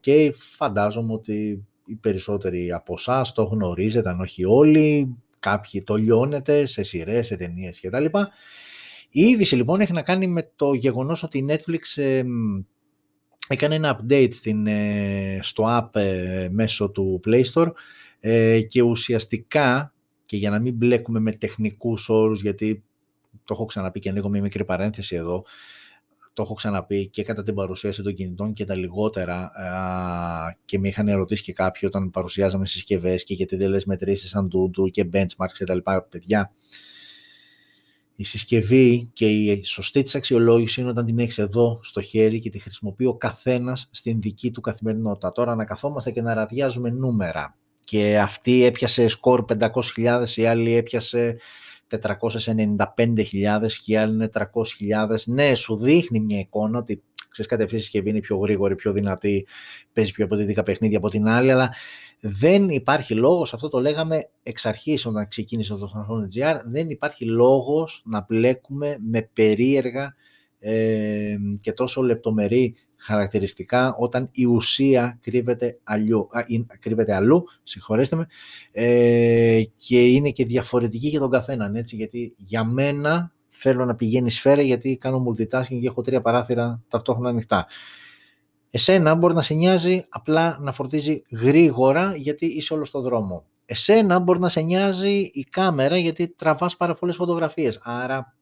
ok, 0.00 0.30
φαντάζομαι 0.32 1.12
ότι 1.12 1.64
οι 1.84 1.94
περισσότεροι 1.94 2.72
από 2.72 2.94
εσάς 2.98 3.32
το 3.32 3.42
γνωρίζετε, 3.42 4.08
αν 4.08 4.20
όχι 4.20 4.44
όλοι, 4.44 5.16
κάποιοι 5.38 5.82
το 5.82 5.94
λιώνετε 5.94 6.66
σε 6.66 6.82
σειρές, 6.82 7.26
σε 7.26 7.36
ταινίες 7.36 7.80
κτλ. 7.80 8.04
Η 9.10 9.20
είδηση 9.20 9.56
λοιπόν 9.56 9.80
έχει 9.80 9.92
να 9.92 10.02
κάνει 10.02 10.26
με 10.26 10.50
το 10.56 10.72
γεγονός 10.72 11.22
ότι 11.22 11.38
η 11.38 11.46
Netflix 11.48 12.22
έκανε 13.48 13.74
ένα 13.74 14.00
update 14.00 14.34
στην, 14.34 14.66
ε, 14.66 15.38
στο 15.42 15.64
app 15.68 16.00
ε, 16.00 16.48
μέσω 16.50 16.90
του 16.90 17.20
Play 17.26 17.44
Store 17.52 17.72
ε, 18.20 18.60
και 18.60 18.82
ουσιαστικά, 18.82 19.94
και 20.24 20.36
για 20.36 20.50
να 20.50 20.58
μην 20.58 20.74
μπλέκουμε 20.74 21.20
με 21.20 21.32
τεχνικούς 21.32 22.08
όρους, 22.08 22.42
γιατί 22.42 22.82
το 23.44 23.54
έχω 23.54 23.64
ξαναπεί 23.64 24.00
και 24.00 24.08
ανοίγω 24.08 24.28
μια 24.28 24.42
μικρή 24.42 24.64
παρένθεση 24.64 25.16
εδώ, 25.16 25.44
το 26.32 26.42
έχω 26.42 26.54
ξαναπεί 26.54 27.08
και 27.08 27.22
κατά 27.22 27.42
την 27.42 27.54
παρουσίαση 27.54 28.02
των 28.02 28.14
κινητών 28.14 28.52
και 28.52 28.64
τα 28.64 28.74
λιγότερα 28.74 29.52
και 30.64 30.78
με 30.78 30.88
είχαν 30.88 31.08
ερωτήσει 31.08 31.42
και 31.42 31.52
κάποιοι 31.52 31.80
όταν 31.92 32.10
παρουσιάζαμε 32.10 32.66
συσκευές 32.66 33.24
και 33.24 33.34
γιατί 33.34 33.56
δεν 33.56 33.68
λες 33.68 33.84
μετρήσεις 33.84 34.30
σαν 34.30 34.48
τούτου 34.48 34.88
και 34.88 35.08
benchmarks 35.12 35.52
και 35.58 35.64
τα 35.64 35.74
λοιπά, 35.74 36.02
παιδιά, 36.02 36.52
η 38.22 38.24
συσκευή 38.24 39.10
και 39.12 39.26
η 39.26 39.64
σωστή 39.64 40.02
της 40.02 40.14
αξιολόγηση 40.14 40.80
είναι 40.80 40.90
όταν 40.90 41.04
την 41.04 41.18
έχεις 41.18 41.38
εδώ 41.38 41.80
στο 41.82 42.00
χέρι 42.00 42.40
και 42.40 42.50
τη 42.50 42.58
χρησιμοποιεί 42.58 43.06
ο 43.06 43.14
καθένας 43.14 43.88
στην 43.90 44.20
δική 44.20 44.50
του 44.50 44.60
καθημερινότητα. 44.60 45.32
Τώρα 45.32 45.54
να 45.54 45.64
καθόμαστε 45.64 46.10
και 46.10 46.22
να 46.22 46.34
ραδιάζουμε 46.34 46.90
νούμερα 46.90 47.56
και 47.84 48.18
αυτή 48.18 48.64
έπιασε 48.64 49.08
σκορ 49.08 49.44
500.000, 49.58 50.28
η 50.34 50.46
άλλη 50.46 50.74
έπιασε 50.74 51.38
495.000 51.88 53.72
και 53.84 53.92
η 53.92 53.96
άλλη 53.96 54.14
είναι 54.14 54.28
300.000. 54.32 55.16
Ναι, 55.26 55.54
σου 55.54 55.76
δείχνει 55.76 56.20
μια 56.20 56.38
εικόνα 56.38 56.78
ότι 56.78 57.02
ξέρεις 57.28 57.50
κάτι 57.50 57.62
αυτή 57.62 57.76
η 57.76 57.78
συσκευή 57.78 58.10
είναι 58.10 58.20
πιο 58.20 58.36
γρήγορη, 58.36 58.74
πιο 58.74 58.92
δυνατή, 58.92 59.46
παίζει 59.92 60.12
πιο 60.12 60.24
αποδυτικά 60.24 60.62
παιχνίδια 60.62 60.98
από 60.98 61.08
την 61.08 61.28
άλλη, 61.28 61.52
αλλά 61.52 61.74
δεν 62.24 62.68
υπάρχει 62.68 63.14
λόγος, 63.14 63.54
αυτό 63.54 63.68
το 63.68 63.80
λέγαμε 63.80 64.28
εξ 64.42 64.66
αρχής 64.66 65.06
όταν 65.06 65.28
ξεκίνησε 65.28 65.74
το 65.74 65.92
smartphone 65.94 66.38
GR, 66.38 66.60
δεν 66.64 66.90
υπάρχει 66.90 67.24
λόγος 67.24 68.02
να 68.04 68.26
μπλέκουμε 68.28 68.96
με 69.10 69.30
περίεργα 69.32 70.14
ε, 70.58 71.36
και 71.60 71.72
τόσο 71.72 72.02
λεπτομερή 72.02 72.74
χαρακτηριστικά 72.96 73.94
όταν 73.98 74.28
η 74.32 74.44
ουσία 74.44 75.18
κρύβεται, 75.22 75.78
αλλού, 75.84 76.28
α, 76.30 76.42
κρύβεται 76.78 77.14
αλλού, 77.14 77.44
συγχωρέστε 77.62 78.16
με, 78.16 78.26
ε, 78.72 79.62
και 79.76 80.06
είναι 80.06 80.30
και 80.30 80.44
διαφορετική 80.44 81.08
για 81.08 81.20
τον 81.20 81.30
καθέναν, 81.30 81.74
έτσι, 81.74 81.96
γιατί 81.96 82.34
για 82.36 82.64
μένα 82.64 83.32
θέλω 83.50 83.84
να 83.84 83.94
πηγαίνει 83.94 84.30
σφαίρα 84.30 84.62
γιατί 84.62 84.96
κάνω 84.96 85.24
multitasking 85.28 85.78
και 85.80 85.86
έχω 85.86 86.02
τρία 86.02 86.20
παράθυρα 86.20 86.82
ταυτόχρονα 86.88 87.28
ανοιχτά. 87.28 87.66
Εσένα 88.74 89.14
μπορεί 89.14 89.34
να 89.34 89.42
σε 89.42 89.54
νοιάζει 89.54 90.04
απλά 90.08 90.58
να 90.60 90.72
φορτίζει 90.72 91.22
γρήγορα 91.30 92.16
γιατί 92.16 92.46
είσαι 92.46 92.74
όλος 92.74 92.88
στον 92.88 93.02
δρόμο. 93.02 93.44
Εσένα 93.64 94.18
μπορεί 94.18 94.38
να 94.38 94.48
σε 94.48 94.60
νοιάζει 94.60 95.30
η 95.32 95.46
κάμερα 95.50 95.96
γιατί 95.96 96.28
τραβάς 96.28 96.76
πάρα 96.76 96.94
πολλές 96.94 97.16
φωτογραφίες. 97.16 97.80
Άρα 97.82 98.36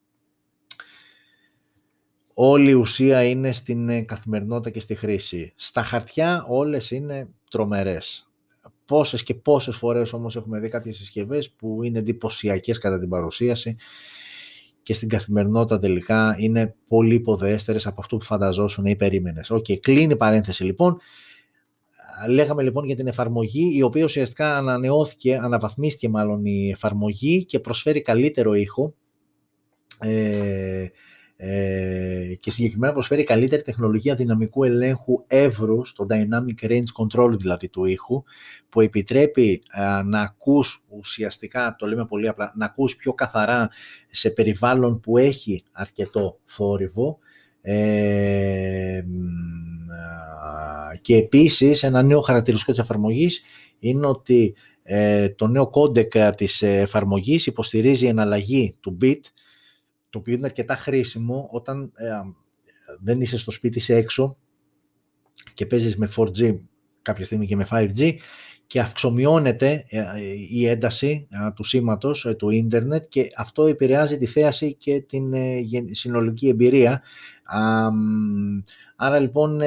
όλη 2.34 2.70
η 2.70 2.74
ουσία 2.74 3.24
είναι 3.24 3.52
στην 3.52 3.88
ε, 3.88 4.02
καθημερινότητα 4.02 4.70
και 4.70 4.80
στη 4.80 4.94
χρήση. 4.94 5.52
Στα 5.56 5.82
χαρτιά 5.82 6.44
όλες 6.48 6.90
είναι 6.90 7.28
τρομερές. 7.50 8.30
Πόσες 8.84 9.22
και 9.22 9.34
πόσες 9.34 9.76
φορές 9.76 10.12
όμως 10.12 10.36
έχουμε 10.36 10.60
δει 10.60 10.68
κάποιες 10.68 10.96
συσκευές 10.96 11.50
που 11.50 11.82
είναι 11.82 11.98
εντυπωσιακές 11.98 12.78
κατά 12.78 12.98
την 12.98 13.08
παρουσίαση 13.08 13.76
και 14.82 14.94
στην 14.94 15.08
καθημερινότητα 15.08 15.78
τελικά 15.78 16.34
είναι 16.38 16.74
πολύ 16.88 17.14
υποδέστερες 17.14 17.86
από 17.86 18.00
αυτό 18.00 18.16
που 18.16 18.24
φανταζόσουν 18.24 18.84
ή 18.84 18.96
περίμενες. 18.96 19.50
OK, 19.50 19.64
okay, 19.68 19.76
κλείνει 19.80 20.12
η 20.12 20.16
παρένθεση 20.16 20.64
λοιπόν. 20.64 21.00
Λέγαμε 22.28 22.62
λοιπόν 22.62 22.84
για 22.84 22.96
την 22.96 23.06
εφαρμογή, 23.06 23.76
η 23.76 23.82
οποία 23.82 24.04
ουσιαστικά 24.04 24.56
ανανεώθηκε, 24.56 25.36
αναβαθμίστηκε 25.42 26.08
μάλλον 26.08 26.44
η 26.44 26.70
εφαρμογή 26.70 27.44
και 27.44 27.60
προσφέρει 27.60 28.02
καλύτερο 28.02 28.52
ήχο. 28.54 28.94
Ε, 30.00 30.86
ε, 31.42 32.34
και 32.40 32.50
συγκεκριμένα 32.50 32.92
προσφέρει 32.92 33.24
καλύτερη 33.24 33.62
τεχνολογία 33.62 34.14
δυναμικού 34.14 34.64
ελέγχου 34.64 35.24
εύρους, 35.26 35.82
το 35.94 36.06
Dynamic 36.10 36.66
Range 36.66 36.82
Control 36.98 37.30
δηλαδή 37.38 37.68
του 37.68 37.84
ήχου, 37.84 38.22
που 38.68 38.80
επιτρέπει 38.80 39.62
ε, 39.72 40.02
να 40.02 40.20
ακούς 40.20 40.84
ουσιαστικά, 40.88 41.76
το 41.78 41.86
λέμε 41.86 42.06
πολύ 42.06 42.28
απλά, 42.28 42.52
να 42.56 42.64
ακούς 42.64 42.96
πιο 42.96 43.12
καθαρά 43.12 43.70
σε 44.10 44.30
περιβάλλον 44.30 45.00
που 45.00 45.18
έχει 45.18 45.62
αρκετό 45.72 46.38
θόρυβο, 46.44 47.18
ε, 47.60 49.00
και 51.00 51.16
επίσης 51.16 51.82
ένα 51.82 52.02
νέο 52.02 52.20
χαρακτηριστικό 52.20 52.72
της 52.72 52.80
εφαρμογής 52.80 53.42
είναι 53.78 54.06
ότι 54.06 54.54
ε, 54.82 55.28
το 55.28 55.46
νέο 55.46 55.70
codec 55.70 56.12
της 56.34 56.62
εφαρμογής 56.62 57.46
υποστηρίζει 57.46 58.06
εναλλαγή 58.06 58.74
του 58.80 58.98
bit 59.02 59.20
το 60.10 60.18
οποίο 60.18 60.34
είναι 60.34 60.46
αρκετά 60.46 60.76
χρήσιμο 60.76 61.48
όταν 61.50 61.92
ε, 61.94 62.08
δεν 63.00 63.20
είσαι 63.20 63.36
στο 63.36 63.50
σπίτι, 63.50 63.78
είσαι 63.78 63.94
έξω 63.94 64.36
και 65.54 65.66
παίζεις 65.66 65.96
με 65.96 66.10
4G 66.16 66.58
κάποια 67.02 67.24
στιγμή 67.24 67.46
και 67.46 67.56
με 67.56 67.66
5G 67.70 68.14
και 68.66 68.80
αυξομειώνεται 68.80 69.84
ε, 69.88 70.04
η 70.50 70.66
ένταση 70.66 71.28
ε, 71.30 71.50
του 71.50 71.64
σήματος 71.64 72.34
του 72.38 72.50
ίντερνετ 72.50 73.04
και 73.08 73.26
αυτό 73.36 73.66
επηρεάζει 73.66 74.18
τη 74.18 74.26
θέαση 74.26 74.74
και 74.74 75.00
την 75.00 75.34
συνολική 75.90 76.48
εμπειρία. 76.48 77.02
Άρα 78.96 79.18
λοιπόν 79.18 79.60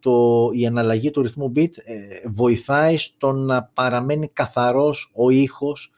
το, 0.00 0.48
η 0.52 0.66
εναλλαγή 0.66 1.10
του 1.10 1.22
ρυθμού 1.22 1.52
bit 1.56 1.70
βοηθάει 2.32 2.96
στο 2.96 3.32
να 3.32 3.62
παραμένει 3.64 4.28
καθαρός 4.28 5.12
ο 5.14 5.30
ήχος 5.30 5.92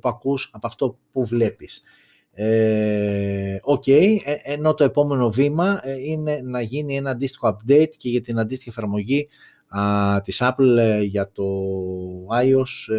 που 0.00 0.08
ακούς 0.08 0.50
από 0.52 0.66
αυτό 0.66 0.98
που 1.12 1.24
βλέπεις. 1.24 1.82
Ε, 2.32 3.58
OK, 3.62 3.82
okay, 3.86 4.16
ε, 4.24 4.34
ενώ 4.42 4.74
το 4.74 4.84
επόμενο 4.84 5.30
βήμα 5.30 5.80
ε, 5.82 5.94
είναι 6.00 6.40
να 6.44 6.60
γίνει 6.60 6.96
ένα 6.96 7.10
αντίστοιχο 7.10 7.48
update 7.56 7.90
και 7.96 8.08
για 8.08 8.20
την 8.20 8.38
αντίστοιχη 8.38 8.68
εφαρμογή 8.68 9.28
α, 9.68 10.20
της 10.20 10.42
Apple 10.42 11.00
για 11.02 11.30
το 11.32 11.44
iOS 12.42 12.94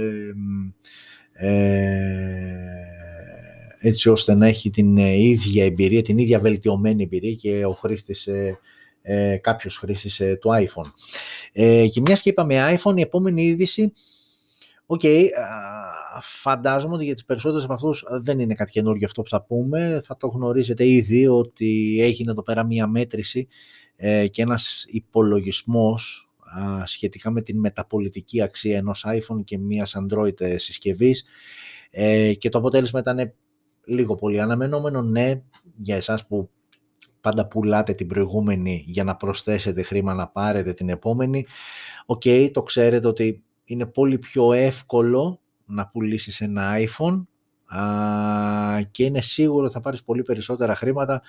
έτσι 3.80 4.10
ώστε 4.10 4.34
να 4.34 4.48
έχει 4.48 4.70
την 4.70 4.98
ίδια 4.98 5.66
εμπειρία, 5.66 6.02
την 6.02 6.18
ίδια 6.18 6.40
βελτιωμένη 6.40 7.04
εμπειρία 7.04 7.34
και 7.34 7.66
ο 7.66 7.72
χρήστης, 7.72 8.28
ε, 9.02 9.38
κάποιος 9.38 9.78
χρήστης 9.78 10.22
του 10.40 10.50
iPhone. 10.50 10.92
και 11.92 12.02
μιας 12.02 12.22
και 12.22 12.30
είπαμε 12.30 12.78
iPhone, 12.78 12.98
η 12.98 13.02
επόμενη 13.02 13.42
είδηση 13.42 13.94
OK, 14.94 15.02
okay, 15.04 15.28
φαντάζομαι 16.22 16.96
ότι 16.96 17.04
για 17.04 17.14
τις 17.14 17.26
περισσότερες 17.26 17.64
από 17.64 17.74
αυτούς 17.74 18.04
δεν 18.22 18.40
είναι 18.40 18.54
κάτι 18.54 18.72
καινούργιο 18.72 19.06
αυτό 19.06 19.22
που 19.22 19.30
θα 19.30 19.44
πούμε. 19.44 20.02
Θα 20.04 20.18
το 20.18 20.28
γνωρίζετε 20.28 20.88
ήδη 20.88 21.28
ότι 21.28 21.98
έγινε 22.02 22.32
εδώ 22.32 22.44
πέρα 22.44 22.66
μία 22.66 22.88
μέτρηση 22.88 23.48
ε, 23.96 24.28
και 24.28 24.42
ένας 24.42 24.86
υπολογισμός 24.88 26.30
σχετικά 26.86 27.32
με 27.32 27.42
την 27.42 27.60
μεταπωλητική 27.60 28.42
αξία 28.42 28.78
ενός 28.78 29.06
iPhone 29.08 29.44
και 29.44 29.58
μίας 29.58 29.96
Android 30.00 30.42
ε, 30.42 30.58
συσκευής 30.58 31.26
ε, 31.90 32.34
και 32.34 32.50
το 32.50 32.58
αποτέλεσμα 32.58 33.00
ήταν 33.00 33.34
λίγο 33.86 34.16
πολύ 34.16 34.42
αναμενόμενο, 34.42 35.02
ναι, 35.02 35.42
για 35.78 35.96
εσάς 35.96 36.28
που 36.28 36.50
πάντα 37.22 37.48
πουλάτε 37.48 37.94
την 37.94 38.08
προηγούμενη 38.08 38.84
για 38.86 39.04
να 39.04 39.16
προσθέσετε 39.16 39.82
χρήμα 39.82 40.14
να 40.14 40.28
πάρετε 40.28 40.74
την 40.74 40.90
επόμενη. 40.90 41.46
OK, 42.06 42.22
okay, 42.26 42.50
το 42.54 42.64
ξέρετε 42.64 43.08
ότι 43.08 43.44
είναι 43.64 43.86
πολύ 43.86 44.20
πιο 44.20 44.54
εύκολο 44.54 45.42
να 45.72 45.88
πουλήσεις 45.88 46.42
ένα 46.42 46.74
iPhone 46.78 47.26
και 48.92 49.04
είναι 49.04 49.22
σίγουρο 49.22 49.64
ότι 49.64 49.74
θα 49.74 49.80
πάρεις 49.80 50.04
πολύ 50.04 50.24
περισσότερα 50.24 50.76
χρήματα 50.76 51.22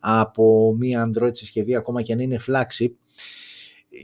από 0.00 0.74
μία 0.78 1.10
Android 1.10 1.36
συσκευή 1.36 1.76
ακόμα 1.76 2.02
και 2.02 2.12
αν 2.12 2.18
είναι 2.18 2.40
flagship. 2.46 2.90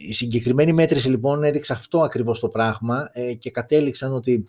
Η 0.09 0.13
συγκεκριμένη 0.13 0.73
μέτρηση 0.73 1.09
λοιπόν 1.09 1.43
έδειξε 1.43 1.73
αυτό 1.73 2.01
ακριβώς 2.03 2.41
το 2.41 2.49
πράγμα 2.49 3.11
ε, 3.13 3.35
και 3.35 3.51
κατέληξαν 3.51 4.13
ότι 4.13 4.45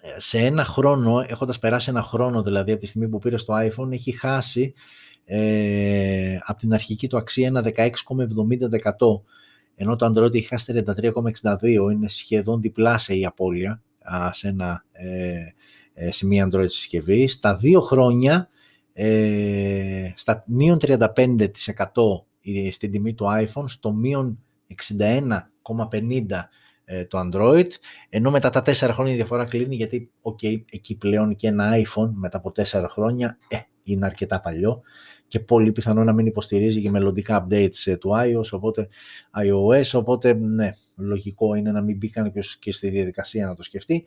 ε, 0.00 0.20
σε 0.20 0.38
ένα 0.38 0.64
χρόνο, 0.64 1.24
έχοντας 1.28 1.58
περάσει 1.58 1.90
ένα 1.90 2.02
χρόνο 2.02 2.42
δηλαδή 2.42 2.70
από 2.72 2.80
τη 2.80 2.86
στιγμή 2.86 3.08
που 3.08 3.18
πήρε 3.18 3.36
το 3.36 3.54
iPhone, 3.56 3.92
έχει 3.92 4.12
χάσει 4.12 4.74
ε, 5.24 6.38
από 6.42 6.58
την 6.58 6.74
αρχική 6.74 7.08
του 7.08 7.16
αξία 7.16 7.46
ένα 7.46 7.62
16,70% 7.76 7.86
ενώ 9.74 9.96
το 9.96 10.06
Android 10.06 10.34
έχει 10.34 10.46
χάσει 10.46 10.84
33,62, 10.86 11.92
είναι 11.92 12.08
σχεδόν 12.08 12.60
διπλάσια 12.60 13.16
η 13.16 13.24
απώλεια 13.24 13.82
σε, 14.30 14.48
ένα, 14.48 14.84
ε, 14.92 15.38
ε, 15.94 16.12
σε 16.12 16.26
μία 16.26 16.48
Android 16.48 16.68
συσκευή. 16.68 17.26
Στα 17.26 17.56
δύο 17.56 17.80
χρόνια, 17.80 18.48
ε, 18.92 20.12
στα 20.14 20.44
μείον 20.46 20.78
35% 20.80 21.06
στην 22.70 22.90
τιμή 22.90 23.14
του 23.14 23.26
iPhone, 23.28 23.64
στο 23.66 23.92
μείον 23.92 24.38
61,50% 24.66 25.38
το 27.08 27.20
Android, 27.20 27.68
ενώ 28.08 28.30
μετά 28.30 28.50
τα 28.50 28.62
τέσσερα 28.62 28.92
χρόνια 28.92 29.12
η 29.12 29.16
διαφορά 29.16 29.44
κλείνει 29.44 29.76
γιατί 29.76 30.10
okay, 30.22 30.62
εκεί 30.70 30.96
πλέον 30.96 31.34
και 31.34 31.48
ένα 31.48 31.72
iPhone 31.74 32.10
μετά 32.12 32.36
από 32.36 32.52
τέσσερα 32.52 32.88
χρόνια 32.88 33.38
ε, 33.48 33.56
είναι 33.82 34.06
αρκετά 34.06 34.40
παλιό 34.40 34.82
και 35.30 35.40
πολύ 35.40 35.72
πιθανό 35.72 36.04
να 36.04 36.12
μην 36.12 36.26
υποστηρίζει 36.26 36.82
και 36.82 36.90
μελλοντικά 36.90 37.46
updates 37.46 37.84
ε, 37.84 37.96
του 37.96 38.10
iOS, 38.14 38.50
οπότε 38.50 38.88
iOS, 39.44 39.90
οπότε 39.92 40.34
ναι, 40.34 40.70
λογικό 40.96 41.54
είναι 41.54 41.72
να 41.72 41.82
μην 41.82 41.96
μπει 41.96 42.10
κάποιος 42.10 42.58
και 42.58 42.72
στη 42.72 42.88
διαδικασία 42.90 43.46
να 43.46 43.54
το 43.54 43.62
σκεφτεί. 43.62 44.04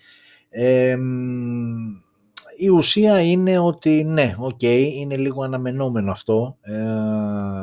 η 2.58 2.70
ουσία 2.70 3.22
είναι 3.22 3.58
ότι 3.58 4.04
ναι, 4.04 4.36
οκ, 4.38 4.62
είναι 4.62 5.18
λίγο 5.18 5.44
αναμενόμενο 5.44 6.12
αυτό 6.12 6.58
ε, 6.62 6.74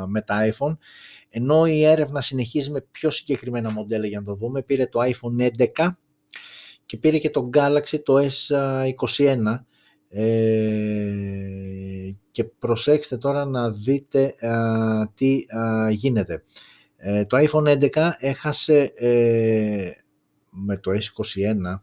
με 0.07 0.23
τα 0.25 0.53
iPhone, 0.53 0.77
ενώ 1.31 1.67
η 1.67 1.85
έρευνα 1.85 2.21
συνεχίζει 2.21 2.71
με 2.71 2.81
πιο 2.91 3.11
συγκεκριμένα 3.11 3.71
μοντέλα 3.71 4.07
για 4.07 4.19
να 4.19 4.25
το 4.25 4.35
δούμε. 4.35 4.63
Πήρε 4.63 4.87
το 4.87 5.01
iPhone 5.03 5.51
11 5.77 5.89
και 6.87 6.97
πήρε 6.97 7.19
και 7.19 7.31
το 7.31 7.51
Galaxy 7.55 8.03
το 8.03 8.15
S21 8.19 9.65
ε, 10.09 12.00
και 12.41 12.51
προσέξτε 12.59 13.17
τώρα 13.17 13.45
να 13.45 13.71
δείτε 13.71 14.35
τι 15.15 15.45
γίνεται. 15.91 16.43
Ε, 16.97 17.25
το 17.25 17.37
iPhone 17.39 17.91
11 17.95 18.11
έχασε 18.19 18.93
ε, 18.95 19.91
με 20.51 20.77
το 20.77 20.91
S21 20.91 21.81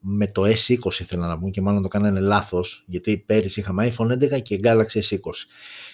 με 0.00 0.28
το 0.28 0.42
S20 0.42 0.90
θέλω 0.90 1.24
να 1.26 1.38
πούμε 1.38 1.50
και 1.50 1.60
μάλλον 1.60 1.82
το 1.82 1.88
κάνανε 1.88 2.20
λάθος 2.20 2.84
γιατί 2.86 3.18
πέρυσι 3.26 3.60
είχαμε 3.60 3.94
iPhone 3.96 4.12
11 4.12 4.42
και 4.42 4.60
Galaxy 4.62 5.00
S20. 5.08 5.18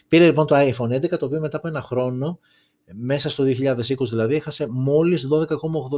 Πήρε 0.09 0.25
λοιπόν 0.25 0.47
το 0.47 0.57
iPhone 0.57 0.95
11 0.95 1.19
το 1.19 1.27
οποίο 1.27 1.41
μετά 1.41 1.57
από 1.57 1.69
ένα 1.69 1.83
χρόνο 1.83 2.39
μέσα 2.93 3.31
στο 3.31 3.45
2020 3.45 3.85
δηλαδή 3.99 4.35
έχασε 4.35 4.67
μόλις 4.71 5.27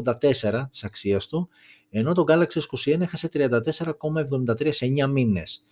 12,84 0.02 0.64
της 0.70 0.84
αξίας 0.84 1.26
του 1.26 1.48
ενώ 1.90 2.14
το 2.14 2.24
Galaxy 2.28 2.60
S21 2.60 3.00
έχασε 3.00 3.28
34,73 3.32 4.68
σε 4.70 4.86
9 5.04 5.10
μήνες. 5.10 5.64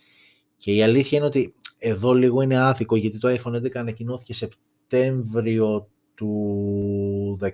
Και 0.57 0.71
η 0.71 0.83
αλήθεια 0.83 1.17
είναι 1.17 1.27
ότι 1.27 1.53
εδώ 1.77 2.13
λίγο 2.13 2.41
είναι 2.41 2.57
άδικο 2.57 2.95
γιατί 2.95 3.17
το 3.17 3.29
iPhone 3.29 3.55
11 3.55 3.69
ανακοινώθηκε 3.73 4.33
Σεπτέμβριο 4.33 5.89
του 6.15 7.39
19 7.41 7.47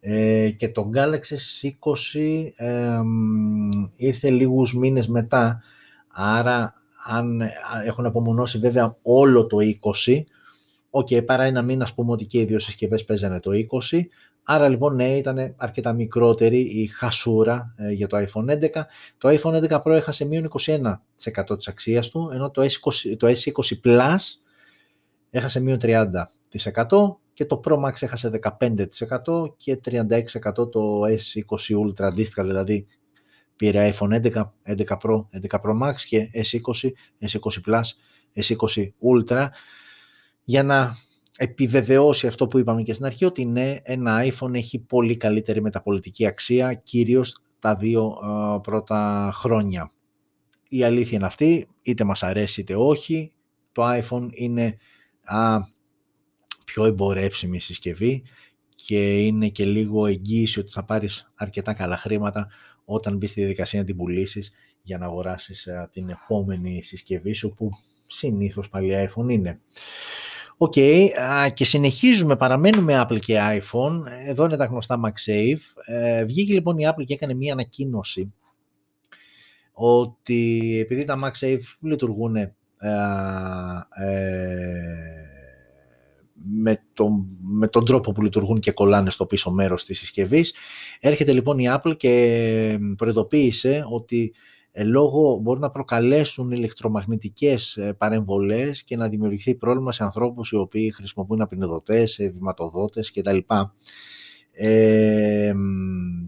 ε, 0.00 0.50
και 0.50 0.68
το 0.68 0.90
Galaxy 0.94 1.36
S20 1.62 2.20
ήρθε 3.96 4.30
λίγους 4.30 4.74
μήνες 4.74 5.08
μετά, 5.08 5.62
άρα 6.08 6.74
αν 7.06 7.42
έχουν 7.84 8.06
απομονώσει 8.06 8.58
βέβαια 8.58 8.96
όλο 9.02 9.46
το 9.46 9.56
20, 10.06 10.22
OK, 10.90 11.06
okay, 11.10 11.24
παρά 11.24 11.44
ένα 11.44 11.62
μήνα, 11.62 11.82
ας 11.82 11.94
πούμε 11.94 12.12
ότι 12.12 12.24
και 12.24 12.40
οι 12.40 12.44
δύο 12.44 12.58
συσκευές 12.58 13.04
παίζανε 13.04 13.40
το 13.40 13.50
20. 13.90 14.00
Άρα 14.48 14.68
λοιπόν, 14.68 14.94
ναι, 14.94 15.16
ήταν 15.16 15.54
αρκετά 15.56 15.92
μικρότερη 15.92 16.60
η 16.60 16.86
χασούρα 16.86 17.74
ε, 17.76 17.90
για 17.92 18.06
το 18.06 18.16
iPhone 18.16 18.50
11. 18.50 18.68
Το 19.18 19.28
iPhone 19.28 19.68
11 19.68 19.82
Pro 19.82 19.90
έχασε 19.90 20.24
μείον 20.24 20.48
21% 20.60 21.56
της 21.56 21.68
αξίας 21.68 22.08
του, 22.08 22.30
ενώ 22.32 22.50
το 22.50 22.62
S20, 22.62 23.16
το 23.16 23.26
S20 23.26 23.80
Plus 23.84 24.16
έχασε 25.30 25.60
μείον 25.60 25.78
30% 25.82 26.06
και 27.32 27.44
το 27.44 27.60
Pro 27.64 27.84
Max 27.84 27.92
έχασε 28.00 28.40
15% 28.42 28.78
και 29.56 29.80
36% 29.84 30.70
το 30.70 31.02
S20 31.04 31.86
Ultra 31.86 32.02
αντίστοιχα, 32.02 32.44
δηλαδή 32.44 32.86
πήρε 33.56 33.92
iPhone 33.94 34.22
11, 34.22 34.42
11 34.66 34.84
Pro, 35.02 35.24
11 35.48 35.60
Pro 35.62 35.82
Max 35.82 35.94
και 36.08 36.30
S20, 36.34 36.90
S20 37.28 37.70
Plus, 37.70 37.84
S20 38.34 38.88
Ultra 39.14 39.46
για 40.44 40.62
να 40.62 40.94
επιβεβαιώσει 41.36 42.26
αυτό 42.26 42.48
που 42.48 42.58
είπαμε 42.58 42.82
και 42.82 42.92
στην 42.92 43.06
αρχή 43.06 43.24
ότι 43.24 43.44
ναι, 43.44 43.76
ένα 43.82 44.24
iPhone 44.24 44.54
έχει 44.54 44.78
πολύ 44.78 45.16
καλύτερη 45.16 45.60
μεταπολιτική 45.60 46.26
αξία 46.26 46.74
κυρίως 46.74 47.40
τα 47.58 47.76
δύο 47.76 48.16
πρώτα 48.62 49.30
χρόνια. 49.34 49.90
Η 50.68 50.84
αλήθεια 50.84 51.16
είναι 51.16 51.26
αυτή, 51.26 51.66
είτε 51.84 52.04
μας 52.04 52.22
αρέσει 52.22 52.60
είτε 52.60 52.74
όχι, 52.74 53.32
το 53.72 53.82
iPhone 53.86 54.28
είναι 54.30 54.76
α, 55.24 55.58
πιο 56.64 56.84
εμπορεύσιμη 56.84 57.60
συσκευή 57.60 58.22
και 58.74 59.24
είναι 59.24 59.48
και 59.48 59.64
λίγο 59.64 60.06
εγγύηση 60.06 60.58
ότι 60.58 60.72
θα 60.72 60.84
πάρεις 60.84 61.32
αρκετά 61.34 61.72
καλά 61.72 61.96
χρήματα 61.96 62.48
όταν 62.84 63.16
μπεις 63.16 63.30
στη 63.30 63.40
διαδικασία 63.40 63.80
να 63.80 63.86
την 63.86 63.96
πουλήσεις 63.96 64.52
για 64.82 64.98
να 64.98 65.06
αγοράσεις 65.06 65.68
την 65.90 66.08
επόμενη 66.08 66.82
συσκευή 66.82 67.32
σου 67.32 67.54
που 67.54 67.70
συνήθως 68.06 68.68
πάλι 68.68 69.08
iPhone 69.08 69.30
είναι. 69.30 69.60
OK, 70.58 70.72
okay, 70.76 71.08
και 71.54 71.64
συνεχίζουμε, 71.64 72.36
παραμένουμε 72.36 73.06
Apple 73.06 73.18
και 73.18 73.38
iPhone. 73.38 74.02
Εδώ 74.26 74.44
είναι 74.44 74.56
τα 74.56 74.64
γνωστά 74.64 75.00
MagSafe. 75.04 75.82
Ε, 75.84 76.24
βγήκε 76.24 76.52
λοιπόν 76.52 76.78
η 76.78 76.84
Apple 76.88 77.04
και 77.04 77.14
έκανε 77.14 77.34
μία 77.34 77.52
ανακοίνωση 77.52 78.32
ότι 79.72 80.60
επειδή 80.82 81.04
τα 81.04 81.18
MagSafe 81.24 81.60
λειτουργούν 81.80 82.36
ε, 82.36 82.54
ε, 83.96 84.26
με, 86.34 86.82
τον, 86.92 87.26
με 87.40 87.68
τον 87.68 87.84
τρόπο 87.84 88.12
που 88.12 88.22
λειτουργούν 88.22 88.60
και 88.60 88.72
κολλάνε 88.72 89.10
στο 89.10 89.26
πίσω 89.26 89.50
μέρος 89.50 89.84
της 89.84 89.98
συσκευής, 89.98 90.54
έρχεται 91.00 91.32
λοιπόν 91.32 91.58
η 91.58 91.66
Apple 91.68 91.96
και 91.96 92.78
προειδοποίησε 92.96 93.84
ότι 93.90 94.34
ε, 94.34 94.40
λόγω 94.84 95.38
μπορεί 95.42 95.60
να 95.60 95.70
προκαλέσουν 95.70 96.50
ηλεκτρομαγνητικές 96.50 97.76
ε, 97.76 97.92
παρεμβολές 97.92 98.84
και 98.84 98.96
να 98.96 99.08
δημιουργηθεί 99.08 99.54
πρόβλημα 99.54 99.92
σε 99.92 100.04
ανθρώπους 100.04 100.50
οι 100.50 100.56
οποίοι 100.56 100.90
χρησιμοποιούν 100.90 101.40
απεινιδωτές, 101.40 102.18
ε, 102.18 102.28
βηματοδότες 102.28 103.12
κτλ. 103.12 103.38
Ε, 104.52 105.52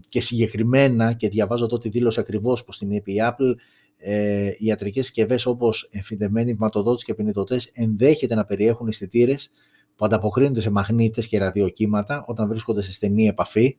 και 0.09 0.21
συγκεκριμένα, 0.21 1.13
και 1.13 1.29
διαβάζω 1.29 1.63
εδώ 1.63 1.77
τη 1.77 1.89
δήλωση 1.89 2.19
ακριβώς 2.19 2.63
που 2.63 2.71
την 2.77 2.91
είπε 2.91 3.11
η 3.11 3.17
Apple, 3.21 3.55
ε, 3.97 4.51
ιατρικές 4.57 5.05
συσκευές 5.05 5.45
όπως 5.45 5.89
εμφυτεμένοι 5.91 6.53
βηματοδότες 6.53 7.03
και 7.03 7.11
απεινιδωτές 7.11 7.69
ενδέχεται 7.73 8.35
να 8.35 8.45
περιέχουν 8.45 8.87
αισθητήρες 8.87 9.51
που 9.95 10.05
ανταποκρίνονται 10.05 10.61
σε 10.61 10.69
μαγνήτες 10.69 11.27
και 11.27 11.37
ραδιοκύματα 11.37 12.23
όταν 12.27 12.47
βρίσκονται 12.47 12.81
σε 12.81 12.91
στενή 12.91 13.27
επαφή 13.27 13.77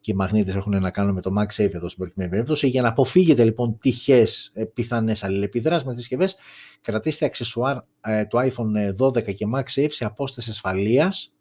και 0.00 0.10
οι 0.10 0.14
μαγνήτες 0.14 0.54
έχουν 0.54 0.80
να 0.80 0.90
κάνουν 0.90 1.14
με 1.14 1.20
το 1.20 1.30
MagSafe 1.38 1.74
εδώ 1.74 1.88
στην 1.88 1.98
προκειμένη 1.98 2.30
περίπτωση. 2.30 2.66
Για 2.66 2.82
να 2.82 2.88
αποφύγετε 2.88 3.44
λοιπόν 3.44 3.78
τυχές 3.78 4.50
ε, 4.54 4.64
πιθανές 4.64 5.24
αλληλεπιδράσεις 5.24 5.84
με 5.84 5.90
τις 5.90 6.00
συσκευές, 6.00 6.36
κρατήστε 6.80 7.24
αξεσουάρ 7.24 7.76
ε, 8.00 8.24
του 8.24 8.38
iPhone 8.38 9.06
12 9.06 9.16
ε, 9.16 9.32
και 9.32 9.46
MagSafe 9.54 9.90
σε 9.90 10.04
απόσταση 10.04 10.50
ασφαλείας 10.50 11.32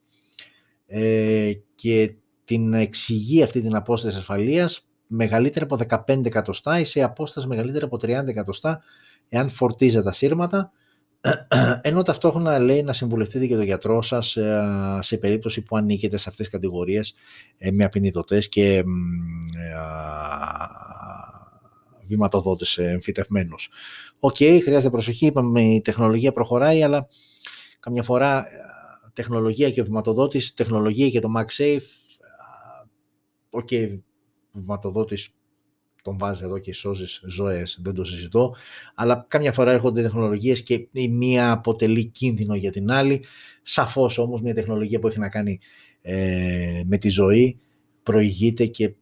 ε, 0.86 1.52
και 1.76 2.16
την 2.44 2.74
εξηγεί 2.74 3.44
αυτή 3.44 3.62
την 3.62 3.76
απόσταση 3.76 4.18
ασφαλείας 4.18 4.88
μεγαλύτερη 5.08 5.66
από 5.70 6.04
15 6.08 6.26
εκατοστά 6.26 6.80
ή 6.80 6.86
σε 6.86 7.02
απόσταση 7.02 7.48
μεγαλύτερη 7.48 7.86
από 7.86 7.98
30 7.98 8.08
εκατοστά 8.08 8.82
εάν 9.30 9.50
φορτίζετε 9.50 10.04
ασύρματα 10.04 10.72
ενώ 11.82 12.02
ταυτόχρονα 12.02 12.60
λέει 12.60 12.84
να 12.84 12.94
συμβουλευτείτε 12.94 13.46
και 13.46 13.56
τον 13.56 13.64
γιατρό 13.64 14.02
σας 14.02 14.36
ε, 14.36 14.98
σε 15.00 15.18
περίπτωση 15.18 15.62
που 15.62 15.78
ανήκετε 15.78 16.18
σε 16.18 16.30
αυτές 16.30 16.46
τις 16.46 16.56
κατηγορίες 16.56 17.14
ε, 17.58 17.72
με 17.72 17.84
απινιδωτές 17.84 18.50
και 18.50 18.76
ε, 18.76 18.84
βηματοδότες 22.08 22.78
εμφυτευμένους. 22.78 23.70
OK, 24.20 24.36
okay, 24.40 24.60
χρειάζεται 24.64 24.92
προσοχή, 24.92 25.26
είπαμε 25.26 25.62
η 25.62 25.82
τεχνολογία 25.82 26.32
προχωράει, 26.32 26.84
αλλά 26.84 27.08
καμιά 27.80 28.04
φορά 28.04 28.48
τεχνολογία 29.14 29.72
και 29.72 29.82
ο 29.82 29.84
βηματοδότης, 29.84 30.54
τεχνολογία 30.54 31.10
και 31.10 31.20
το 31.20 31.30
MagSafe, 31.38 31.82
OK, 33.50 33.68
okay, 33.72 34.00
βηματοδότης 34.52 35.30
τον 36.10 36.18
βάζεις 36.18 36.44
εδώ 36.44 36.58
και 36.58 36.74
σώζεις 36.74 37.22
ζωές, 37.28 37.80
δεν 37.82 37.94
το 37.94 38.04
συζητώ. 38.04 38.56
Αλλά 38.96 39.26
καμιά 39.28 39.52
φορά 39.52 39.72
έρχονται 39.72 40.02
τεχνολογίες 40.02 40.64
και 40.64 40.88
η 40.92 41.08
μία 41.08 41.52
αποτελεί 41.52 42.06
κίνδυνο 42.06 42.56
για 42.56 42.72
την 42.72 42.92
άλλη. 42.92 43.24
Σαφώς 43.62 44.18
όμως 44.18 44.42
μια 44.42 44.54
τεχνολογία 44.54 45.00
που 45.00 45.08
έχει 45.08 45.20
να 45.20 45.30
κάνει 45.30 45.60
ε, 46.02 46.82
με 46.86 46.98
τη 46.98 47.10
ζωή 47.10 47.60
προηγείται 48.04 48.66
και 48.66 48.94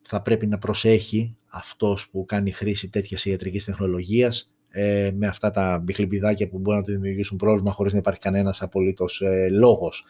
θα 0.00 0.22
πρέπει 0.22 0.46
να 0.46 0.58
προσέχει 0.58 1.36
αυτός 1.46 2.08
που 2.10 2.24
κάνει 2.24 2.50
χρήση 2.50 2.88
τέτοιας 2.88 3.24
ιατρικής 3.24 3.64
τεχνολογίας 3.64 4.52
ε, 4.68 5.10
με 5.14 5.26
αυτά 5.26 5.50
τα 5.50 5.80
μπιχλιμπιδάκια 5.82 6.48
που 6.48 6.58
μπορεί 6.58 6.76
να 6.76 6.82
του 6.82 6.92
δημιουργήσουν 6.92 7.36
πρόβλημα 7.36 7.72
χωρίς 7.72 7.92
να 7.92 7.98
υπάρχει 7.98 8.20
κανένας 8.20 8.62
απολύτως 8.62 9.20
ε, 9.20 9.48
λόγος. 9.48 10.04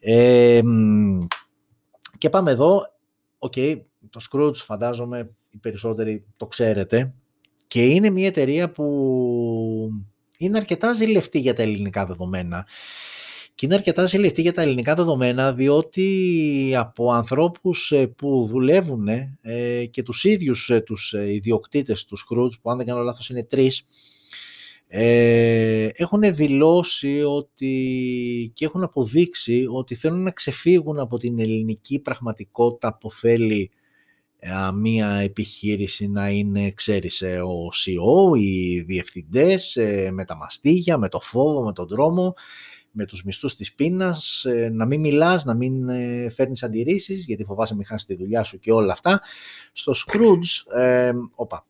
Ε, 0.00 0.60
και 2.18 2.30
πάμε 2.30 2.50
εδώ. 2.50 2.82
Οκ, 3.42 3.54
το 4.10 4.20
Skroutz 4.30 4.54
φαντάζομαι 4.54 5.30
οι 5.50 5.58
περισσότεροι 5.58 6.24
το 6.36 6.46
ξέρετε 6.46 7.14
και 7.66 7.84
είναι 7.84 8.10
μια 8.10 8.26
εταιρεία 8.26 8.70
που 8.70 9.90
είναι 10.38 10.56
αρκετά 10.56 10.92
ζηλευτή 10.92 11.38
για 11.38 11.54
τα 11.54 11.62
ελληνικά 11.62 12.06
δεδομένα. 12.06 12.66
Και 13.54 13.66
είναι 13.66 13.74
αρκετά 13.74 14.04
ζηλευτή 14.04 14.42
για 14.42 14.52
τα 14.52 14.62
ελληνικά 14.62 14.94
δεδομένα 14.94 15.52
διότι 15.52 16.72
από 16.76 17.12
ανθρώπους 17.12 17.92
ε, 17.92 18.06
που 18.06 18.46
δουλεύουν 18.50 19.08
ε, 19.40 19.86
και 19.86 20.02
τους 20.02 20.24
ίδιους 20.24 20.70
ε, 20.70 20.80
τους 20.80 21.12
ιδιοκτήτες 21.12 22.04
του 22.04 22.18
Skroutz 22.18 22.60
που 22.62 22.70
αν 22.70 22.76
δεν 22.76 22.86
κάνω 22.86 23.02
λάθος 23.02 23.30
είναι 23.30 23.44
τρεις 23.44 23.84
έχουν 24.92 26.34
δηλώσει 26.34 27.22
ότι 27.22 28.50
και 28.54 28.64
έχουν 28.64 28.82
αποδείξει 28.82 29.66
ότι 29.70 29.94
θέλουν 29.94 30.22
να 30.22 30.30
ξεφύγουν 30.30 30.98
από 30.98 31.16
την 31.16 31.38
ελληνική 31.38 31.98
πραγματικότητα 31.98 32.98
που 32.98 33.12
θέλει 33.12 33.70
μία 34.74 35.08
επιχείρηση 35.08 36.06
να 36.06 36.30
είναι, 36.30 36.70
ξέρεις, 36.70 37.22
ε, 37.22 37.40
ο 37.40 37.68
CEO, 37.68 38.38
οι 38.38 38.80
διευθυντές, 38.80 39.76
ε, 39.76 40.10
με 40.12 40.24
τα 40.24 40.36
μαστίγια, 40.36 40.98
με 40.98 41.08
το 41.08 41.20
φόβο, 41.20 41.64
με 41.64 41.72
τον 41.72 41.86
δρόμο, 41.86 42.34
με 42.90 43.04
τους 43.04 43.22
μισθούς 43.22 43.54
της 43.54 43.74
πείνας, 43.74 44.44
ε, 44.44 44.68
να 44.72 44.86
μην 44.86 45.00
μιλάς, 45.00 45.44
να 45.44 45.54
μην 45.54 45.88
φέρνεις 46.30 46.62
αντιρρήσεις, 46.62 47.24
γιατί 47.26 47.44
φοβάσαι 47.44 47.74
μην 47.74 47.86
χάσεις 47.86 48.06
τη 48.06 48.16
δουλειά 48.16 48.42
σου 48.42 48.58
και 48.58 48.72
όλα 48.72 48.92
αυτά. 48.92 49.20
Στο 49.72 49.92
Scrooge, 49.96 50.78
ε, 50.78 51.12
οπα, 51.34 51.66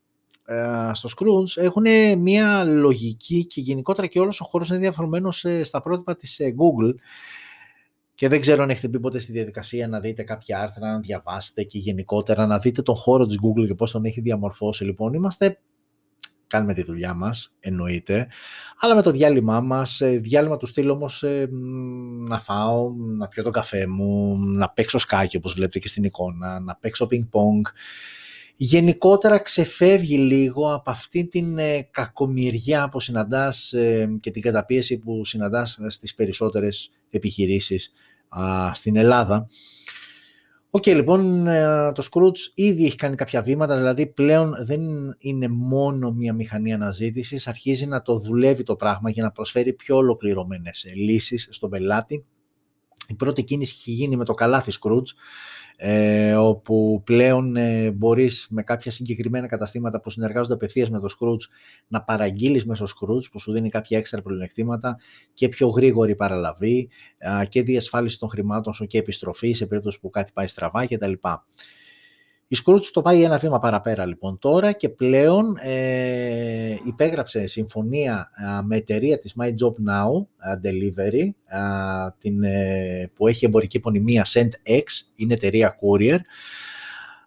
στο 0.93 1.09
Scrooge 1.17 1.63
έχουν 1.63 1.85
μια 2.19 2.65
λογική 2.65 3.47
και 3.47 3.61
γενικότερα 3.61 4.07
και 4.07 4.21
όλος 4.21 4.41
ο 4.41 4.45
χώρος 4.45 4.69
είναι 4.69 4.79
διαφορεμένος 4.79 5.45
στα 5.63 5.83
πρότυπα 5.83 6.17
της 6.17 6.41
Google. 6.41 6.95
Και 8.15 8.29
δεν 8.29 8.41
ξέρω 8.41 8.63
αν 8.63 8.71
έχετε 8.71 8.89
μπει 8.89 9.01
ποτέ 9.01 9.19
στη 9.19 9.33
διαδικασία 9.33 9.89
να 9.89 10.01
δείτε 10.01 10.23
κάποια 10.23 10.61
άρθρα, 10.61 10.93
να 10.93 10.99
διαβάσετε 10.99 11.63
και 11.63 11.79
γενικότερα 11.79 12.47
να 12.47 12.59
δείτε 12.59 12.83
τον 12.83 12.95
χώρο 12.95 13.27
της 13.27 13.37
Google 13.43 13.67
και 13.67 13.75
πώς 13.75 13.91
τον 13.91 14.05
έχει 14.05 14.21
διαμορφώσει. 14.21 14.85
Λοιπόν, 14.85 15.13
είμαστε, 15.13 15.59
κάνουμε 16.47 16.75
τη 16.75 16.83
δουλειά 16.83 17.15
μας, 17.15 17.53
εννοείται, 17.61 18.29
αλλά 18.81 18.95
με 18.95 19.03
το 19.03 19.11
διάλειμμά 19.11 19.61
μας, 19.61 20.01
ε, 20.01 20.19
διάλειμμα 20.19 20.57
του 20.57 20.67
στυλ 20.67 20.89
όμως 20.89 21.23
ε, 21.23 21.49
να 22.29 22.39
φάω, 22.39 22.93
να 22.97 23.29
πιω 23.29 23.43
τον 23.43 23.53
καφέ 23.53 23.87
μου, 23.87 24.39
να 24.39 24.71
παίξω 24.71 24.99
σκάκι 24.99 25.37
όπως 25.37 25.55
βλέπετε 25.55 25.79
και 25.79 25.89
στην 25.89 26.05
εικόνα, 26.05 26.61
να 26.61 26.77
παίξω 26.77 27.07
πινκ-πονγκ, 27.07 27.65
γενικότερα 28.63 29.39
ξεφεύγει 29.39 30.17
λίγο 30.17 30.75
από 30.75 30.91
αυτή 30.91 31.27
την 31.27 31.59
ε, 31.59 31.89
κακομοιριά 31.91 32.89
που 32.89 33.01
συναντάς 33.01 33.75
και 34.21 34.31
την 34.31 34.43
καταπίεση 34.43 34.99
που 34.99 35.25
συναντάς 35.25 35.79
στις 35.87 36.15
περισσότερες 36.15 36.91
επιχειρήσεις 37.11 37.93
στην 38.73 38.97
Ελλάδα. 38.97 39.49
OK, 40.71 40.83
okay, 40.87 40.95
λοιπόν, 40.95 41.47
ε, 41.47 41.93
το 41.93 42.09
Skroutz 42.11 42.53
ήδη 42.55 42.85
έχει 42.87 42.97
κάνει 42.97 43.15
κάποια 43.15 43.43
βήματα, 43.43 43.77
δηλαδή 43.77 44.07
πλέον 44.07 44.55
δεν 44.61 44.83
είναι 45.19 45.49
μόνο 45.49 46.11
μια 46.13 46.33
μηχανή 46.33 46.73
αναζήτησης, 46.73 47.49
αρχίζει 47.49 47.87
να 47.87 48.03
το 48.03 48.19
δουλεύει 48.19 48.63
το 48.63 48.77
πράγμα 48.77 49.11
για 49.11 49.23
να 49.23 49.31
προσφέρει 49.31 49.73
πιο 49.73 49.97
ολοκληρωμένες 49.97 50.93
λύσεις 50.95 51.49
στον 51.51 51.71
πελάτη. 51.71 52.25
Η 53.11 53.15
πρώτη 53.15 53.45
κίνηση 53.45 53.75
έχει 53.79 53.91
γίνει 53.91 54.17
με 54.17 54.25
το 54.25 54.35
καλάθι 54.35 54.73
Skroutz, 54.81 55.09
ε, 55.77 56.35
όπου 56.35 57.03
πλέον 57.05 57.57
ε, 57.57 57.91
μπορείς 57.91 58.47
με 58.51 58.63
κάποια 58.63 58.91
συγκεκριμένα 58.91 59.47
καταστήματα 59.47 60.01
που 60.01 60.11
συνεργάζονται 60.11 60.55
απευθείας 60.55 60.91
με 60.91 61.01
το 61.01 61.09
Skroutz 61.19 61.51
να 61.89 62.03
παραγγείλεις 62.03 62.65
μέσω 62.65 62.85
Scrooge 62.85 63.31
που 63.31 63.39
σου 63.39 63.53
δίνει 63.53 63.69
κάποια 63.69 63.99
έξτρα 63.99 64.23
πλεονεκτήματα 64.23 64.99
και 65.35 65.49
πιο 65.49 65.69
γρήγορη 65.69 66.17
παραλαβή 66.17 66.89
και 67.49 67.63
διασφάλιση 67.63 68.19
των 68.19 68.29
χρημάτων 68.29 68.73
σου 68.73 68.87
και 68.87 68.99
επιστροφή 68.99 69.53
σε 69.53 69.67
περίπτωση 69.67 70.01
που 70.01 70.11
κάτι 70.11 70.31
πάει 70.35 70.47
στραβά 70.47 70.87
κτλ. 70.87 71.13
Η 72.53 72.57
Scrooge 72.65 72.85
το 72.93 73.03
πάει 73.03 73.23
ένα 73.23 73.37
βήμα 73.37 73.59
παραπέρα 73.59 74.07
λοιπόν 74.07 74.39
τώρα 74.39 74.73
και 74.73 74.89
πλέον 74.89 75.57
ε, 75.61 76.77
υπέγραψε 76.87 77.47
συμφωνία 77.47 78.31
με 78.65 78.77
εταιρεία 78.77 79.19
της 79.19 79.35
My 79.41 79.47
Job 79.47 79.73
Now 79.91 80.27
Delivery 80.65 81.31
την, 82.19 82.43
ε, 82.43 83.11
που 83.15 83.27
έχει 83.27 83.45
εμπορική 83.45 83.77
επωνυμία 83.77 84.27
SendX, 84.27 84.83
είναι 85.15 85.35
εταιρεία 85.35 85.77
Courier. 85.81 86.19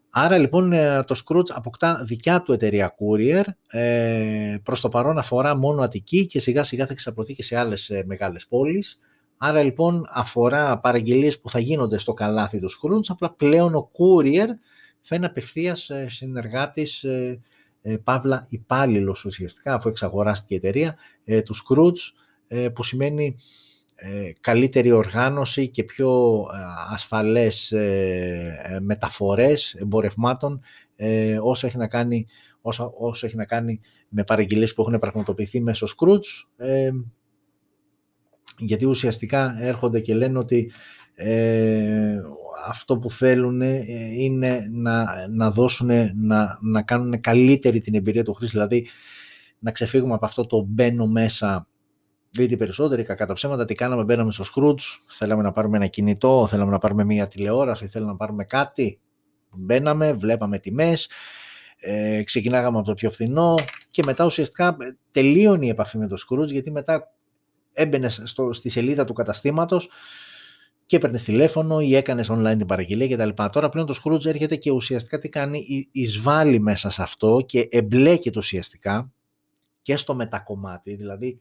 Άρα 0.09 0.38
λοιπόν 0.38 0.74
ε, 0.74 1.03
το 1.03 1.21
Scrooge 1.26 1.49
αποκτά 1.49 2.03
δικιά 2.05 2.41
του 2.41 2.53
εταιρεία 2.53 2.95
Courier, 2.99 3.43
ε, 3.67 4.55
προς 4.63 4.82
το 4.82 4.89
παρόν 4.89 5.17
αφορά 5.17 5.57
μόνο 5.57 5.82
Αττική 5.82 6.26
και 6.26 6.39
σιγά 6.39 6.63
σιγά 6.63 6.86
θα 6.86 6.93
εξαπλωθεί 6.93 7.34
και 7.34 7.43
σε 7.43 7.57
άλλες 7.57 7.91
μεγάλες 8.05 8.47
πόλεις. 8.47 8.99
Άρα 9.38 9.63
λοιπόν 9.63 10.05
αφορά 10.09 10.80
παραγγελίες 10.80 11.39
που 11.39 11.49
θα 11.49 11.59
γίνονται 11.59 11.97
στο 11.97 12.13
καλάθι 12.13 12.59
του 12.59 12.69
Scrooge, 12.71 13.05
απλά 13.07 13.34
πλέον 13.34 13.76
ο 13.76 13.91
Courier 13.91 14.47
θα 15.04 15.16
είναι 15.16 15.26
απευθείας 15.26 15.89
ε, 15.89 16.06
συνεργάτης, 16.10 17.04
ε, 17.04 17.39
ε, 17.82 17.97
παύλα 17.97 18.45
υπάλληλος 18.49 19.26
ουσιαστικά, 19.26 19.74
αφού 19.74 19.89
εξαγοράστηκε 19.89 20.54
η 20.54 20.58
εταιρεία, 20.58 20.95
του 21.45 21.56
Scrooge, 21.56 22.72
που 22.74 22.84
σημαίνει 22.84 23.36
καλύτερη 24.41 24.91
οργάνωση 24.91 25.70
και 25.70 25.84
πιο 25.84 26.43
ασφαλές 26.91 27.74
μεταφορές 28.82 29.74
εμπορευμάτων 29.74 30.62
όσο 31.41 31.68
έχει 31.68 31.78
να 31.78 31.88
κάνει, 31.88 32.26
όσο, 32.62 32.93
όσο 32.97 33.26
έχει 33.26 33.36
να 33.36 33.45
κάνει 33.45 33.80
με 34.10 34.24
παραγγελίες 34.24 34.74
που 34.74 34.82
έχουν 34.82 34.99
πραγματοποιηθεί 34.99 35.62
μέσω 35.62 35.88
Scrooge 35.97 36.45
γιατί 38.58 38.86
ουσιαστικά 38.86 39.56
έρχονται 39.60 39.99
και 39.99 40.16
λένε 40.16 40.38
ότι 40.38 40.72
αυτό 42.68 42.97
που 42.97 43.11
θέλουν 43.11 43.61
ε, 43.61 43.84
είναι 44.11 44.68
να, 44.72 45.28
να 45.30 45.51
δώσουν, 45.51 45.89
να, 46.14 46.57
να 46.61 46.82
κάνουν 46.82 47.22
καλύτερη 47.22 47.80
την 47.80 47.95
εμπειρία 47.95 48.24
του 48.24 48.34
χρήστη, 48.34 48.57
δηλαδή 48.57 48.88
να 49.59 49.72
ξεφύγουμε 49.72 50.14
από 50.14 50.26
αυτό 50.26 50.45
το 50.45 50.66
μπαίνω 50.68 51.07
μέσα 51.07 51.68
Δείτε 52.36 52.57
περισσότεροι, 52.57 53.03
κακά 53.03 53.26
τα 53.26 53.34
ψέματα, 53.34 53.66
τι 53.66 53.76
κάναμε, 53.76 54.03
μπαίναμε 54.03 54.32
στο 54.32 54.43
Scrooge, 54.55 54.82
θέλαμε 55.18 55.43
να 55.43 55.51
πάρουμε 55.51 55.78
ένα 55.78 55.88
κινητό, 55.88 56.47
θέλαμε 56.49 56.72
να 56.72 56.78
πάρουμε 56.78 57.03
μία 57.03 57.28
τηλεόραση, 57.28 57.88
θέλαμε 57.88 58.11
να 58.11 58.18
πάρουμε 58.18 58.43
κάτι. 58.43 58.99
Μπαίναμε, 59.51 60.14
βλέπαμε 60.14 60.59
τιμές, 60.59 61.09
ε, 61.80 62.24
ξεκινάγαμε 62.24 62.78
από 62.78 62.88
το 62.88 62.93
πιο 62.93 63.11
φθηνό 63.11 63.55
και 63.89 64.01
μετά 64.05 64.26
ουσιαστικά 64.26 64.68
ε, 64.68 64.97
τελείωνε 65.11 65.66
η 65.66 65.70
επαφή 65.70 65.97
με 65.97 66.07
το 66.07 66.16
Scrooge 66.28 66.47
γιατί 66.47 66.72
μετά 66.72 67.14
έμπαινε 67.74 68.09
στη 68.51 68.70
σελίδα 68.70 69.05
του 69.05 69.14
καταστήματος 69.14 69.89
και 70.86 70.95
έπαιρνες 70.95 71.23
τηλέφωνο 71.23 71.79
ή 71.79 71.95
έκανες 71.95 72.31
online 72.31 72.55
την 72.57 72.67
παραγγελία 72.67 73.15
κτλ. 73.15 73.43
Τώρα 73.51 73.69
πλέον 73.69 73.88
το 73.88 73.95
Scrooge 74.03 74.25
έρχεται 74.25 74.55
και 74.55 74.71
ουσιαστικά 74.71 75.19
τι 75.19 75.29
κάνει, 75.29 75.65
εισβάλλει 75.91 76.59
μέσα 76.59 76.89
σε 76.89 77.01
αυτό 77.01 77.43
και 77.45 77.67
εμπλέκεται 77.71 78.39
ουσιαστικά 78.39 79.11
και 79.81 79.95
στο 79.95 80.15
μετά 80.15 80.42
κομμάτι. 80.42 80.95
Δηλαδή, 80.95 81.39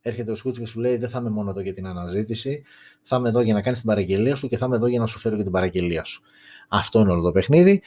έρχεται 0.00 0.30
ο 0.32 0.36
Skroutz 0.44 0.58
και 0.58 0.66
σου 0.66 0.80
λέει: 0.80 0.96
Δεν 0.96 1.08
θα 1.08 1.18
είμαι 1.18 1.30
μόνο 1.30 1.50
εδώ 1.50 1.60
για 1.60 1.74
την 1.74 1.86
αναζήτηση, 1.86 2.62
θα 3.02 3.16
είμαι 3.16 3.28
εδώ 3.28 3.40
για 3.40 3.54
να 3.54 3.62
κάνεις 3.62 3.78
την 3.78 3.88
παραγγελία 3.88 4.36
σου 4.36 4.48
και 4.48 4.56
θα 4.56 4.66
είμαι 4.66 4.76
εδώ 4.76 4.86
για 4.86 4.98
να 4.98 5.06
σου 5.06 5.18
φέρω 5.18 5.36
και 5.36 5.42
την 5.42 5.52
παραγγελία 5.52 6.04
σου. 6.04 6.22
Αυτό 6.68 7.00
είναι 7.00 7.10
όλο 7.10 7.22
το 7.22 7.32
παιχνίδι. 7.32 7.82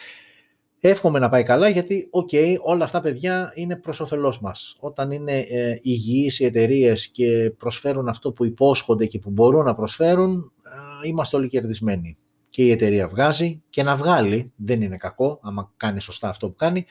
Εύχομαι 0.85 1.19
να 1.19 1.29
πάει 1.29 1.43
καλά 1.43 1.69
γιατί, 1.69 2.07
οκ, 2.11 2.29
όλα 2.63 2.83
αυτά 2.83 3.01
παιδιά 3.01 3.51
είναι 3.55 3.75
προς 3.75 3.99
όφελός 3.99 4.39
μας. 4.39 4.75
Όταν 4.79 5.11
είναι 5.11 5.37
ε, 5.37 5.79
υγιείς 5.81 6.39
οι 6.39 6.45
εταιρείες 6.45 7.07
και 7.07 7.53
προσφέρουν 7.57 8.07
αυτό 8.07 8.31
που 8.31 8.45
υπόσχονται 8.45 9.05
και 9.05 9.19
που 9.19 9.29
μπορούν 9.29 9.65
να 9.65 9.75
προσφέρουν, 9.75 10.51
ε, 11.03 11.07
είμαστε 11.07 11.37
όλοι 11.37 11.47
κερδισμένοι. 11.47 12.17
Και 12.49 12.63
η 12.63 12.71
εταιρεία 12.71 13.07
βγάζει 13.07 13.61
και 13.69 13.83
να 13.83 13.95
βγάλει, 13.95 14.53
δεν 14.55 14.81
είναι 14.81 14.97
κακό, 14.97 15.39
άμα 15.43 15.73
κάνει 15.77 16.01
σωστά 16.01 16.29
αυτό 16.29 16.47
που 16.49 16.55
κάνει, 16.55 16.85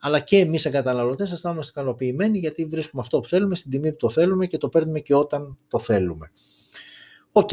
αλλά 0.00 0.20
και 0.20 0.38
εμείς 0.38 0.60
σαν 0.60 0.72
καταναλωτές 0.72 1.32
αισθανόμαστε 1.32 1.80
ικανοποιημένοι 1.80 2.38
γιατί 2.38 2.64
βρίσκουμε 2.64 3.02
αυτό 3.02 3.20
που 3.20 3.28
θέλουμε 3.28 3.54
στην 3.54 3.70
τιμή 3.70 3.90
που 3.90 3.96
το 3.96 4.10
θέλουμε 4.10 4.46
και 4.46 4.58
το 4.58 4.68
παίρνουμε 4.68 5.00
και 5.00 5.14
όταν 5.14 5.58
το 5.68 5.78
θέλουμε. 5.78 6.30
Οκ, 7.32 7.50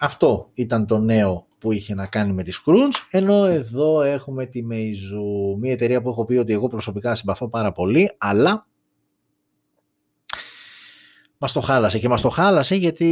αυτό 0.00 0.50
ήταν 0.54 0.86
το 0.86 0.98
νέο 0.98 1.47
που 1.58 1.72
είχε 1.72 1.94
να 1.94 2.06
κάνει 2.06 2.32
με 2.32 2.42
τη 2.42 2.52
Skroutz, 2.54 3.06
ενώ 3.10 3.44
εδώ 3.44 4.02
έχουμε 4.02 4.46
τη 4.46 4.62
Meizu, 4.70 5.58
μια 5.58 5.72
εταιρεία 5.72 6.02
που 6.02 6.08
έχω 6.08 6.24
πει 6.24 6.36
ότι 6.36 6.52
εγώ 6.52 6.68
προσωπικά 6.68 7.14
συμπαθώ 7.14 7.48
πάρα 7.48 7.72
πολύ, 7.72 8.14
αλλά 8.18 8.66
μας 11.40 11.52
το 11.52 11.60
χάλασε 11.60 11.98
και 11.98 12.08
μας 12.08 12.20
το 12.20 12.28
χάλασε 12.28 12.74
γιατί 12.74 13.06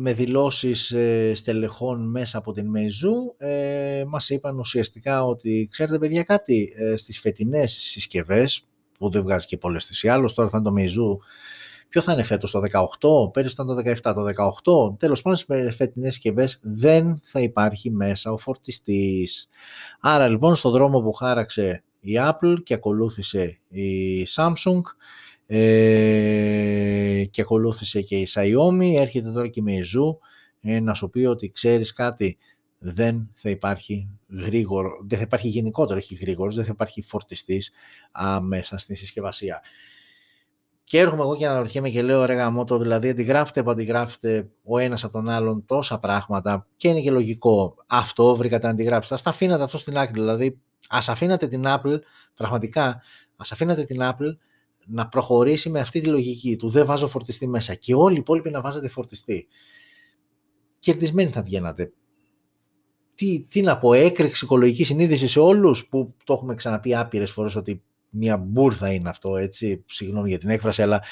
με 0.00 0.12
δηλώσεις 0.12 0.90
ε, 0.90 1.32
στελεχών 1.34 2.10
μέσα 2.10 2.38
από 2.38 2.52
την 2.52 2.72
Meizu 2.76 3.46
ε, 3.46 4.04
μας 4.06 4.30
είπαν 4.30 4.58
ουσιαστικά 4.58 5.24
ότι 5.24 5.68
ξέρετε 5.70 5.98
παιδιά 5.98 6.22
κάτι 6.22 6.74
ε, 6.76 6.96
στις 6.96 7.20
φετινές 7.20 7.72
συσκευές 7.72 8.66
που 8.98 9.10
δεν 9.10 9.22
βγάζει 9.22 9.46
και 9.46 9.56
πολλές 9.56 9.86
τις 9.86 10.04
άλλους, 10.04 10.32
τώρα 10.32 10.48
θα 10.48 10.58
είναι 10.58 10.68
το 10.68 10.74
Meizu 10.78 11.16
Ποιο 11.92 12.00
θα 12.00 12.12
είναι 12.12 12.22
φέτος, 12.22 12.50
το 12.50 12.60
18, 13.28 13.32
πέρυσι 13.32 13.54
ήταν 13.54 13.66
το 13.66 13.74
17, 13.74 14.14
το 14.14 14.24
18. 14.92 14.98
Τέλος 14.98 15.22
πάντων 15.22 15.38
στις 15.38 15.76
φετινές 15.76 16.12
συσκευές 16.12 16.58
δεν 16.62 17.20
θα 17.24 17.40
υπάρχει 17.40 17.90
μέσα 17.90 18.32
ο 18.32 18.36
φορτιστής. 18.36 19.48
Άρα 20.00 20.28
λοιπόν 20.28 20.54
στο 20.54 20.70
δρόμο 20.70 21.00
που 21.00 21.12
χάραξε 21.12 21.84
η 22.00 22.12
Apple 22.16 22.56
και 22.62 22.74
ακολούθησε 22.74 23.58
η 23.68 24.22
Samsung 24.36 24.80
ε, 25.46 27.24
και 27.30 27.40
ακολούθησε 27.40 28.00
και 28.00 28.16
η 28.16 28.28
Xiaomi, 28.34 28.92
έρχεται 28.94 29.32
τώρα 29.32 29.48
και 29.48 29.60
η 29.60 29.64
Meizu 29.66 30.16
ε, 30.60 30.80
να 30.80 30.94
σου 30.94 31.10
πει 31.10 31.24
ότι 31.24 31.50
ξέρεις 31.50 31.92
κάτι, 31.92 32.38
δεν 32.78 33.30
θα 33.34 33.50
υπάρχει 33.50 34.08
γρήγορο, 34.28 34.90
δεν 35.06 35.18
θα 35.18 35.24
υπάρχει 35.24 35.48
γενικότερο 35.48 35.98
έχει 35.98 36.14
γρήγορος, 36.14 36.54
δεν 36.54 36.64
θα 36.64 36.70
υπάρχει 36.72 37.02
φορτιστής 37.02 37.70
μέσα 38.40 38.78
στη 38.78 38.94
συσκευασία. 38.94 39.62
Και 40.92 40.98
έρχομαι 40.98 41.22
εγώ 41.22 41.36
και 41.36 41.46
αναρωτιέμαι 41.46 41.90
και 41.90 42.02
λέω 42.02 42.24
ρε 42.24 42.34
γαμώτο, 42.34 42.78
δηλαδή 42.78 43.08
αντιγράφετε 43.08 43.62
που 43.62 43.70
αντιγράφετε 43.70 44.50
ο 44.62 44.78
ένας 44.78 45.04
από 45.04 45.12
τον 45.12 45.28
άλλον 45.28 45.64
τόσα 45.66 45.98
πράγματα 45.98 46.66
και 46.76 46.88
είναι 46.88 47.00
και 47.00 47.10
λογικό. 47.10 47.74
Αυτό 47.86 48.36
βρήκατε 48.36 48.66
να 48.66 48.72
αντιγράψετε. 48.72 49.14
Ας 49.14 49.22
τα 49.22 49.30
αφήνατε 49.30 49.62
αυτό 49.62 49.78
στην 49.78 49.98
άκρη, 49.98 50.20
δηλαδή 50.20 50.60
ας 50.88 51.08
αφήνατε 51.08 51.48
την 51.48 51.62
Apple, 51.66 51.98
πραγματικά, 52.34 53.02
ας 53.36 53.52
αφήνατε 53.52 53.84
την 53.84 53.98
Apple 54.00 54.36
να 54.86 55.08
προχωρήσει 55.08 55.70
με 55.70 55.80
αυτή 55.80 56.00
τη 56.00 56.06
λογική 56.06 56.56
του 56.56 56.68
δεν 56.68 56.86
βάζω 56.86 57.06
φορτιστή 57.06 57.46
μέσα 57.46 57.74
και 57.74 57.94
όλοι 57.94 58.14
οι 58.14 58.20
υπόλοιποι 58.20 58.50
να 58.50 58.60
βάζετε 58.60 58.88
φορτιστή. 58.88 59.48
Κερδισμένοι 60.78 61.30
θα 61.30 61.42
βγαίνατε. 61.42 61.92
Τι, 63.14 63.46
τι 63.48 63.60
να 63.60 63.78
πω, 63.78 63.92
έκρηξη 63.92 64.44
οικολογικής 64.44 64.86
συνείδησης 64.86 65.30
σε 65.30 65.40
όλους 65.40 65.86
που 65.88 66.14
το 66.24 66.32
έχουμε 66.32 66.54
ξαναπεί 66.54 66.94
άπειρες 66.94 67.30
φορές 67.30 67.56
ότι 67.56 67.82
μια 68.14 68.36
μπούρδα 68.36 68.92
είναι 68.92 69.08
αυτό, 69.08 69.36
έτσι, 69.36 69.84
συγγνώμη 69.86 70.28
για 70.28 70.38
την 70.38 70.48
έκφραση, 70.48 70.82
αλλά 70.82 71.02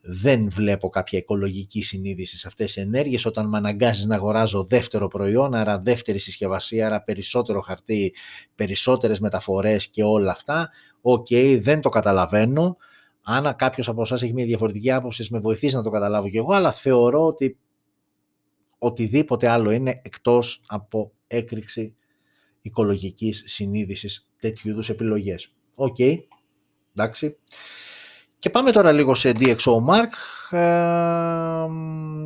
δεν 0.00 0.50
βλέπω 0.50 0.88
κάποια 0.88 1.18
οικολογική 1.18 1.82
συνείδηση 1.82 2.38
σε 2.38 2.46
αυτές 2.46 2.66
τις 2.66 2.82
ενέργειες 2.82 3.24
όταν 3.24 3.48
με 3.48 3.56
αναγκάζεις 3.56 4.06
να 4.06 4.14
αγοράζω 4.14 4.64
δεύτερο 4.64 5.08
προϊόν, 5.08 5.54
άρα 5.54 5.78
δεύτερη 5.78 6.18
συσκευασία, 6.18 6.86
άρα 6.86 7.02
περισσότερο 7.02 7.60
χαρτί, 7.60 8.14
περισσότερες 8.54 9.20
μεταφορές 9.20 9.88
και 9.88 10.02
όλα 10.02 10.30
αυτά. 10.30 10.70
Οκ, 11.00 11.26
δεν 11.60 11.80
το 11.80 11.88
καταλαβαίνω. 11.88 12.76
Αν 13.22 13.56
κάποιος 13.56 13.88
από 13.88 14.00
εσάς 14.02 14.22
έχει 14.22 14.32
μια 14.32 14.44
διαφορετική 14.44 14.90
άποψη, 14.90 15.28
με 15.30 15.38
βοηθήσει 15.40 15.76
να 15.76 15.82
το 15.82 15.90
καταλάβω 15.90 16.28
κι 16.28 16.36
εγώ, 16.36 16.52
αλλά 16.52 16.72
θεωρώ 16.72 17.26
ότι 17.26 17.58
οτιδήποτε 18.78 19.48
άλλο 19.48 19.70
είναι 19.70 20.00
εκτός 20.04 20.62
από 20.66 21.12
έκρηξη 21.26 21.94
οικολογικής 22.60 23.42
συνείδησης 23.46 24.28
τέτοιου 24.38 24.70
είδους 24.70 24.88
επιλογές. 24.88 25.52
Οκ, 25.74 25.96
Εντάξει. 26.98 27.36
Και 28.38 28.50
πάμε 28.50 28.70
τώρα 28.70 28.92
λίγο 28.92 29.14
σε 29.14 29.32
DxO 29.38 29.72
Mark 29.88 30.12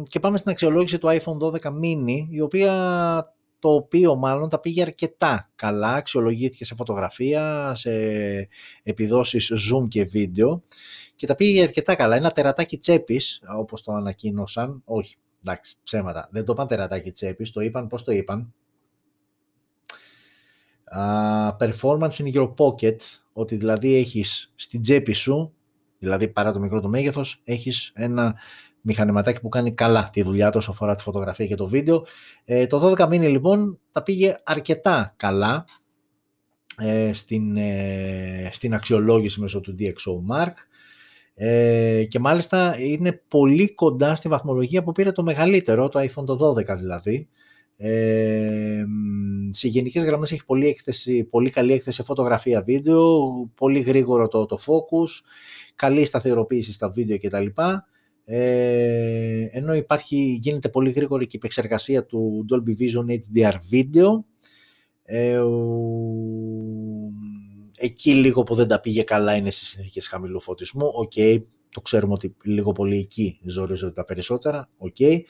και 0.08 0.20
πάμε 0.20 0.36
στην 0.36 0.50
αξιολόγηση 0.50 0.98
του 0.98 1.08
iPhone 1.08 1.38
12 1.38 1.72
mini, 1.82 2.26
η 2.30 2.40
οποία 2.40 2.72
το 3.58 3.74
οποίο 3.74 4.14
μάλλον 4.14 4.48
τα 4.48 4.60
πήγε 4.60 4.82
αρκετά 4.82 5.50
καλά, 5.54 5.94
αξιολογήθηκε 5.94 6.64
σε 6.64 6.74
φωτογραφία, 6.74 7.72
σε 7.74 7.90
επιδόσεις 8.82 9.52
zoom 9.52 9.88
και 9.88 10.04
βίντεο 10.04 10.62
και 11.16 11.26
τα 11.26 11.34
πήγε 11.34 11.62
αρκετά 11.62 11.94
καλά. 11.94 12.16
Ένα 12.16 12.30
τερατάκι 12.30 12.78
τσέπης, 12.78 13.42
όπως 13.58 13.82
το 13.82 13.92
ανακοίνωσαν, 13.92 14.82
όχι, 14.84 15.16
εντάξει, 15.44 15.76
ψέματα, 15.82 16.28
δεν 16.30 16.44
το 16.44 16.52
είπαν 16.52 16.66
τερατάκι 16.66 17.10
τσέπης, 17.10 17.50
το 17.50 17.60
είπαν, 17.60 17.86
πώς 17.86 18.04
το 18.04 18.12
είπαν, 18.12 18.54
performance 21.58 22.16
in 22.16 22.32
your 22.34 22.54
pocket, 22.54 22.96
ότι 23.32 23.56
δηλαδή 23.56 23.94
έχεις 23.94 24.52
στην 24.54 24.80
τσέπη 24.82 25.12
σου, 25.12 25.52
δηλαδή 25.98 26.28
παρά 26.28 26.52
το 26.52 26.58
μικρό 26.58 26.80
του 26.80 26.88
μέγεθος, 26.88 27.40
έχεις 27.44 27.92
ένα 27.94 28.34
μηχανηματάκι 28.80 29.40
που 29.40 29.48
κάνει 29.48 29.72
καλά 29.72 30.10
τη 30.12 30.22
δουλειά 30.22 30.50
του 30.50 30.58
όσο 30.58 30.70
αφορά 30.70 30.94
τη 30.94 31.02
φωτογραφία 31.02 31.46
και 31.46 31.54
το 31.54 31.66
βίντεο. 31.66 32.06
Ε, 32.44 32.66
το 32.66 32.94
12 32.98 33.06
mini 33.08 33.28
λοιπόν 33.28 33.78
τα 33.90 34.02
πήγε 34.02 34.36
αρκετά 34.44 35.14
καλά 35.16 35.64
ε, 36.78 37.12
στην, 37.12 37.56
ε, 37.56 38.50
στην 38.52 38.74
αξιολόγηση 38.74 39.40
μέσω 39.40 39.60
του 39.60 39.74
DxO 39.78 40.36
Mark 40.36 40.52
ε, 41.34 42.04
και 42.04 42.18
μάλιστα 42.18 42.76
είναι 42.78 43.22
πολύ 43.28 43.74
κοντά 43.74 44.14
στη 44.14 44.28
βαθμολογία 44.28 44.82
που 44.82 44.92
πήρε 44.92 45.12
το 45.12 45.22
μεγαλύτερο, 45.22 45.88
το 45.88 46.00
iPhone 46.00 46.26
το 46.26 46.54
12 46.56 46.76
δηλαδή. 46.76 47.28
Ε, 47.76 48.84
σε 49.50 49.68
γενικές 49.68 50.04
γραμμές 50.04 50.32
έχει 50.32 50.44
πολύ, 50.44 50.68
έκθεση, 50.68 51.24
πολύ 51.24 51.50
καλή 51.50 51.72
έκθεση 51.72 52.02
φωτογραφία 52.02 52.62
βίντεο, 52.62 53.28
πολύ 53.54 53.80
γρήγορο 53.80 54.28
το, 54.28 54.46
το 54.46 54.58
focus, 54.66 55.24
καλή 55.74 56.04
σταθεροποίηση 56.04 56.72
στα 56.72 56.90
βίντεο 56.90 57.18
κτλ. 57.18 57.46
Ε, 58.24 59.48
ενώ 59.50 59.74
υπάρχει, 59.74 60.38
γίνεται 60.42 60.68
πολύ 60.68 60.90
γρήγορη 60.90 61.26
και 61.26 61.36
η 61.36 61.38
επεξεργασία 61.42 62.04
του 62.04 62.46
Dolby 62.50 62.70
Vision 62.80 63.10
HDR 63.10 63.54
βίντεο. 63.68 64.24
Ε, 65.04 65.42
εκεί 67.76 68.14
λίγο 68.14 68.42
που 68.42 68.54
δεν 68.54 68.68
τα 68.68 68.80
πήγε 68.80 69.02
καλά 69.02 69.36
είναι 69.36 69.50
στις 69.50 69.68
συνθήκες 69.68 70.08
χαμηλού 70.08 70.40
φωτισμού. 70.40 70.86
Οκ, 70.94 71.12
το 71.72 71.80
ξέρουμε 71.80 72.12
ότι 72.12 72.36
λίγο 72.42 72.72
πολύ 72.72 72.98
εκεί 72.98 73.40
ζορίζονται 73.44 73.92
τα 73.92 74.04
περισσότερα. 74.04 74.68
OK. 74.78 74.94
Okay. 74.98 75.20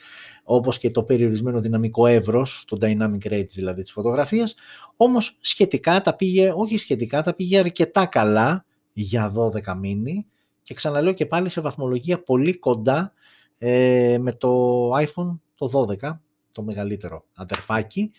Όπως 0.43 0.77
και 0.77 0.91
το 0.91 1.03
περιορισμένο 1.03 1.59
δυναμικό 1.59 2.05
εύρος, 2.05 2.65
το 2.67 2.77
dynamic 2.81 3.31
range 3.31 3.47
δηλαδή 3.47 3.81
της 3.81 3.91
φωτογραφίας. 3.91 4.55
Όμως 4.95 5.37
σχετικά 5.39 6.01
τα 6.01 6.15
πήγε, 6.15 6.51
όχι 6.55 6.77
σχετικά, 6.77 7.21
τα 7.21 7.33
πήγε 7.33 7.59
αρκετά 7.59 8.05
καλά 8.05 8.65
για 8.93 9.33
12 9.35 9.75
μήνυ 9.79 10.25
και 10.61 10.73
ξαναλέω 10.73 11.13
και 11.13 11.25
πάλι 11.25 11.49
σε 11.49 11.61
βαθμολογία 11.61 12.23
πολύ 12.23 12.59
κοντά 12.59 13.13
ε, 13.57 14.17
με 14.19 14.31
το 14.33 14.89
iPhone 14.89 15.39
το 15.55 15.87
12, 16.01 16.19
το 16.51 16.63
μεγαλύτερο 16.63 17.25
αδερφάκι. 17.35 18.11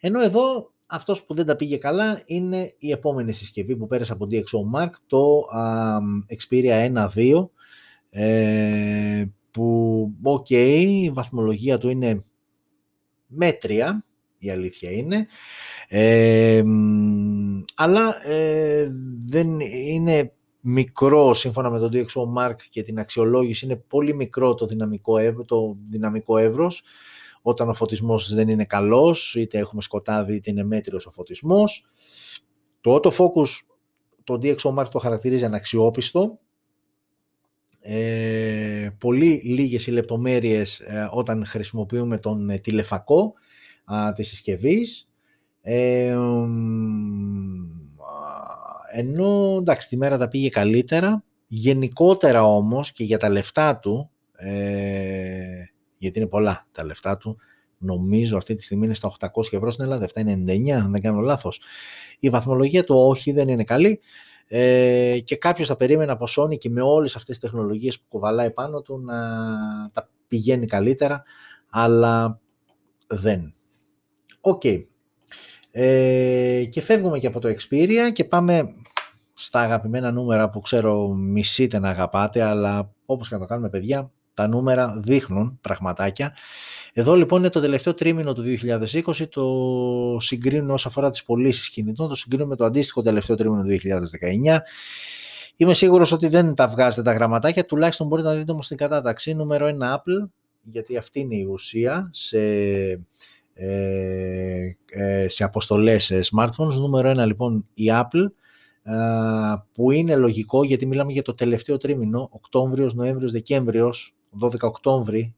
Ενώ 0.00 0.20
εδώ 0.20 0.72
αυτός 0.88 1.24
που 1.24 1.34
δεν 1.34 1.46
τα 1.46 1.56
πήγε 1.56 1.76
καλά 1.76 2.22
είναι 2.24 2.74
η 2.78 2.90
επόμενη 2.90 3.32
συσκευή 3.32 3.76
που 3.76 3.86
πέρασε 3.86 4.12
από 4.12 4.26
DxO 4.30 4.80
Mark, 4.80 4.90
το 5.06 5.40
Xperia 6.28 7.06
1.2, 7.08 7.48
ε, 8.10 9.24
που, 9.50 10.10
ok, 10.22 10.50
η 10.50 11.10
βαθμολογία 11.10 11.78
του 11.78 11.88
είναι 11.88 12.24
μέτρια, 13.26 14.04
η 14.38 14.50
αλήθεια 14.50 14.90
είναι, 14.90 15.26
ε, 15.88 16.62
αλλά 17.74 18.28
ε, 18.28 18.88
δεν 19.28 19.60
είναι 19.60 20.32
μικρό 20.60 21.34
σύμφωνα 21.34 21.70
με 21.70 21.78
τον 21.78 21.90
DxO 21.92 22.42
Mark 22.42 22.56
και 22.70 22.82
την 22.82 22.98
αξιολόγηση 22.98 23.64
είναι 23.64 23.76
πολύ 23.76 24.14
μικρό 24.14 24.54
το 24.54 24.66
δυναμικό, 24.66 25.44
το 25.44 25.76
δυναμικό 25.90 26.38
εύρος 26.38 26.82
όταν 27.46 27.68
ο 27.68 27.74
φωτισμός 27.74 28.34
δεν 28.34 28.48
είναι 28.48 28.64
καλός 28.64 29.34
είτε 29.34 29.58
έχουμε 29.58 29.82
σκοτάδι 29.82 30.34
είτε 30.34 30.50
είναι 30.50 30.64
μέτριος 30.64 31.06
ο 31.06 31.10
φωτισμός 31.10 31.86
το 32.80 32.94
autofocus 32.94 33.46
το 34.24 34.38
DxO 34.42 34.74
Mark 34.74 34.88
το 34.90 34.98
χαρακτηρίζει 34.98 35.44
αναξιόπιστο. 35.44 36.38
Ε, 37.80 38.88
πολύ 38.98 39.40
λίγες 39.44 39.86
οι 39.86 39.90
λεπτομέρειες 39.90 40.80
ε, 40.80 41.08
όταν 41.12 41.46
χρησιμοποιούμε 41.46 42.18
τον 42.18 42.50
ε, 42.50 42.58
τηλεφακό 42.58 43.34
α, 43.84 44.12
της 44.12 44.28
συσκευής. 44.28 45.08
Ε, 45.60 46.16
ενώ 48.92 49.56
εντάξει 49.60 49.88
τη 49.88 49.96
μέρα 49.96 50.18
τα 50.18 50.28
πήγε 50.28 50.48
καλύτερα, 50.48 51.24
γενικότερα 51.46 52.44
όμως 52.44 52.92
και 52.92 53.04
για 53.04 53.18
τα 53.18 53.28
λεφτά 53.28 53.76
του, 53.76 54.10
ε, 54.36 55.64
γιατί 56.04 56.18
είναι 56.18 56.28
πολλά 56.28 56.66
τα 56.72 56.84
λεφτά 56.84 57.16
του, 57.16 57.36
νομίζω 57.78 58.36
αυτή 58.36 58.54
τη 58.54 58.62
στιγμή 58.62 58.84
είναι 58.84 58.94
στα 58.94 59.12
800 59.20 59.28
ευρώ 59.50 59.70
στην 59.70 59.84
Ελλάδα, 59.84 60.04
αυτά 60.04 60.20
είναι 60.20 60.34
99 60.46 60.70
αν 60.70 60.92
δεν 60.92 61.00
κάνω 61.00 61.20
λάθος. 61.20 61.60
Η 62.18 62.30
βαθμολογία 62.30 62.84
του 62.84 62.96
όχι 62.96 63.32
δεν 63.32 63.48
είναι 63.48 63.64
καλή 63.64 64.00
ε, 64.46 65.18
και 65.24 65.36
κάποιος 65.36 65.68
θα 65.68 65.76
περίμενε 65.76 66.12
από 66.12 66.26
Sony 66.36 66.58
και 66.58 66.70
με 66.70 66.80
όλες 66.80 67.16
αυτές 67.16 67.38
τις 67.38 67.50
τεχνολογίες 67.50 67.98
που 67.98 68.04
κουβαλάει 68.08 68.50
πάνω 68.50 68.82
του 68.82 69.00
να 69.00 69.16
τα 69.92 70.08
πηγαίνει 70.28 70.66
καλύτερα, 70.66 71.22
αλλά 71.70 72.40
δεν. 73.06 73.54
Οκ. 74.40 74.62
Ε, 75.70 76.64
και 76.64 76.80
φεύγουμε 76.80 77.18
και 77.18 77.26
από 77.26 77.40
το 77.40 77.48
Xperia 77.48 78.10
και 78.12 78.24
πάμε 78.24 78.74
στα 79.32 79.60
αγαπημένα 79.60 80.10
νούμερα 80.10 80.50
που 80.50 80.60
ξέρω 80.60 81.08
μισείτε 81.08 81.78
να 81.78 81.88
αγαπάτε, 81.88 82.42
αλλά 82.42 82.92
όπως 83.06 83.28
και 83.28 83.34
να 83.34 83.40
το 83.40 83.46
κάνουμε 83.46 83.68
παιδιά, 83.68 84.12
τα 84.34 84.48
νούμερα 84.48 84.96
δείχνουν 84.98 85.58
πραγματάκια. 85.60 86.36
Εδώ 86.92 87.14
λοιπόν 87.14 87.38
είναι 87.38 87.48
το 87.48 87.60
τελευταίο 87.60 87.94
τρίμηνο 87.94 88.32
του 88.32 88.42
2020, 88.44 89.28
το 89.28 89.46
συγκρίνω 90.20 90.72
όσο 90.72 90.88
αφορά 90.88 91.10
τις 91.10 91.24
πωλήσεις 91.24 91.70
κινητών, 91.70 92.08
το 92.08 92.14
συγκρίνω 92.14 92.46
με 92.46 92.56
το 92.56 92.64
αντίστοιχο 92.64 93.02
τελευταίο 93.02 93.36
τρίμηνο 93.36 93.62
του 93.62 93.68
2019. 93.68 94.58
Είμαι 95.56 95.74
σίγουρος 95.74 96.12
ότι 96.12 96.28
δεν 96.28 96.54
τα 96.54 96.66
βγάζετε 96.66 97.02
τα 97.02 97.12
γραμματάκια, 97.12 97.64
τουλάχιστον 97.64 98.06
μπορείτε 98.06 98.28
να 98.28 98.34
δείτε 98.34 98.52
όμως 98.52 98.68
την 98.68 98.76
κατάταξη. 98.76 99.34
Νούμερο 99.34 99.66
1 99.66 99.94
Apple, 99.94 100.28
γιατί 100.62 100.96
αυτή 100.96 101.20
είναι 101.20 101.36
η 101.36 101.44
ουσία 101.44 102.10
σε, 102.12 102.38
ε, 103.54 104.76
ε, 104.90 105.28
σε 105.28 105.44
αποστολές 105.44 106.12
smartphones. 106.12 106.74
Νούμερο 106.74 107.10
1 107.10 107.26
λοιπόν 107.26 107.66
η 107.74 107.84
Apple, 107.90 108.26
που 109.72 109.90
είναι 109.90 110.16
λογικό 110.16 110.64
γιατί 110.64 110.86
μιλάμε 110.86 111.12
για 111.12 111.22
το 111.22 111.34
τελευταίο 111.34 111.76
τρίμηνο, 111.76 112.28
Οκτώβριος, 112.30 112.94
Νοέμβριος, 112.94 113.32
Δεκέμβριος, 113.32 114.14
12 114.42 114.60
Οκτώβρη 114.60 115.34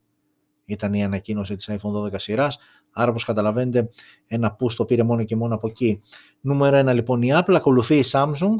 ήταν 0.64 0.94
η 0.94 1.04
ανακοίνωση 1.04 1.54
της 1.54 1.68
iPhone 1.70 2.06
12 2.06 2.12
σειράς, 2.16 2.58
άρα 2.92 3.10
όπως 3.10 3.24
καταλαβαίνετε 3.24 3.88
ένα 4.26 4.56
push 4.60 4.72
το 4.72 4.84
πήρε 4.84 5.02
μόνο 5.02 5.24
και 5.24 5.36
μόνο 5.36 5.54
από 5.54 5.66
εκεί. 5.66 6.00
Νούμερο 6.40 6.76
ένα 6.76 6.92
λοιπόν 6.92 7.22
η 7.22 7.30
Apple, 7.32 7.54
ακολουθεί 7.54 7.96
η 7.96 8.04
Samsung, 8.12 8.56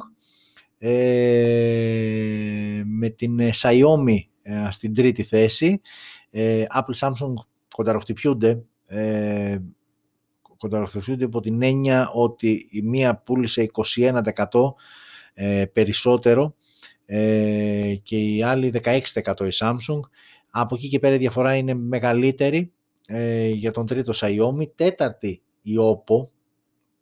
ε, 0.79 2.83
με 2.85 3.09
την 3.09 3.41
ε, 3.41 3.51
Xiaomi 3.55 4.19
ε, 4.43 4.69
στην 4.71 4.95
τρίτη 4.95 5.23
θέση. 5.23 5.81
Ε, 6.31 6.65
Apple 6.75 6.99
Samsung 6.99 7.35
κονταροχτυπιούνται 7.75 8.63
ε, 8.87 9.59
κονταροχθευτούνται 10.57 11.25
υπό 11.25 11.41
την 11.41 11.63
έννοια 11.63 12.11
ότι 12.15 12.69
η 12.71 12.83
μία 12.83 13.17
πούλησε 13.17 13.71
21% 13.73 14.23
ε, 15.35 15.65
περισσότερο 15.73 16.55
ε, 17.07 17.95
και 18.03 18.19
η 18.19 18.43
άλλη 18.43 18.73
16% 18.85 19.01
η 19.41 19.57
Samsung. 19.59 20.01
Από 20.51 20.75
εκεί 20.75 20.89
και 20.89 20.99
πέρα 20.99 21.15
η 21.15 21.19
διαφορά 21.19 21.57
είναι 21.57 21.75
μεγαλύτερη 21.75 22.73
ε, 23.07 23.49
για 23.49 23.71
τον 23.71 23.87
τρίτο 23.87 24.13
Xiaomi. 24.17 24.71
Τέταρτη 24.75 25.43
η 25.63 25.75
Oppo 25.79 26.29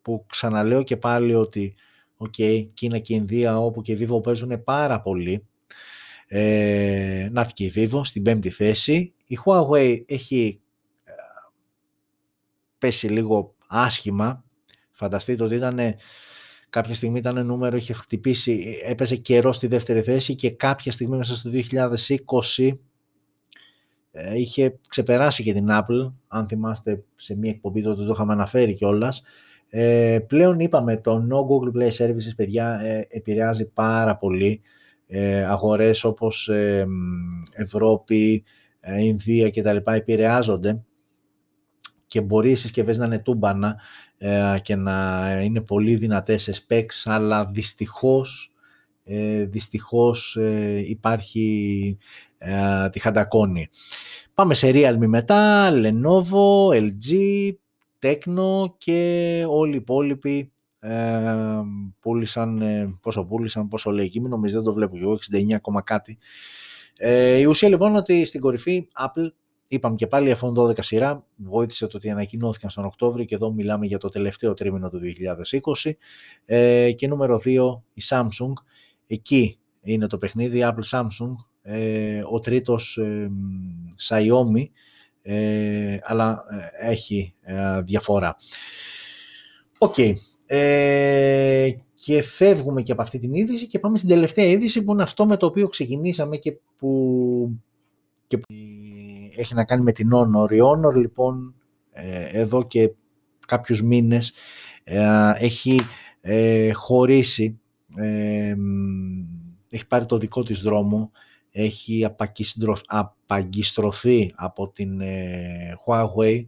που 0.02 0.24
ξαναλέω 0.28 0.82
και 0.82 0.96
πάλι 0.96 1.34
ότι 1.34 1.74
okay, 2.18 2.68
Κίνα 2.74 2.98
και 2.98 3.14
Ινδία 3.14 3.58
όπου 3.58 3.82
και 3.82 3.92
η 3.92 4.06
Vivo 4.08 4.22
παίζουν 4.22 4.64
πάρα 4.64 5.00
πολύ. 5.00 5.46
Ε, 6.26 7.28
να 7.30 7.44
και 7.44 7.64
η 7.64 7.72
Vivo 7.76 8.00
στην 8.02 8.22
πέμπτη 8.22 8.50
θέση. 8.50 9.14
Η 9.26 9.38
Huawei 9.44 10.02
έχει 10.06 10.60
πέσει 12.78 13.08
λίγο 13.08 13.54
άσχημα. 13.68 14.44
Φανταστείτε 14.92 15.44
ότι 15.44 15.54
ήταν 15.54 15.78
κάποια 16.74 16.94
στιγμή 16.94 17.18
ήταν 17.18 17.46
νούμερο, 17.46 17.76
είχε 17.76 17.92
χτυπήσει, 17.92 18.80
έπαιζε 18.84 19.16
καιρό 19.16 19.52
στη 19.52 19.66
δεύτερη 19.66 20.02
θέση 20.02 20.34
και 20.34 20.50
κάποια 20.50 20.92
στιγμή 20.92 21.16
μέσα 21.16 21.34
στο 21.34 21.50
2020 22.56 22.70
ε, 24.10 24.38
είχε 24.38 24.78
ξεπεράσει 24.88 25.42
και 25.42 25.52
την 25.52 25.66
Apple, 25.70 26.12
αν 26.28 26.46
θυμάστε 26.46 27.04
σε 27.14 27.36
μια 27.36 27.50
εκπομπή 27.50 27.82
τότε 27.82 28.04
το 28.04 28.12
είχαμε 28.12 28.32
αναφέρει 28.32 28.74
κιόλας. 28.74 29.22
Ε, 29.68 30.18
πλέον 30.26 30.58
είπαμε 30.60 30.96
το 30.96 31.26
No 31.30 31.36
Google 31.36 31.82
Play 31.82 31.90
Services, 31.90 32.32
παιδιά, 32.36 32.80
ε, 32.80 33.06
επηρεάζει 33.08 33.70
πάρα 33.70 34.16
πολύ 34.16 34.60
ε, 35.06 35.44
αγορές 35.44 36.04
όπως 36.04 36.48
ε, 36.48 36.86
Ευρώπη, 37.52 38.44
ε, 38.80 39.04
Ινδία 39.04 39.50
κτλ. 39.50 39.76
επηρεάζονται 39.84 40.82
και 42.14 42.20
μπορεί 42.20 42.50
οι 42.50 42.54
συσκευές 42.54 42.98
να 42.98 43.06
είναι 43.06 43.18
τούμπανα 43.18 43.80
ε, 44.18 44.56
και 44.62 44.76
να 44.76 45.28
είναι 45.42 45.60
πολύ 45.60 45.96
δυνατές 45.96 46.42
σε 46.42 46.54
specs, 46.68 47.02
αλλά 47.04 47.46
δυστυχώς, 47.46 48.52
ε, 49.04 49.44
δυστυχώς 49.44 50.36
ε, 50.36 50.82
υπάρχει 50.86 51.98
ε, 52.38 52.88
τη 52.88 53.00
χαντακόνη. 53.00 53.68
Πάμε 54.34 54.54
σε 54.54 54.70
Realme 54.74 55.06
μετά, 55.06 55.70
Lenovo, 55.72 56.68
LG, 56.72 57.12
Tecno 58.02 58.76
και 58.78 59.44
όλοι 59.48 59.72
οι 59.72 59.76
υπόλοιποι 59.76 60.52
ε, 60.80 61.60
πούλησαν, 62.00 62.62
πόσο 63.02 63.24
πούλησαν, 63.24 63.68
πόσο 63.68 63.90
λέει 63.90 64.06
εκεί, 64.06 64.20
νομίζω 64.20 64.54
δεν 64.54 64.64
το 64.64 64.72
βλέπω 64.72 64.96
εγώ, 64.96 65.18
69, 65.72 65.82
κάτι. 65.84 66.18
Ε, 66.96 67.38
η 67.38 67.44
ουσία 67.44 67.68
λοιπόν 67.68 67.94
ότι 67.94 68.24
στην 68.24 68.40
κορυφή 68.40 68.88
Apple 68.98 69.28
είπαμε 69.74 69.94
και 69.94 70.06
πάλι 70.06 70.30
η 70.30 70.36
iPhone 70.40 70.58
12 70.58 70.78
σειρά, 70.80 71.26
βοήθησε 71.36 71.86
το 71.86 71.96
ότι 71.96 72.10
ανακοινώθηκαν 72.10 72.70
στον 72.70 72.84
Οκτώβριο 72.84 73.24
και 73.24 73.34
εδώ 73.34 73.52
μιλάμε 73.52 73.86
για 73.86 73.98
το 73.98 74.08
τελευταίο 74.08 74.54
τρίμηνο 74.54 74.90
του 74.90 75.00
2020. 75.82 75.90
Ε, 76.44 76.92
και 76.92 77.08
νούμερο 77.08 77.40
2 77.44 77.80
η 77.94 78.02
Samsung, 78.08 78.52
εκεί 79.06 79.58
είναι 79.82 80.06
το 80.06 80.18
παιχνίδι 80.18 80.60
Apple 80.62 80.98
Samsung, 80.98 81.34
ε, 81.62 82.22
ο 82.30 82.38
τρίτος 82.38 82.96
ε, 82.96 83.30
Xiaomi, 84.08 84.68
ε, 85.22 85.98
αλλά 86.02 86.44
ε, 86.78 86.90
έχει 86.90 87.34
ε, 87.40 87.82
διαφορά. 87.82 88.36
Οκ. 89.78 89.94
και 91.94 92.22
φεύγουμε 92.22 92.82
και 92.82 92.92
από 92.92 93.02
αυτή 93.02 93.18
την 93.18 93.34
είδηση 93.34 93.66
και 93.66 93.78
πάμε 93.78 93.96
στην 93.96 94.08
τελευταία 94.08 94.44
είδηση 94.44 94.84
που 94.84 94.92
είναι 94.92 95.02
αυτό 95.02 95.26
με 95.26 95.36
το 95.36 95.46
οποίο 95.46 95.68
ξεκινήσαμε 95.68 96.36
και 96.36 96.58
που, 96.78 97.60
και 98.26 98.38
που 98.38 98.44
έχει 99.36 99.54
να 99.54 99.64
κάνει 99.64 99.82
με 99.82 99.92
την 99.92 100.10
Honor. 100.12 100.52
Η 100.52 100.58
Honor 100.62 100.94
λοιπόν 100.94 101.54
εδώ 102.32 102.66
και 102.66 102.92
κάποιους 103.46 103.82
μήνες 103.82 104.32
έχει 105.38 105.76
χωρίσει, 106.72 107.60
έχει 109.70 109.86
πάρει 109.86 110.06
το 110.06 110.18
δικό 110.18 110.42
της 110.42 110.60
δρόμο 110.60 111.10
έχει 111.56 112.04
απαγκιστρωθεί 112.84 114.32
από 114.34 114.68
την 114.68 115.00
ε, 115.00 115.74
Huawei 115.86 116.46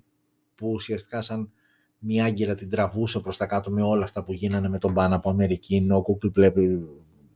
που 0.54 0.70
ουσιαστικά 0.70 1.20
σαν 1.20 1.50
μια 1.98 2.24
άγκυρα 2.24 2.54
την 2.54 2.70
τραβούσε 2.70 3.20
προς 3.20 3.36
τα 3.36 3.46
κάτω 3.46 3.70
με 3.70 3.82
όλα 3.82 4.04
αυτά 4.04 4.22
που 4.22 4.32
γίνανε 4.32 4.68
με 4.68 4.78
τον 4.78 4.94
Ban 4.96 5.08
από 5.10 5.30
Αμερική, 5.30 5.86
ο 5.92 6.04
Google 6.06 6.38
Play, 6.38 6.52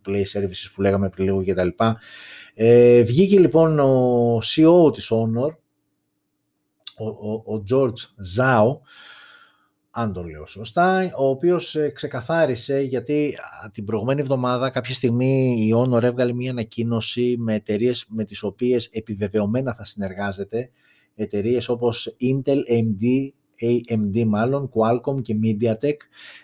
Play 0.06 0.22
Services 0.32 0.70
που 0.74 0.80
λέγαμε 0.80 1.08
πριν 1.08 1.24
λίγο 1.24 1.44
κτλ. 1.44 1.68
Ε, 2.54 3.02
βγήκε 3.02 3.38
λοιπόν 3.38 3.78
ο 3.78 4.38
CEO 4.38 4.92
της 4.92 5.12
Honor, 5.12 5.50
ο, 6.96 7.08
ο, 7.08 7.54
ο 7.54 7.64
George 7.70 8.38
Zhao, 8.38 8.78
αν 9.90 10.12
το 10.12 10.22
λέω 10.22 10.46
σωστά, 10.46 11.10
ο 11.16 11.28
οποίος 11.28 11.74
ε, 11.74 11.88
ξεκαθάρισε 11.88 12.80
γιατί 12.80 13.34
την 13.72 13.84
προηγούμενη 13.84 14.20
εβδομάδα 14.20 14.70
κάποια 14.70 14.94
στιγμή 14.94 15.56
η 15.66 15.72
Honor 15.76 16.02
έβγαλε 16.02 16.32
μια 16.32 16.50
ανακοίνωση 16.50 17.36
με 17.38 17.54
εταιρείες 17.54 18.04
με 18.08 18.24
τις 18.24 18.42
οποίες 18.42 18.86
επιβεβαιωμένα 18.92 19.74
θα 19.74 19.84
συνεργάζεται, 19.84 20.70
εταιρείες 21.14 21.68
όπως 21.68 22.16
Intel, 22.20 22.58
AMD, 22.72 23.02
AMD 23.60 24.24
μάλλον, 24.24 24.70
Qualcomm 24.74 25.22
και 25.22 25.34
MediaTek. 25.44 25.96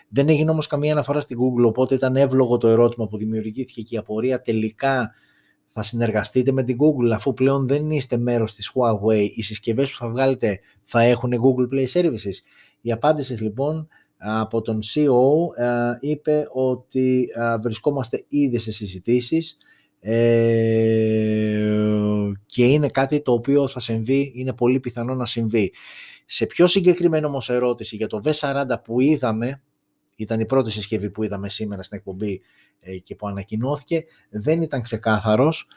Δεν 0.09 0.29
έγινε 0.29 0.51
όμως 0.51 0.67
καμία 0.67 0.91
αναφορά 0.91 1.19
στην 1.19 1.37
Google, 1.39 1.65
οπότε 1.65 1.95
ήταν 1.95 2.15
εύλογο 2.15 2.57
το 2.57 2.67
ερώτημα 2.67 3.07
που 3.07 3.17
δημιουργήθηκε 3.17 3.81
και 3.81 3.95
η 3.95 3.97
απορία 3.97 4.41
τελικά 4.41 5.13
θα 5.67 5.81
συνεργαστείτε 5.83 6.51
με 6.51 6.63
την 6.63 6.77
Google 6.79 7.11
αφού 7.13 7.33
πλέον 7.33 7.67
δεν 7.67 7.91
είστε 7.91 8.17
μέρος 8.17 8.53
της 8.53 8.71
Huawei, 8.73 9.29
οι 9.35 9.41
συσκευές 9.41 9.91
που 9.91 9.97
θα 9.97 10.09
βγάλετε 10.09 10.59
θα 10.83 11.01
έχουν 11.01 11.31
Google 11.31 11.73
Play 11.73 11.87
Services. 11.87 12.35
Η 12.81 12.91
απάντηση 12.91 13.33
λοιπόν 13.33 13.87
από 14.17 14.61
τον 14.61 14.79
CEO 14.81 15.61
ε, 15.63 15.97
είπε 15.99 16.47
ότι 16.53 17.27
ε, 17.35 17.57
βρισκόμαστε 17.57 18.25
ήδη 18.27 18.59
σε 18.59 18.71
συζητήσεις 18.71 19.57
ε, 19.99 21.71
και 22.45 22.65
είναι 22.65 22.87
κάτι 22.89 23.21
το 23.21 23.31
οποίο 23.31 23.67
θα 23.67 23.79
συμβεί, 23.79 24.31
είναι 24.35 24.53
πολύ 24.53 24.79
πιθανό 24.79 25.15
να 25.15 25.25
συμβεί. 25.25 25.73
Σε 26.29 26.45
πιο 26.45 26.67
συγκεκριμένο 26.67 27.27
όμως 27.27 27.49
ερώτηση 27.49 27.95
για 27.95 28.07
το 28.07 28.21
V40 28.23 28.65
που 28.83 28.99
είδαμε, 28.99 29.61
ήταν 30.15 30.39
η 30.39 30.45
πρώτη 30.45 30.71
συσκευή 30.71 31.09
που 31.09 31.23
είδαμε 31.23 31.49
σήμερα 31.49 31.83
στην 31.83 31.97
εκπομπή 31.97 32.41
και 33.03 33.15
που 33.15 33.27
ανακοινώθηκε, 33.27 34.05
δεν 34.29 34.61
ήταν 34.61 34.81
ξεκάθαρος, 34.81 35.67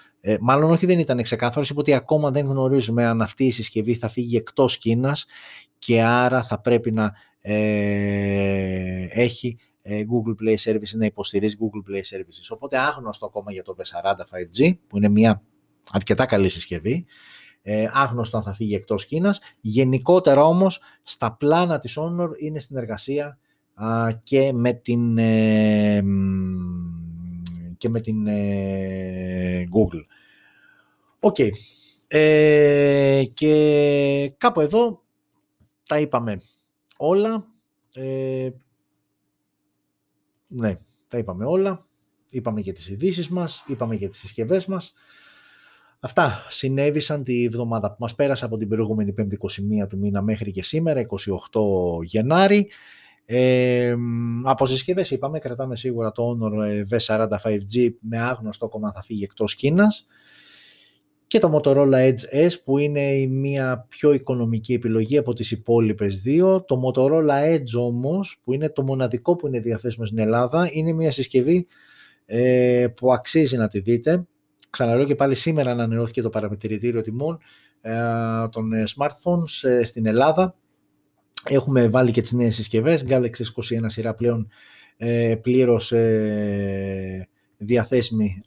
μάλλον 0.40 0.70
όχι 0.70 0.86
δεν 0.86 0.98
ήταν 0.98 1.22
ξεκάθαρος, 1.22 1.70
είπε 1.70 1.80
ότι 1.80 1.94
ακόμα 1.94 2.30
δεν 2.30 2.46
γνωρίζουμε 2.46 3.05
αν 3.05 3.22
αυτή 3.22 3.44
η 3.44 3.51
συσκευή 3.51 3.94
θα 3.94 4.09
φύγει 4.09 4.36
εκτός 4.36 4.78
Κίνας 4.78 5.26
και 5.78 6.03
άρα 6.03 6.42
θα 6.42 6.61
πρέπει 6.61 6.92
να 6.92 7.12
ε, 7.40 9.07
έχει 9.11 9.59
ε, 9.82 10.03
Google 10.03 10.44
Play 10.44 10.57
Services, 10.57 10.96
να 10.96 11.05
υποστηρίζει 11.05 11.57
Google 11.61 11.90
Play 11.90 12.16
Services. 12.16 12.48
Οπότε 12.48 12.78
άγνωστο 12.78 13.26
ακόμα 13.26 13.53
για 13.53 13.62
το 13.62 13.76
V40 13.78 14.14
5G, 14.14 14.72
που 14.88 14.96
είναι 14.96 15.09
μια 15.09 15.42
αρκετά 15.90 16.26
καλή 16.26 16.48
συσκευή, 16.48 17.07
ε, 17.62 17.88
άγνωστο 17.92 18.36
αν 18.36 18.42
θα 18.42 18.52
φύγει 18.52 18.74
εκτός 18.74 19.06
Κίνας. 19.06 19.40
Γενικότερα 19.61 20.44
όμως, 20.44 20.80
στα 21.02 21.32
πλάνα 21.32 21.78
της 21.78 21.98
Honor 22.00 22.28
είναι 22.38 22.58
συνεργασία 22.58 23.38
α, 23.74 24.08
και 24.22 24.52
με 24.52 24.72
την, 24.72 25.18
ε, 25.18 26.02
και 27.76 27.88
με 27.88 28.00
την 28.00 28.26
ε, 28.26 29.64
Google. 29.72 30.04
OK. 31.20 31.36
Okay. 31.38 31.50
Ε, 32.12 33.24
και 33.32 34.32
κάπου 34.38 34.61
εδώ 34.61 35.02
τα 35.88 36.00
είπαμε 36.00 36.40
όλα. 36.96 37.46
Ε, 37.94 38.50
ναι, 40.48 40.76
τα 41.08 41.18
είπαμε 41.18 41.44
όλα. 41.44 41.86
Είπαμε 42.30 42.61
για 42.61 42.72
τις 42.72 42.88
ειδήσεις 42.88 43.28
μας, 43.28 43.64
είπαμε 43.66 43.94
για 43.94 44.08
τις 44.08 44.18
συσκευές 44.18 44.66
μας. 44.66 44.92
Αυτά 46.01 46.46
συνέβησαν 46.48 47.24
τη 47.24 47.48
βδομάδα 47.48 47.90
που 47.90 47.96
μας 47.98 48.14
πέρασε 48.14 48.44
από 48.44 48.57
την 48.57 48.68
προηγούμενη 48.68 49.14
5η 49.18 49.34
21 49.82 49.88
του 49.88 49.98
μήνα 49.98 50.22
μέχρι 50.22 50.53
και 50.53 50.62
σήμερα, 50.62 51.01
28 51.01 51.05
Γενάρη. 52.03 52.68
Ε, 53.24 53.94
από 54.44 54.66
συσκευές 54.66 55.11
είπαμε, 55.11 55.38
κρατάμε 55.38 55.76
σίγουρα 55.76 56.12
το 56.12 56.38
Honor 56.40 56.84
V40 56.90 57.28
5G 57.42 57.88
με 58.01 58.18
άγνωστο 58.18 58.68
κόμμα 58.68 58.92
θα 58.92 59.03
φύγει 59.03 59.24
εκτός 59.24 59.55
Κίνας 59.55 60.07
και 61.30 61.38
το 61.38 61.55
Motorola 61.55 61.94
Edge 61.94 62.48
S 62.48 62.51
που 62.64 62.78
είναι 62.78 63.01
η 63.01 63.26
μία 63.26 63.86
πιο 63.88 64.12
οικονομική 64.12 64.72
επιλογή 64.72 65.16
από 65.16 65.34
τις 65.34 65.51
υπόλοιπες 65.51 66.20
δύο. 66.20 66.64
Το 66.64 66.80
Motorola 66.86 67.55
Edge 67.55 67.80
όμως 67.86 68.40
που 68.44 68.53
είναι 68.53 68.68
το 68.68 68.82
μοναδικό 68.82 69.36
που 69.36 69.46
είναι 69.46 69.61
διαθέσιμο 69.61 70.05
στην 70.05 70.18
Ελλάδα 70.18 70.68
είναι 70.72 70.92
μια 70.92 71.11
συσκευή 71.11 71.66
ε, 72.26 72.86
που 72.96 73.12
αξίζει 73.12 73.57
να 73.57 73.68
τη 73.68 73.80
δείτε. 73.80 74.26
Ξαναλέω 74.70 75.04
και 75.04 75.14
πάλι 75.14 75.34
σήμερα 75.34 75.70
ανανεώθηκε 75.70 76.22
το 76.22 76.28
παραμετρητήριο 76.28 77.00
τιμών 77.00 77.38
ε, 77.80 77.92
των 78.50 78.72
ε, 78.72 78.84
smartphones 78.96 79.68
ε, 79.68 79.84
στην 79.84 80.06
Ελλάδα. 80.06 80.54
Έχουμε 81.44 81.88
βάλει 81.88 82.10
και 82.10 82.20
τις 82.20 82.32
νέες 82.32 82.54
συσκευές, 82.54 83.04
Galaxy 83.08 83.28
S21 83.28 83.84
σειρά 83.86 84.14
πλέον 84.14 84.48
ε, 84.96 85.34
πλήρως 85.42 85.92
ε, 85.92 87.28
διαθέσιμη 87.56 88.42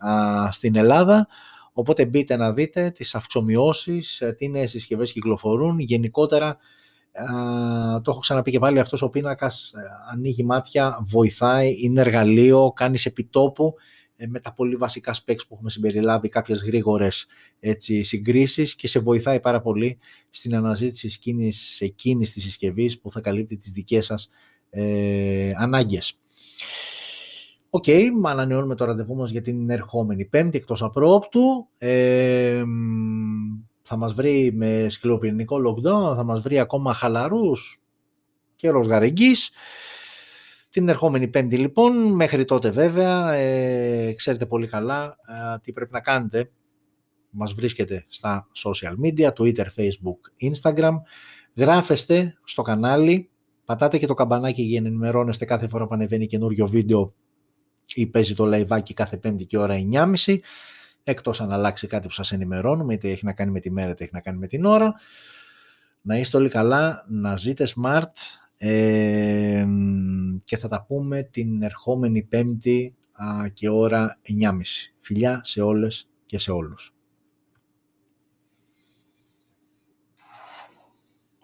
στην 0.50 0.76
Ελλάδα. 0.76 1.28
Οπότε 1.74 2.06
μπείτε 2.06 2.36
να 2.36 2.54
δείτε 2.54 2.90
τις 2.90 3.16
αυξομοιώσεις, 3.16 4.22
ε, 4.22 4.34
τι 4.34 4.48
νέες 4.48 4.70
συσκευές 4.70 5.12
κυκλοφορούν. 5.12 5.80
Γενικότερα, 5.80 6.58
το 8.02 8.12
έχω 8.12 8.20
ξαναπεί 8.20 8.52
και 8.52 8.60
πάλι, 8.60 8.80
αυτός 8.80 9.02
ο 9.02 9.10
πίνακας 9.10 9.74
ε, 9.76 9.82
ανοίγει 10.12 10.44
μάτια, 10.44 10.98
βοηθάει, 11.02 11.76
είναι 11.84 12.02
εργαλείο, 12.02 12.72
κάνεις 12.76 13.06
επιτόπου 13.06 13.74
ε, 13.76 13.82
με 14.28 14.40
τα 14.40 14.54
πολύ 14.54 14.76
βασικά 14.76 15.14
specs 15.14 15.48
που 15.48 15.54
έχουμε 15.54 15.70
συμπεριλάβει, 15.70 16.30
κάποιες 16.30 16.64
γρήγορες 16.64 17.28
έτσι, 17.60 18.04
συγκρίσεις 18.04 18.76
και 18.76 18.88
σε 18.88 19.00
βοηθάει 19.00 19.40
πάρα 19.40 19.62
πολύ 19.62 19.98
στην 20.30 20.56
αναζήτηση 20.56 21.08
εκείνης, 21.08 21.82
εκείνης 21.82 22.32
της 22.32 22.44
συσκευής 22.44 23.00
που 23.00 23.12
θα 23.12 23.22
καλύπτει 23.22 23.58
τις 23.58 23.72
δικές 23.72 24.06
σας 24.06 24.30
ε, 24.70 25.52
ανάγκες. 25.56 26.18
OK, 27.70 27.84
okay, 27.88 28.08
ανανεώνουμε 28.24 28.76
το 28.76 28.86
ραντεβού 28.86 29.16
μας 29.16 29.30
για 29.30 29.42
την 29.42 29.70
ερχόμενη 29.70 30.26
πέμπτη 30.26 30.58
εκτός 30.58 30.84
απρόπτου. 30.84 31.68
Ε, 31.78 32.64
θα 33.82 33.98
μας 33.98 34.14
βρει 34.14 34.52
με 34.54 34.86
σκληροπυρηνικό 34.90 35.58
lockdown, 35.58 36.16
θα 36.16 36.24
μας 36.24 36.42
βρει 36.42 36.60
ακόμα 36.60 36.94
χαλαρούς 36.94 37.82
και 38.56 38.70
ροσγαρεγγύς. 38.70 39.52
Την 40.74 40.90
ερχόμενη 40.90 41.28
πέμπτη 41.28 41.58
λοιπόν, 41.58 42.14
μέχρι 42.14 42.46
τότε 42.46 42.70
βέβαια, 42.70 43.34
ε, 43.34 44.14
ξέρετε 44.14 44.46
πολύ 44.46 44.68
καλά 44.68 45.18
ε, 45.54 45.60
τι 45.62 45.74
πρέπει 45.74 45.92
να 45.92 46.00
κάνετε. 46.00 46.52
Μας 47.30 47.54
βρίσκεται 47.54 48.06
στα 48.08 48.48
social 48.66 48.94
media, 49.06 49.30
Twitter, 49.34 49.66
Facebook, 49.76 50.50
Instagram. 50.52 50.94
Γράφεστε 51.56 52.38
στο 52.44 52.62
κανάλι, 52.62 53.30
πατάτε 53.66 53.98
και 53.98 54.06
το 54.06 54.14
καμπανάκι 54.14 54.62
για 54.62 54.82
να 54.82 54.88
ενημερώνεστε 54.88 55.46
κάθε 55.46 55.68
φορά 55.68 55.88
που 55.88 55.94
ανεβαίνει 55.94 56.26
καινούριο 56.26 56.68
βίντεο 56.68 57.14
ή 57.94 58.08
παίζει 58.08 58.36
το 58.36 58.46
λαϊβάκι 58.46 58.94
κάθε 58.94 59.18
πέμπτη 59.18 59.46
και 59.46 59.58
ώρα 59.58 59.76
9.30 59.92 60.36
εκτός 61.04 61.42
αν 61.42 61.52
αλλάξει 61.52 61.88
κάτι 61.88 62.08
που 62.08 62.14
σας 62.14 62.32
ενημερώνουμε 62.32 62.94
είτε 62.94 63.10
έχει 63.10 63.26
να 63.26 63.34
κάνει 63.34 63.52
με 63.52 63.60
τη 63.60 63.72
μέρα 63.72 63.90
είτε 63.90 64.04
έχει 64.04 64.14
να 64.14 64.22
κάνει 64.22 64.38
με 64.38 64.48
την 64.48 64.66
ώρα 64.66 64.94
να 66.02 66.18
είστε 66.18 66.38
όλοι 66.38 66.50
καλά, 66.50 67.06
να 67.08 67.38
ζείτε 67.38 67.68
smart 67.76 68.14
ε, 68.66 69.68
και 70.44 70.58
θα 70.58 70.68
τα 70.68 70.86
πούμε 70.88 71.24
την 71.24 71.62
ερχόμενη 71.62 72.24
πέμπτη 72.24 72.96
και 73.54 73.70
ώρα 73.70 74.20
9.30 74.42 74.52
φιλιά 75.00 75.42
σε 75.44 75.62
όλες 75.62 76.10
και 76.26 76.40
σε 76.40 76.52
όλους 76.52 76.94